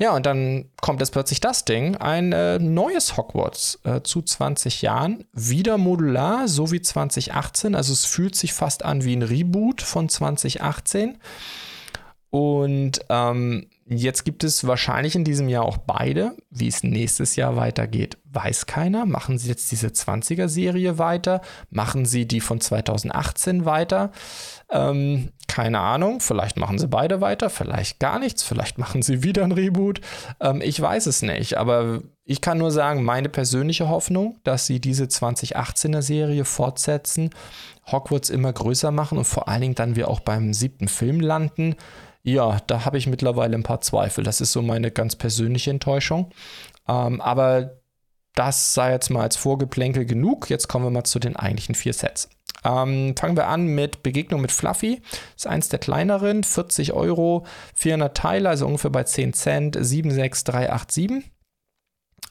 Ja, 0.00 0.14
und 0.16 0.26
dann 0.26 0.70
kommt 0.80 1.00
jetzt 1.00 1.12
plötzlich 1.12 1.40
das 1.40 1.64
Ding, 1.64 1.96
ein 1.96 2.32
äh, 2.32 2.58
neues 2.58 3.16
Hogwarts 3.16 3.78
äh, 3.84 4.02
zu 4.02 4.22
20 4.22 4.82
Jahren, 4.82 5.24
wieder 5.32 5.78
modular, 5.78 6.48
so 6.48 6.72
wie 6.72 6.82
2018. 6.82 7.76
Also 7.76 7.92
es 7.92 8.04
fühlt 8.04 8.34
sich 8.34 8.52
fast 8.52 8.84
an 8.84 9.04
wie 9.04 9.14
ein 9.14 9.22
Reboot 9.22 9.82
von 9.82 10.08
2018. 10.08 11.18
Und 12.30 13.00
ähm, 13.08 13.68
Jetzt 13.86 14.24
gibt 14.24 14.44
es 14.44 14.66
wahrscheinlich 14.66 15.14
in 15.14 15.24
diesem 15.24 15.48
Jahr 15.48 15.64
auch 15.64 15.76
beide. 15.76 16.34
Wie 16.48 16.68
es 16.68 16.82
nächstes 16.82 17.36
Jahr 17.36 17.56
weitergeht, 17.56 18.16
weiß 18.32 18.64
keiner. 18.64 19.04
Machen 19.04 19.36
Sie 19.36 19.48
jetzt 19.48 19.70
diese 19.70 19.88
20er-Serie 19.88 20.96
weiter? 20.96 21.42
Machen 21.68 22.06
Sie 22.06 22.26
die 22.26 22.40
von 22.40 22.62
2018 22.62 23.66
weiter? 23.66 24.10
Ähm, 24.70 25.32
keine 25.54 25.78
Ahnung. 25.78 26.18
Vielleicht 26.18 26.56
machen 26.56 26.78
Sie 26.80 26.88
beide 26.88 27.20
weiter, 27.20 27.48
vielleicht 27.48 28.00
gar 28.00 28.18
nichts. 28.18 28.42
Vielleicht 28.42 28.76
machen 28.76 29.02
Sie 29.02 29.22
wieder 29.22 29.44
ein 29.44 29.52
Reboot. 29.52 30.00
Ähm, 30.40 30.60
ich 30.60 30.80
weiß 30.80 31.06
es 31.06 31.22
nicht. 31.22 31.58
Aber 31.58 32.02
ich 32.24 32.40
kann 32.40 32.58
nur 32.58 32.72
sagen, 32.72 33.04
meine 33.04 33.28
persönliche 33.28 33.88
Hoffnung, 33.88 34.36
dass 34.42 34.66
Sie 34.66 34.80
diese 34.80 35.04
2018er-Serie 35.04 36.44
fortsetzen, 36.44 37.30
Hogwarts 37.86 38.30
immer 38.30 38.52
größer 38.52 38.90
machen 38.90 39.16
und 39.16 39.26
vor 39.26 39.46
allen 39.46 39.60
Dingen 39.60 39.74
dann 39.76 39.94
wir 39.94 40.08
auch 40.08 40.18
beim 40.18 40.52
siebten 40.52 40.88
Film 40.88 41.20
landen 41.20 41.76
ja, 42.26 42.58
da 42.66 42.86
habe 42.86 42.96
ich 42.96 43.06
mittlerweile 43.06 43.54
ein 43.54 43.64
paar 43.64 43.82
Zweifel. 43.82 44.24
Das 44.24 44.40
ist 44.40 44.52
so 44.52 44.62
meine 44.62 44.90
ganz 44.90 45.14
persönliche 45.14 45.70
Enttäuschung. 45.70 46.30
Ähm, 46.88 47.20
aber 47.20 47.82
das 48.34 48.72
sei 48.72 48.92
jetzt 48.92 49.10
mal 49.10 49.20
als 49.20 49.36
Vorgeplänkel 49.36 50.06
genug. 50.06 50.48
Jetzt 50.48 50.66
kommen 50.66 50.86
wir 50.86 50.90
mal 50.90 51.04
zu 51.04 51.18
den 51.18 51.36
eigentlichen 51.36 51.74
vier 51.74 51.92
Sets. 51.92 52.30
Ähm, 52.64 53.14
fangen 53.16 53.36
wir 53.36 53.48
an 53.48 53.66
mit 53.66 54.02
Begegnung 54.02 54.40
mit 54.40 54.52
Fluffy. 54.52 55.02
Ist 55.36 55.46
eins 55.46 55.68
der 55.68 55.78
kleineren, 55.78 56.44
40 56.44 56.92
Euro, 56.92 57.44
400 57.74 58.16
Teile, 58.16 58.48
also 58.48 58.66
ungefähr 58.66 58.90
bei 58.90 59.04
10 59.04 59.34
Cent, 59.34 59.76
76387. 59.76 61.30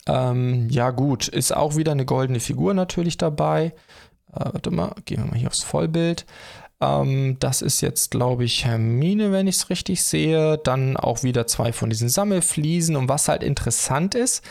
Ähm, 0.07 0.69
ja, 0.69 0.91
gut, 0.91 1.27
ist 1.27 1.55
auch 1.55 1.75
wieder 1.75 1.93
eine 1.93 2.05
goldene 2.05 2.39
Figur 2.39 2.73
natürlich 2.73 3.17
dabei. 3.17 3.73
Äh, 4.33 4.45
warte 4.51 4.71
mal, 4.71 4.93
gehen 5.05 5.23
wir 5.23 5.31
mal 5.31 5.37
hier 5.37 5.47
aufs 5.47 5.63
Vollbild. 5.63 6.25
Ähm, 6.81 7.37
das 7.39 7.61
ist 7.61 7.81
jetzt, 7.81 8.11
glaube 8.11 8.43
ich, 8.43 8.65
Hermine, 8.65 9.31
wenn 9.31 9.47
ich 9.47 9.55
es 9.57 9.69
richtig 9.69 10.03
sehe. 10.03 10.57
Dann 10.57 10.97
auch 10.97 11.23
wieder 11.23 11.47
zwei 11.47 11.71
von 11.71 11.89
diesen 11.89 12.09
Sammelfliesen. 12.09 12.95
Und 12.95 13.07
was 13.07 13.29
halt 13.29 13.43
interessant 13.43 14.15
ist, 14.15 14.43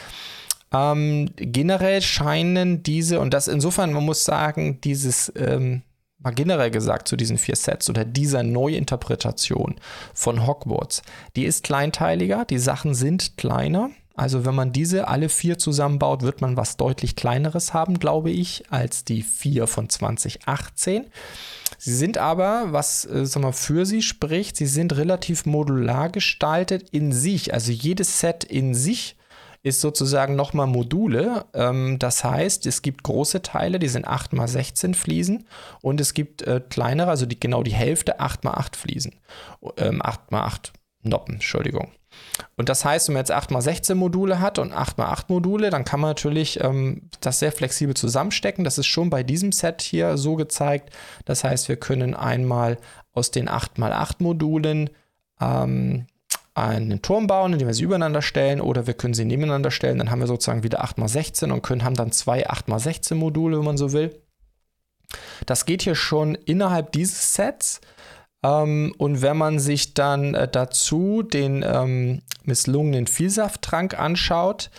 ähm, 0.72 1.30
generell 1.36 2.02
scheinen 2.02 2.82
diese, 2.82 3.20
und 3.20 3.34
das 3.34 3.48
insofern, 3.48 3.92
man 3.92 4.04
muss 4.04 4.24
sagen, 4.24 4.80
dieses, 4.80 5.32
ähm, 5.36 5.82
mal 6.18 6.32
generell 6.32 6.70
gesagt 6.70 7.08
zu 7.08 7.16
diesen 7.16 7.38
vier 7.38 7.56
Sets 7.56 7.90
oder 7.90 8.04
dieser 8.04 8.42
Neuinterpretation 8.42 9.76
von 10.14 10.46
Hogwarts, 10.46 11.02
die 11.36 11.44
ist 11.44 11.64
kleinteiliger, 11.64 12.44
die 12.44 12.58
Sachen 12.58 12.94
sind 12.94 13.36
kleiner. 13.36 13.90
Also 14.14 14.44
wenn 14.44 14.54
man 14.54 14.72
diese 14.72 15.08
alle 15.08 15.28
vier 15.28 15.58
zusammenbaut, 15.58 16.22
wird 16.22 16.42
man 16.42 16.56
was 16.56 16.76
deutlich 16.76 17.16
kleineres 17.16 17.72
haben, 17.72 17.98
glaube 17.98 18.30
ich, 18.30 18.64
als 18.70 19.04
die 19.04 19.22
vier 19.22 19.66
von 19.66 19.88
2018. 19.88 21.06
Sie 21.78 21.94
sind 21.94 22.18
aber, 22.18 22.72
was 22.72 23.06
äh, 23.06 23.24
sag 23.24 23.54
für 23.54 23.86
sie 23.86 24.02
spricht, 24.02 24.56
sie 24.56 24.66
sind 24.66 24.94
relativ 24.96 25.46
modular 25.46 26.10
gestaltet 26.10 26.90
in 26.90 27.12
sich. 27.12 27.54
Also 27.54 27.72
jedes 27.72 28.20
Set 28.20 28.44
in 28.44 28.74
sich 28.74 29.16
ist 29.62 29.80
sozusagen 29.80 30.34
nochmal 30.34 30.66
Module. 30.66 31.44
Ähm, 31.54 31.98
das 31.98 32.24
heißt, 32.24 32.66
es 32.66 32.82
gibt 32.82 33.04
große 33.04 33.42
Teile, 33.42 33.78
die 33.78 33.88
sind 33.88 34.06
8x16 34.06 34.94
Fliesen 34.94 35.46
und 35.80 36.00
es 36.00 36.14
gibt 36.14 36.42
äh, 36.42 36.60
kleinere, 36.68 37.10
also 37.10 37.26
die, 37.26 37.38
genau 37.38 37.62
die 37.62 37.72
Hälfte 37.72 38.20
8x8 38.20 38.76
Fliesen. 38.76 39.14
Ähm, 39.76 40.02
8x8 40.02 40.72
Noppen, 41.04 41.34
Entschuldigung. 41.34 41.92
Und 42.56 42.68
das 42.68 42.84
heißt, 42.84 43.08
wenn 43.08 43.14
man 43.14 43.20
jetzt 43.22 43.32
8x16 43.32 43.94
Module 43.94 44.40
hat 44.40 44.58
und 44.58 44.72
8x8 44.72 45.24
Module, 45.28 45.70
dann 45.70 45.84
kann 45.84 46.00
man 46.00 46.10
natürlich 46.10 46.60
ähm, 46.62 47.08
das 47.20 47.38
sehr 47.38 47.52
flexibel 47.52 47.94
zusammenstecken. 47.94 48.64
Das 48.64 48.78
ist 48.78 48.86
schon 48.86 49.10
bei 49.10 49.22
diesem 49.22 49.52
Set 49.52 49.82
hier 49.82 50.16
so 50.18 50.36
gezeigt. 50.36 50.90
Das 51.24 51.44
heißt, 51.44 51.68
wir 51.68 51.76
können 51.76 52.14
einmal 52.14 52.78
aus 53.12 53.30
den 53.30 53.48
8x8 53.48 54.16
Modulen 54.18 54.90
ähm, 55.40 56.06
einen 56.54 57.00
Turm 57.00 57.26
bauen, 57.26 57.52
indem 57.52 57.68
wir 57.68 57.74
sie 57.74 57.84
übereinander 57.84 58.22
stellen, 58.22 58.60
oder 58.60 58.86
wir 58.86 58.94
können 58.94 59.14
sie 59.14 59.24
nebeneinander 59.24 59.70
stellen. 59.70 59.98
Dann 59.98 60.10
haben 60.10 60.20
wir 60.20 60.26
sozusagen 60.26 60.62
wieder 60.62 60.84
8x16 60.84 61.50
und 61.50 61.62
können 61.62 61.84
haben 61.84 61.94
dann 61.94 62.12
zwei 62.12 62.46
8x16 62.48 63.14
Module, 63.14 63.58
wenn 63.58 63.64
man 63.64 63.78
so 63.78 63.92
will. 63.92 64.20
Das 65.46 65.66
geht 65.66 65.82
hier 65.82 65.94
schon 65.94 66.34
innerhalb 66.34 66.92
dieses 66.92 67.34
Sets. 67.34 67.80
Ähm, 68.42 68.94
und 68.98 69.22
wenn 69.22 69.36
man 69.36 69.58
sich 69.58 69.94
dann 69.94 70.34
äh, 70.34 70.48
dazu 70.48 71.22
den 71.22 71.64
ähm, 71.66 72.22
misslungenen 72.44 73.06
Vielsafttrank 73.06 73.98
anschaut, 73.98 74.70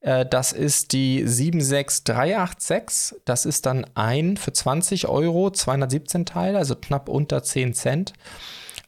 äh, 0.00 0.26
das 0.26 0.52
ist 0.52 0.92
die 0.92 1.26
76386. 1.26 3.20
Das 3.24 3.46
ist 3.46 3.66
dann 3.66 3.86
ein 3.94 4.36
für 4.36 4.52
20 4.52 5.08
Euro, 5.08 5.50
217 5.50 6.26
Teile, 6.26 6.58
also 6.58 6.74
knapp 6.74 7.08
unter 7.08 7.42
10 7.42 7.74
Cent. 7.74 8.12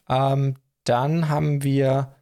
Ähm, 0.09 0.57
dann 0.85 1.28
haben 1.28 1.62
wir 1.62 2.14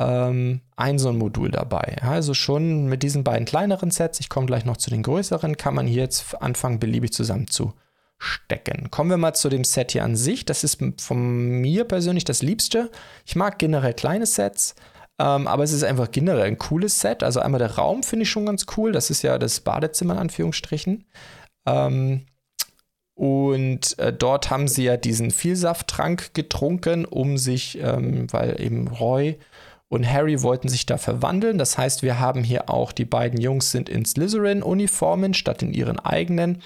ähm, 0.00 0.62
ein 0.76 0.98
so 0.98 1.10
ein 1.10 1.18
Modul 1.18 1.50
dabei. 1.50 1.96
Ja, 2.00 2.12
also 2.12 2.32
schon 2.32 2.86
mit 2.86 3.02
diesen 3.02 3.22
beiden 3.22 3.44
kleineren 3.44 3.90
Sets, 3.90 4.18
ich 4.18 4.30
komme 4.30 4.46
gleich 4.46 4.64
noch 4.64 4.78
zu 4.78 4.90
den 4.90 5.02
größeren, 5.02 5.56
kann 5.56 5.74
man 5.74 5.86
hier 5.86 6.02
jetzt 6.02 6.40
anfangen, 6.40 6.80
beliebig 6.80 7.12
zusammen 7.12 7.46
zu 7.46 7.74
stecken. 8.18 8.90
Kommen 8.90 9.10
wir 9.10 9.16
mal 9.18 9.34
zu 9.34 9.48
dem 9.48 9.64
Set 9.64 9.92
hier 9.92 10.04
an 10.04 10.16
sich. 10.16 10.44
Das 10.44 10.64
ist 10.64 10.82
von 10.98 11.60
mir 11.60 11.84
persönlich 11.84 12.24
das 12.24 12.42
Liebste. 12.42 12.90
Ich 13.26 13.36
mag 13.36 13.58
generell 13.58 13.94
kleine 13.94 14.26
Sets, 14.26 14.74
ähm, 15.18 15.46
aber 15.46 15.64
es 15.64 15.72
ist 15.72 15.84
einfach 15.84 16.10
generell 16.10 16.44
ein 16.44 16.58
cooles 16.58 17.00
Set. 17.00 17.22
Also 17.22 17.40
einmal 17.40 17.58
der 17.58 17.76
Raum 17.76 18.02
finde 18.02 18.22
ich 18.22 18.30
schon 18.30 18.46
ganz 18.46 18.66
cool. 18.76 18.92
Das 18.92 19.10
ist 19.10 19.22
ja 19.22 19.38
das 19.38 19.60
Badezimmer 19.60 20.14
in 20.14 20.20
Anführungsstrichen. 20.20 21.04
Ähm, 21.66 22.26
und 23.14 23.98
äh, 23.98 24.14
dort 24.14 24.48
haben 24.48 24.66
sie 24.66 24.84
ja 24.84 24.96
diesen 24.96 25.30
Vielsafttrank 25.30 26.32
getrunken, 26.32 27.04
um 27.04 27.36
sich, 27.36 27.78
ähm, 27.78 28.32
weil 28.32 28.58
eben 28.60 28.88
Roy 28.88 29.38
und 29.90 30.10
Harry 30.10 30.40
wollten 30.42 30.68
sich 30.68 30.86
da 30.86 30.96
verwandeln. 30.98 31.58
Das 31.58 31.76
heißt, 31.76 32.02
wir 32.02 32.20
haben 32.20 32.44
hier 32.44 32.70
auch 32.70 32.92
die 32.92 33.04
beiden 33.04 33.40
Jungs 33.40 33.72
sind 33.72 33.88
in 33.88 34.04
Slytherin-Uniformen 34.04 35.34
statt 35.34 35.62
in 35.62 35.74
ihren 35.74 35.98
eigenen. 35.98 36.62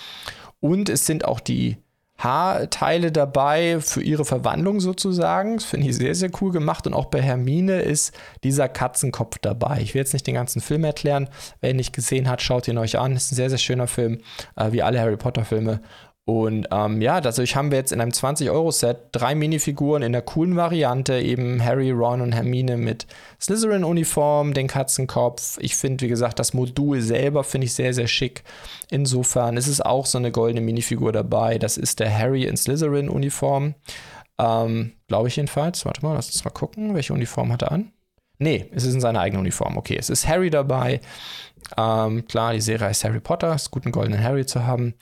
Und 0.60 0.90
es 0.90 1.06
sind 1.06 1.24
auch 1.24 1.40
die 1.40 1.78
Haarteile 2.18 3.10
dabei 3.10 3.80
für 3.80 4.02
ihre 4.02 4.26
Verwandlung 4.26 4.78
sozusagen. 4.78 5.56
Das 5.56 5.64
finde 5.64 5.88
ich 5.88 5.96
sehr, 5.96 6.14
sehr 6.14 6.30
cool 6.40 6.52
gemacht. 6.52 6.86
Und 6.86 6.92
auch 6.92 7.06
bei 7.06 7.22
Hermine 7.22 7.80
ist 7.80 8.14
dieser 8.44 8.68
Katzenkopf 8.68 9.38
dabei. 9.40 9.80
Ich 9.80 9.94
will 9.94 10.00
jetzt 10.00 10.12
nicht 10.12 10.26
den 10.26 10.34
ganzen 10.34 10.60
Film 10.60 10.84
erklären. 10.84 11.30
Wer 11.62 11.70
ihn 11.70 11.76
nicht 11.76 11.94
gesehen 11.94 12.28
hat, 12.28 12.42
schaut 12.42 12.68
ihn 12.68 12.76
euch 12.76 12.98
an. 12.98 13.16
Ist 13.16 13.32
ein 13.32 13.36
sehr, 13.36 13.48
sehr 13.48 13.58
schöner 13.58 13.86
Film, 13.86 14.20
äh, 14.56 14.70
wie 14.70 14.82
alle 14.82 15.00
Harry 15.00 15.16
Potter-Filme. 15.16 15.80
Und 16.26 16.68
ähm, 16.70 17.02
ja, 17.02 17.20
dadurch 17.20 17.54
haben 17.54 17.70
wir 17.70 17.76
jetzt 17.76 17.92
in 17.92 18.00
einem 18.00 18.12
20-Euro-Set 18.12 19.08
drei 19.12 19.34
Minifiguren 19.34 20.02
in 20.02 20.12
der 20.12 20.22
coolen 20.22 20.56
Variante, 20.56 21.20
eben 21.20 21.62
Harry, 21.62 21.90
Ron 21.90 22.22
und 22.22 22.32
Hermine 22.32 22.78
mit 22.78 23.06
Slytherin-Uniform, 23.42 24.54
den 24.54 24.66
Katzenkopf. 24.66 25.58
Ich 25.60 25.76
finde, 25.76 26.04
wie 26.04 26.08
gesagt, 26.08 26.38
das 26.38 26.54
Modul 26.54 27.02
selber 27.02 27.44
finde 27.44 27.66
ich 27.66 27.74
sehr, 27.74 27.92
sehr 27.92 28.06
schick. 28.06 28.42
Insofern 28.90 29.58
ist 29.58 29.66
es 29.66 29.82
auch 29.82 30.06
so 30.06 30.16
eine 30.16 30.32
goldene 30.32 30.62
Minifigur 30.62 31.12
dabei. 31.12 31.58
Das 31.58 31.76
ist 31.76 32.00
der 32.00 32.16
Harry 32.16 32.44
in 32.44 32.56
Slytherin-Uniform. 32.56 33.74
Ähm, 34.38 34.92
Glaube 35.08 35.28
ich 35.28 35.36
jedenfalls. 35.36 35.84
Warte 35.84 36.02
mal, 36.02 36.14
lass 36.14 36.28
uns 36.28 36.42
mal 36.42 36.50
gucken. 36.50 36.94
Welche 36.94 37.12
Uniform 37.12 37.52
hat 37.52 37.62
er 37.62 37.72
an? 37.72 37.92
Nee, 38.38 38.66
es 38.74 38.84
ist 38.84 38.94
in 38.94 39.00
seiner 39.00 39.20
eigenen 39.20 39.42
Uniform. 39.42 39.76
Okay, 39.76 39.96
es 39.98 40.08
ist 40.08 40.26
Harry 40.26 40.48
dabei. 40.50 41.00
Ähm, 41.76 42.26
klar, 42.26 42.54
die 42.54 42.60
Serie 42.62 42.88
heißt 42.88 43.04
Harry 43.04 43.20
Potter. 43.20 43.54
Es 43.54 43.64
ist 43.64 43.70
gut, 43.70 43.84
einen 43.84 43.92
goldenen 43.92 44.22
Harry 44.22 44.46
zu 44.46 44.66
haben. 44.66 44.94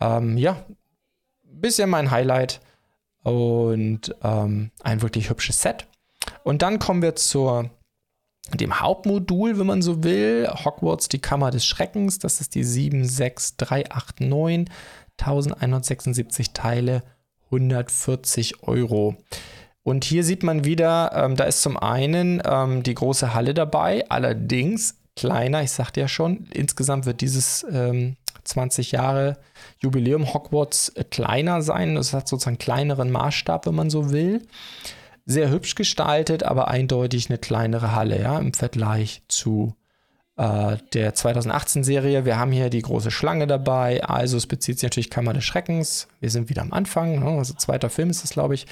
Ähm, 0.00 0.38
ja, 0.38 0.64
bisschen 1.42 1.90
mein 1.90 2.10
Highlight 2.10 2.60
und 3.22 4.14
ähm, 4.22 4.70
ein 4.82 5.02
wirklich 5.02 5.30
hübsches 5.30 5.62
Set. 5.62 5.86
Und 6.42 6.62
dann 6.62 6.78
kommen 6.78 7.02
wir 7.02 7.16
zu 7.16 7.68
dem 8.52 8.80
Hauptmodul, 8.80 9.58
wenn 9.58 9.66
man 9.66 9.82
so 9.82 10.04
will. 10.04 10.48
Hogwarts, 10.48 11.08
die 11.08 11.20
Kammer 11.20 11.50
des 11.50 11.64
Schreckens. 11.64 12.18
Das 12.18 12.40
ist 12.40 12.54
die 12.54 12.64
76389. 12.64 14.70
1176 15.18 16.52
Teile, 16.52 17.02
140 17.46 18.62
Euro. 18.62 19.16
Und 19.82 20.04
hier 20.04 20.24
sieht 20.24 20.42
man 20.42 20.64
wieder, 20.64 21.12
ähm, 21.14 21.36
da 21.36 21.44
ist 21.44 21.62
zum 21.62 21.76
einen 21.76 22.42
ähm, 22.44 22.82
die 22.82 22.94
große 22.94 23.34
Halle 23.34 23.54
dabei, 23.54 24.08
allerdings 24.08 24.96
kleiner, 25.14 25.62
ich 25.62 25.70
sagte 25.70 26.00
ja 26.00 26.08
schon, 26.08 26.48
insgesamt 26.52 27.06
wird 27.06 27.20
dieses 27.20 27.64
ähm, 27.70 28.16
20 28.44 28.92
Jahre 28.92 29.38
Jubiläum 29.78 30.32
Hogwarts 30.32 30.92
kleiner 31.10 31.62
sein. 31.62 31.96
Es 31.96 32.12
hat 32.12 32.28
sozusagen 32.28 32.58
kleineren 32.58 33.10
Maßstab, 33.10 33.66
wenn 33.66 33.74
man 33.74 33.90
so 33.90 34.10
will. 34.10 34.42
Sehr 35.26 35.50
hübsch 35.50 35.74
gestaltet, 35.74 36.42
aber 36.42 36.68
eindeutig 36.68 37.30
eine 37.30 37.38
kleinere 37.38 37.92
Halle, 37.92 38.20
ja, 38.20 38.38
im 38.38 38.52
Vergleich 38.52 39.22
zu 39.28 39.74
äh, 40.36 40.76
der 40.92 41.14
2018-Serie. 41.14 42.24
Wir 42.24 42.38
haben 42.38 42.52
hier 42.52 42.68
die 42.68 42.82
große 42.82 43.10
Schlange 43.10 43.46
dabei, 43.46 44.04
also 44.04 44.36
es 44.36 44.46
bezieht 44.46 44.78
sich 44.78 44.84
natürlich 44.84 45.10
Kammer 45.10 45.32
des 45.32 45.44
Schreckens. 45.44 46.08
Wir 46.20 46.30
sind 46.30 46.50
wieder 46.50 46.62
am 46.62 46.72
Anfang, 46.72 47.20
ne? 47.20 47.38
also 47.38 47.54
zweiter 47.54 47.88
Film 47.88 48.10
ist 48.10 48.24
es, 48.24 48.30
glaube 48.30 48.54
ich 48.54 48.66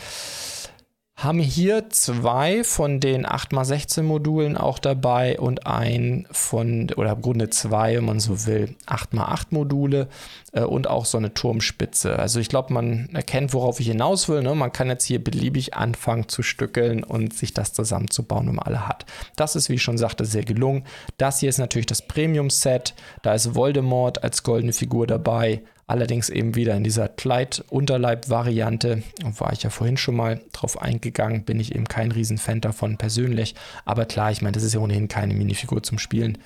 haben 1.22 1.38
hier 1.38 1.88
zwei 1.90 2.64
von 2.64 2.98
den 3.00 3.26
8x16 3.26 4.02
Modulen 4.02 4.56
auch 4.56 4.78
dabei 4.78 5.38
und 5.38 5.66
ein 5.66 6.26
von, 6.30 6.90
oder 6.96 7.12
im 7.12 7.22
Grunde 7.22 7.50
zwei, 7.50 7.96
wenn 7.96 8.04
man 8.04 8.20
so 8.20 8.46
will, 8.46 8.74
8x8 8.86 9.46
Module 9.50 10.08
äh, 10.52 10.62
und 10.62 10.88
auch 10.88 11.04
so 11.04 11.18
eine 11.18 11.32
Turmspitze. 11.34 12.18
Also 12.18 12.40
ich 12.40 12.48
glaube, 12.48 12.72
man 12.72 13.08
erkennt, 13.12 13.54
worauf 13.54 13.78
ich 13.80 13.86
hinaus 13.86 14.28
will. 14.28 14.42
Ne? 14.42 14.54
Man 14.54 14.72
kann 14.72 14.88
jetzt 14.88 15.04
hier 15.04 15.22
beliebig 15.22 15.74
anfangen 15.74 16.28
zu 16.28 16.42
stückeln 16.42 17.04
und 17.04 17.34
sich 17.34 17.54
das 17.54 17.72
zusammenzubauen, 17.72 18.48
wenn 18.48 18.56
man 18.56 18.66
alle 18.66 18.88
hat. 18.88 19.06
Das 19.36 19.54
ist, 19.54 19.68
wie 19.68 19.74
ich 19.74 19.82
schon 19.82 19.98
sagte, 19.98 20.24
sehr 20.24 20.44
gelungen. 20.44 20.84
Das 21.18 21.38
hier 21.40 21.48
ist 21.48 21.58
natürlich 21.58 21.86
das 21.86 22.02
Premium-Set. 22.02 22.94
Da 23.22 23.34
ist 23.34 23.54
Voldemort 23.54 24.24
als 24.24 24.42
goldene 24.42 24.72
Figur 24.72 25.06
dabei. 25.06 25.62
Allerdings 25.92 26.30
eben 26.30 26.54
wieder 26.54 26.74
in 26.74 26.84
dieser 26.84 27.06
Kleid-Unterleib-Variante. 27.06 29.02
War 29.36 29.52
ich 29.52 29.62
ja 29.62 29.68
vorhin 29.68 29.98
schon 29.98 30.16
mal 30.16 30.40
drauf 30.54 30.80
eingegangen, 30.80 31.44
bin 31.44 31.60
ich 31.60 31.74
eben 31.74 31.86
kein 31.86 32.12
Riesenfan 32.12 32.62
davon 32.62 32.96
persönlich. 32.96 33.54
Aber 33.84 34.06
klar, 34.06 34.30
ich 34.30 34.40
meine, 34.40 34.52
das 34.52 34.62
ist 34.62 34.72
ja 34.72 34.80
ohnehin 34.80 35.08
keine 35.08 35.34
Minifigur 35.34 35.82
zum 35.82 35.98
Spielen. 35.98 36.38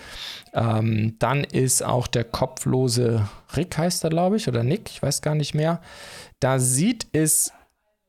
Ähm, 0.53 1.15
dann 1.21 1.45
ist 1.45 1.85
auch 1.85 2.09
der 2.09 2.25
kopflose 2.25 3.29
Rick, 3.57 3.79
heißt 3.79 4.03
er, 4.03 4.11
glaube 4.11 4.37
ich, 4.37 4.49
oder 4.49 4.65
Nick, 4.65 4.91
ich 4.91 5.01
weiß 5.01 5.23
gar 5.23 5.37
nicht 5.37 5.55
mehr. 5.55 5.81
Da 6.41 6.59
sieht 6.59 7.07
es 7.13 7.53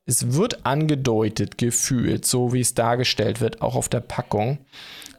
es 0.06 0.32
wird 0.32 0.66
angedeutet, 0.66 1.56
gefühlt, 1.58 2.24
so 2.24 2.52
wie 2.52 2.60
es 2.60 2.74
dargestellt 2.74 3.42
wird, 3.42 3.60
auch 3.60 3.76
auf 3.76 3.90
der 3.90 4.00
Packung, 4.00 4.58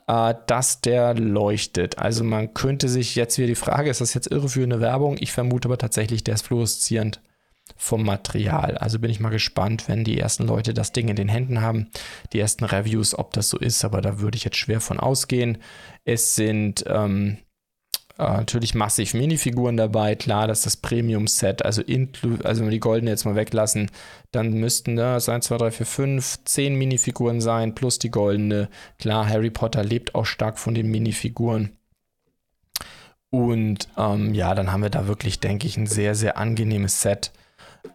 äh, 0.09 0.33
dass 0.47 0.81
der 0.81 1.13
leuchtet. 1.13 1.99
Also 1.99 2.23
man 2.23 2.55
könnte 2.55 2.89
sich 2.89 3.15
jetzt 3.15 3.37
wieder 3.37 3.47
die 3.47 3.55
Frage, 3.55 3.91
ist 3.91 4.01
das 4.01 4.15
jetzt 4.15 4.31
irreführende 4.31 4.81
Werbung? 4.81 5.17
Ich 5.19 5.31
vermute 5.31 5.67
aber 5.67 5.77
tatsächlich, 5.77 6.23
der 6.23 6.33
ist 6.33 6.47
fluoreszierend 6.47 7.21
vom 7.77 8.03
Material. 8.03 8.75
Also 8.79 8.97
bin 8.97 9.11
ich 9.11 9.19
mal 9.19 9.29
gespannt, 9.29 9.87
wenn 9.87 10.03
die 10.03 10.19
ersten 10.19 10.47
Leute 10.47 10.73
das 10.73 10.91
Ding 10.91 11.09
in 11.09 11.15
den 11.15 11.29
Händen 11.29 11.61
haben, 11.61 11.91
die 12.33 12.39
ersten 12.39 12.65
Reviews, 12.65 13.17
ob 13.17 13.33
das 13.33 13.49
so 13.49 13.59
ist, 13.59 13.85
aber 13.85 14.01
da 14.01 14.19
würde 14.19 14.35
ich 14.35 14.43
jetzt 14.43 14.57
schwer 14.57 14.81
von 14.81 14.99
ausgehen. 14.99 15.59
Es 16.05 16.35
sind 16.35 16.83
ähm, 16.87 17.37
äh, 18.19 18.23
natürlich 18.23 18.75
massiv 18.75 19.13
Minifiguren 19.13 19.77
dabei. 19.77 20.15
Klar, 20.15 20.47
das 20.47 20.59
ist 20.59 20.65
das 20.65 20.77
Premium-Set. 20.77 21.63
Also, 21.63 21.81
also 22.43 22.61
wenn 22.61 22.67
wir 22.67 22.71
die 22.71 22.79
goldene 22.79 23.11
jetzt 23.11 23.23
mal 23.23 23.35
weglassen, 23.35 23.89
dann 24.31 24.51
müssten 24.51 24.97
das 24.97 25.29
1, 25.29 25.45
2, 25.45 25.57
3, 25.57 25.71
4, 25.71 25.85
5, 25.85 26.39
10 26.43 26.75
Minifiguren 26.75 27.39
sein, 27.39 27.75
plus 27.75 27.97
die 27.97 28.11
goldene. 28.11 28.69
Klar, 28.99 29.27
Harry 29.27 29.49
Potter 29.49 29.83
lebt 29.83 30.15
auch 30.15 30.25
stark 30.25 30.59
von 30.59 30.73
den 30.73 30.91
Minifiguren. 30.91 31.77
Und 33.29 33.87
ähm, 33.97 34.33
ja, 34.33 34.53
dann 34.53 34.71
haben 34.71 34.83
wir 34.83 34.89
da 34.89 35.07
wirklich, 35.07 35.39
denke 35.39 35.67
ich, 35.67 35.77
ein 35.77 35.87
sehr, 35.87 36.13
sehr 36.13 36.37
angenehmes 36.37 37.01
Set. 37.01 37.31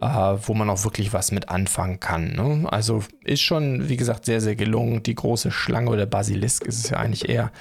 Äh, 0.01 0.07
wo 0.07 0.55
man 0.55 0.71
auch 0.71 0.83
wirklich 0.85 1.13
was 1.13 1.31
mit 1.31 1.51
anfangen 1.51 2.01
kann. 2.01 2.33
Ne? 2.33 2.67
Also 2.73 3.05
ist 3.23 3.43
schon, 3.43 3.91
wie 3.91 3.99
gesagt, 3.99 4.25
sehr, 4.25 4.41
sehr 4.41 4.57
gelungen. 4.57 5.03
Die 5.03 5.15
große 5.15 5.51
Schlange 5.51 5.91
oder 5.91 6.07
Basilisk 6.07 6.65
ist 6.65 6.79
es 6.79 6.89
ja 6.89 6.97
eigentlich 6.97 7.29
eher 7.29 7.53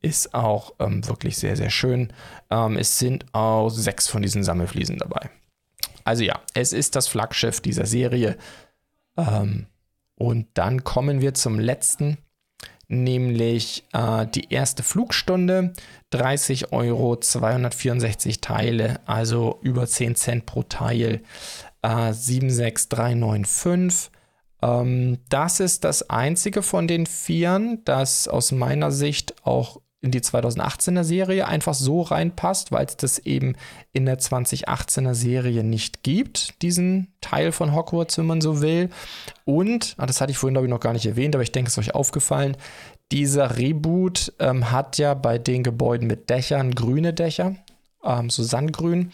ist 0.00 0.34
auch 0.34 0.74
ähm, 0.78 1.06
wirklich 1.06 1.36
sehr, 1.36 1.56
sehr 1.56 1.70
schön. 1.70 2.12
Ähm, 2.50 2.76
es 2.76 2.98
sind 2.98 3.26
auch 3.32 3.68
sechs 3.68 4.08
von 4.08 4.22
diesen 4.22 4.44
Sammelfliesen 4.44 4.98
dabei. 4.98 5.30
Also 6.04 6.24
ja, 6.24 6.40
es 6.54 6.72
ist 6.72 6.96
das 6.96 7.08
Flaggschiff 7.08 7.60
dieser 7.60 7.86
Serie. 7.86 8.36
Ähm, 9.16 9.66
und 10.14 10.46
dann 10.54 10.84
kommen 10.84 11.20
wir 11.20 11.34
zum 11.34 11.58
letzten, 11.58 12.18
nämlich 12.88 13.84
äh, 13.92 14.26
die 14.26 14.52
erste 14.52 14.82
Flugstunde. 14.82 15.74
30 16.10 16.72
Euro, 16.72 17.16
264 17.16 18.40
Teile, 18.40 19.00
also 19.06 19.58
über 19.62 19.86
10 19.86 20.16
Cent 20.16 20.46
pro 20.46 20.62
Teil. 20.62 21.22
Äh, 21.82 22.12
76395. 22.12 24.10
Ähm, 24.62 25.18
das 25.28 25.60
ist 25.60 25.84
das 25.84 26.08
einzige 26.08 26.62
von 26.62 26.88
den 26.88 27.06
Vieren, 27.06 27.84
das 27.84 28.28
aus 28.28 28.52
meiner 28.52 28.90
Sicht 28.90 29.34
auch 29.46 29.80
in 30.00 30.12
die 30.12 30.20
2018er 30.20 31.02
Serie 31.02 31.48
einfach 31.48 31.74
so 31.74 32.02
reinpasst, 32.02 32.70
weil 32.70 32.86
es 32.86 32.96
das 32.96 33.18
eben 33.18 33.56
in 33.92 34.06
der 34.06 34.18
2018er 34.18 35.14
Serie 35.14 35.64
nicht 35.64 36.04
gibt, 36.04 36.62
diesen 36.62 37.08
Teil 37.20 37.50
von 37.50 37.74
Hogwarts, 37.74 38.16
wenn 38.16 38.26
man 38.26 38.40
so 38.40 38.60
will. 38.60 38.90
Und, 39.44 39.94
ah, 39.98 40.06
das 40.06 40.20
hatte 40.20 40.30
ich 40.30 40.38
vorhin, 40.38 40.54
glaube 40.54 40.66
ich, 40.66 40.70
noch 40.70 40.80
gar 40.80 40.92
nicht 40.92 41.06
erwähnt, 41.06 41.34
aber 41.34 41.42
ich 41.42 41.52
denke, 41.52 41.68
es 41.68 41.76
ist 41.76 41.78
euch 41.78 41.94
aufgefallen, 41.94 42.56
dieser 43.10 43.56
Reboot 43.56 44.32
ähm, 44.38 44.70
hat 44.70 44.98
ja 44.98 45.14
bei 45.14 45.38
den 45.38 45.62
Gebäuden 45.62 46.06
mit 46.06 46.30
Dächern 46.30 46.74
grüne 46.74 47.12
Dächer, 47.12 47.56
ähm, 48.04 48.30
so 48.30 48.42
Sandgrün. 48.42 49.12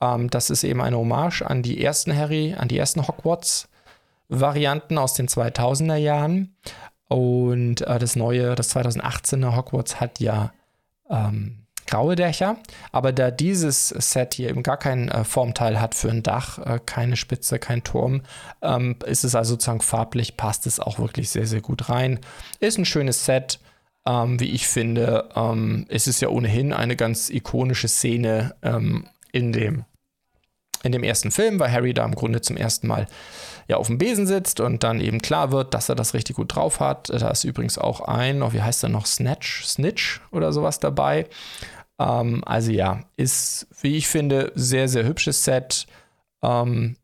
Ähm, 0.00 0.28
das 0.28 0.50
ist 0.50 0.64
eben 0.64 0.82
eine 0.82 0.98
Hommage 0.98 1.42
an 1.42 1.62
die 1.62 1.82
ersten 1.82 2.14
Harry, 2.14 2.54
an 2.58 2.68
die 2.68 2.78
ersten 2.78 3.06
Hogwarts-Varianten 3.06 4.98
aus 4.98 5.14
den 5.14 5.28
2000er 5.28 5.96
Jahren. 5.96 6.54
Und 7.08 7.80
äh, 7.80 7.98
das 7.98 8.16
neue, 8.16 8.54
das 8.54 8.74
2018er 8.76 9.56
Hogwarts 9.56 10.00
hat 10.00 10.20
ja 10.20 10.52
ähm, 11.10 11.66
graue 11.86 12.16
Dächer. 12.16 12.58
Aber 12.92 13.12
da 13.12 13.30
dieses 13.30 13.88
Set 13.88 14.34
hier 14.34 14.50
eben 14.50 14.62
gar 14.62 14.76
kein 14.76 15.08
äh, 15.08 15.24
Formteil 15.24 15.80
hat 15.80 15.94
für 15.94 16.10
ein 16.10 16.22
Dach, 16.22 16.58
äh, 16.58 16.78
keine 16.84 17.16
Spitze, 17.16 17.58
kein 17.58 17.82
Turm, 17.82 18.22
ähm, 18.62 18.96
ist 19.06 19.24
es 19.24 19.34
also 19.34 19.54
sozusagen 19.54 19.80
farblich, 19.80 20.36
passt 20.36 20.66
es 20.66 20.78
auch 20.78 20.98
wirklich 20.98 21.30
sehr, 21.30 21.46
sehr 21.46 21.62
gut 21.62 21.88
rein. 21.88 22.20
Ist 22.60 22.78
ein 22.78 22.84
schönes 22.84 23.24
Set. 23.24 23.58
Ähm, 24.06 24.40
wie 24.40 24.50
ich 24.50 24.68
finde, 24.68 25.28
ähm, 25.34 25.84
ist 25.88 26.20
ja 26.20 26.28
ohnehin 26.28 26.72
eine 26.72 26.96
ganz 26.96 27.28
ikonische 27.28 27.88
Szene 27.88 28.54
ähm, 28.62 29.06
in 29.32 29.52
dem 29.52 29.84
in 30.82 30.92
dem 30.92 31.02
ersten 31.02 31.30
Film, 31.30 31.58
weil 31.58 31.72
Harry 31.72 31.94
da 31.94 32.04
im 32.04 32.14
Grunde 32.14 32.40
zum 32.40 32.56
ersten 32.56 32.86
Mal 32.86 33.06
ja 33.66 33.76
auf 33.76 33.88
dem 33.88 33.98
Besen 33.98 34.26
sitzt 34.26 34.60
und 34.60 34.82
dann 34.82 35.00
eben 35.00 35.20
klar 35.20 35.52
wird, 35.52 35.74
dass 35.74 35.88
er 35.88 35.94
das 35.94 36.14
richtig 36.14 36.36
gut 36.36 36.54
drauf 36.54 36.80
hat. 36.80 37.10
Da 37.10 37.30
ist 37.30 37.44
übrigens 37.44 37.78
auch 37.78 38.00
ein, 38.00 38.42
oh, 38.42 38.52
wie 38.52 38.62
heißt 38.62 38.82
er 38.82 38.88
noch, 38.88 39.06
Snatch, 39.06 39.64
Snitch 39.64 40.20
oder 40.30 40.52
sowas 40.52 40.80
dabei. 40.80 41.26
Ähm, 41.98 42.42
also 42.46 42.70
ja, 42.70 43.00
ist, 43.16 43.66
wie 43.80 43.96
ich 43.96 44.08
finde, 44.08 44.52
sehr, 44.54 44.88
sehr 44.88 45.04
hübsches 45.04 45.44
Set. 45.44 45.86
Ähm, 46.42 46.96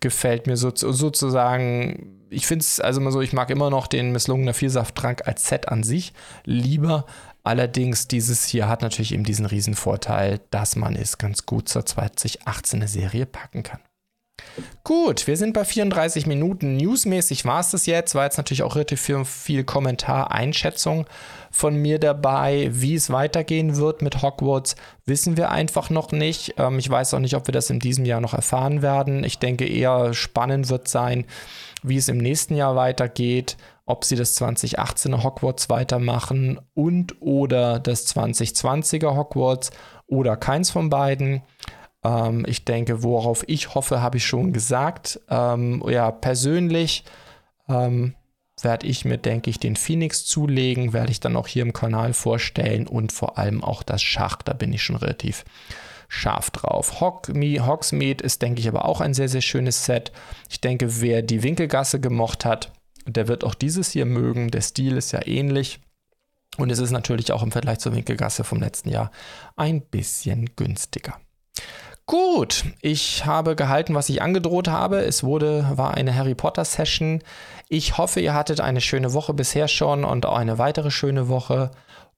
gefällt 0.00 0.46
mir 0.46 0.56
so, 0.56 0.70
sozusagen, 0.74 2.26
ich 2.30 2.46
finde 2.46 2.62
es 2.62 2.80
also 2.80 3.00
mal 3.00 3.10
so, 3.10 3.20
ich 3.20 3.32
mag 3.32 3.50
immer 3.50 3.70
noch 3.70 3.86
den 3.86 4.12
misslungener 4.12 4.54
Vielsafttrank 4.54 5.26
als 5.26 5.48
Set 5.48 5.68
an 5.68 5.82
sich 5.82 6.12
lieber, 6.44 7.06
Allerdings, 7.42 8.08
dieses 8.08 8.46
hier 8.46 8.68
hat 8.68 8.82
natürlich 8.82 9.12
eben 9.12 9.24
diesen 9.24 9.46
riesen 9.46 9.74
Vorteil, 9.74 10.40
dass 10.50 10.76
man 10.76 10.94
es 10.94 11.18
ganz 11.18 11.46
gut 11.46 11.68
zur 11.68 11.82
2018er 11.82 12.86
Serie 12.86 13.26
packen 13.26 13.62
kann. 13.62 13.80
Gut, 14.84 15.26
wir 15.26 15.36
sind 15.36 15.52
bei 15.52 15.64
34 15.64 16.26
Minuten. 16.26 16.76
Newsmäßig 16.76 17.44
war 17.44 17.60
es 17.60 17.70
das 17.70 17.86
jetzt. 17.86 18.14
War 18.14 18.24
jetzt 18.24 18.38
natürlich 18.38 18.62
auch 18.62 18.74
relativ 18.74 19.00
viel, 19.00 19.24
viel 19.24 19.64
Kommentar, 19.64 20.32
Einschätzung 20.32 21.06
von 21.50 21.76
mir 21.76 21.98
dabei. 21.98 22.70
Wie 22.72 22.94
es 22.94 23.10
weitergehen 23.10 23.76
wird 23.76 24.02
mit 24.02 24.22
Hogwarts, 24.22 24.76
wissen 25.04 25.36
wir 25.36 25.50
einfach 25.50 25.90
noch 25.90 26.12
nicht. 26.12 26.54
Ähm, 26.58 26.78
ich 26.78 26.88
weiß 26.88 27.14
auch 27.14 27.20
nicht, 27.20 27.34
ob 27.36 27.46
wir 27.46 27.52
das 27.52 27.70
in 27.70 27.78
diesem 27.78 28.04
Jahr 28.04 28.20
noch 28.20 28.34
erfahren 28.34 28.82
werden. 28.82 29.24
Ich 29.24 29.38
denke 29.38 29.66
eher 29.66 30.14
spannend 30.14 30.70
wird 30.70 30.88
sein, 30.88 31.26
wie 31.82 31.96
es 31.96 32.08
im 32.08 32.18
nächsten 32.18 32.54
Jahr 32.54 32.76
weitergeht. 32.76 33.56
Ob 33.90 34.04
sie 34.04 34.16
das 34.16 34.40
2018er 34.40 35.24
Hogwarts 35.24 35.68
weitermachen 35.68 36.60
und 36.74 37.20
oder 37.20 37.80
das 37.80 38.06
2020er 38.14 39.16
Hogwarts 39.16 39.70
oder 40.06 40.36
keins 40.36 40.70
von 40.70 40.90
beiden. 40.90 41.42
Ähm, 42.04 42.44
ich 42.46 42.64
denke, 42.64 43.02
worauf 43.02 43.44
ich 43.48 43.74
hoffe, 43.74 44.00
habe 44.00 44.18
ich 44.18 44.24
schon 44.24 44.52
gesagt. 44.52 45.20
Ähm, 45.28 45.82
ja, 45.88 46.12
persönlich 46.12 47.04
ähm, 47.68 48.14
werde 48.62 48.86
ich 48.86 49.04
mir, 49.04 49.18
denke 49.18 49.50
ich, 49.50 49.58
den 49.58 49.74
Phoenix 49.74 50.24
zulegen, 50.24 50.92
werde 50.92 51.10
ich 51.10 51.20
dann 51.20 51.36
auch 51.36 51.48
hier 51.48 51.62
im 51.62 51.72
Kanal 51.72 52.12
vorstellen 52.12 52.86
und 52.86 53.10
vor 53.10 53.38
allem 53.38 53.64
auch 53.64 53.82
das 53.82 54.02
Schach, 54.02 54.42
da 54.42 54.52
bin 54.52 54.72
ich 54.72 54.82
schon 54.82 54.96
relativ 54.96 55.44
scharf 56.08 56.50
drauf. 56.50 57.00
Hogsmeade 57.00 58.22
ist, 58.24 58.42
denke 58.42 58.60
ich, 58.60 58.68
aber 58.68 58.84
auch 58.84 59.00
ein 59.00 59.14
sehr, 59.14 59.28
sehr 59.28 59.40
schönes 59.40 59.84
Set. 59.84 60.12
Ich 60.48 60.60
denke, 60.60 61.00
wer 61.00 61.22
die 61.22 61.42
Winkelgasse 61.42 62.00
gemocht 62.00 62.44
hat, 62.44 62.72
der 63.06 63.28
wird 63.28 63.44
auch 63.44 63.54
dieses 63.54 63.90
hier 63.90 64.06
mögen. 64.06 64.50
Der 64.50 64.60
Stil 64.60 64.96
ist 64.96 65.12
ja 65.12 65.26
ähnlich. 65.26 65.80
Und 66.56 66.70
es 66.70 66.78
ist 66.78 66.90
natürlich 66.90 67.32
auch 67.32 67.42
im 67.42 67.52
Vergleich 67.52 67.78
zur 67.78 67.94
Winkelgasse 67.94 68.44
vom 68.44 68.60
letzten 68.60 68.90
Jahr 68.90 69.10
ein 69.56 69.80
bisschen 69.80 70.50
günstiger. 70.56 71.18
Gut, 72.06 72.64
ich 72.80 73.24
habe 73.24 73.54
gehalten, 73.54 73.94
was 73.94 74.08
ich 74.08 74.20
angedroht 74.20 74.66
habe. 74.66 74.98
Es 74.98 75.22
wurde, 75.22 75.70
war 75.74 75.94
eine 75.94 76.14
Harry 76.14 76.34
Potter 76.34 76.64
Session. 76.64 77.22
Ich 77.68 77.98
hoffe, 77.98 78.18
ihr 78.20 78.34
hattet 78.34 78.60
eine 78.60 78.80
schöne 78.80 79.12
Woche 79.12 79.32
bisher 79.32 79.68
schon 79.68 80.04
und 80.04 80.26
auch 80.26 80.36
eine 80.36 80.58
weitere 80.58 80.90
schöne 80.90 81.28
Woche. 81.28 81.70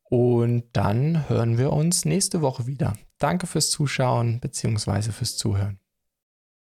Und 0.05 0.65
dann 0.73 1.29
hören 1.29 1.59
wir 1.59 1.73
uns 1.75 2.07
nächste 2.07 2.41
Woche 2.41 2.67
wieder. 2.67 2.95
Danke 3.19 3.47
fürs 3.47 3.71
Zuschauen 3.71 4.41
bzw. 4.41 5.13
fürs 5.13 5.37
Zuhören. 5.37 5.82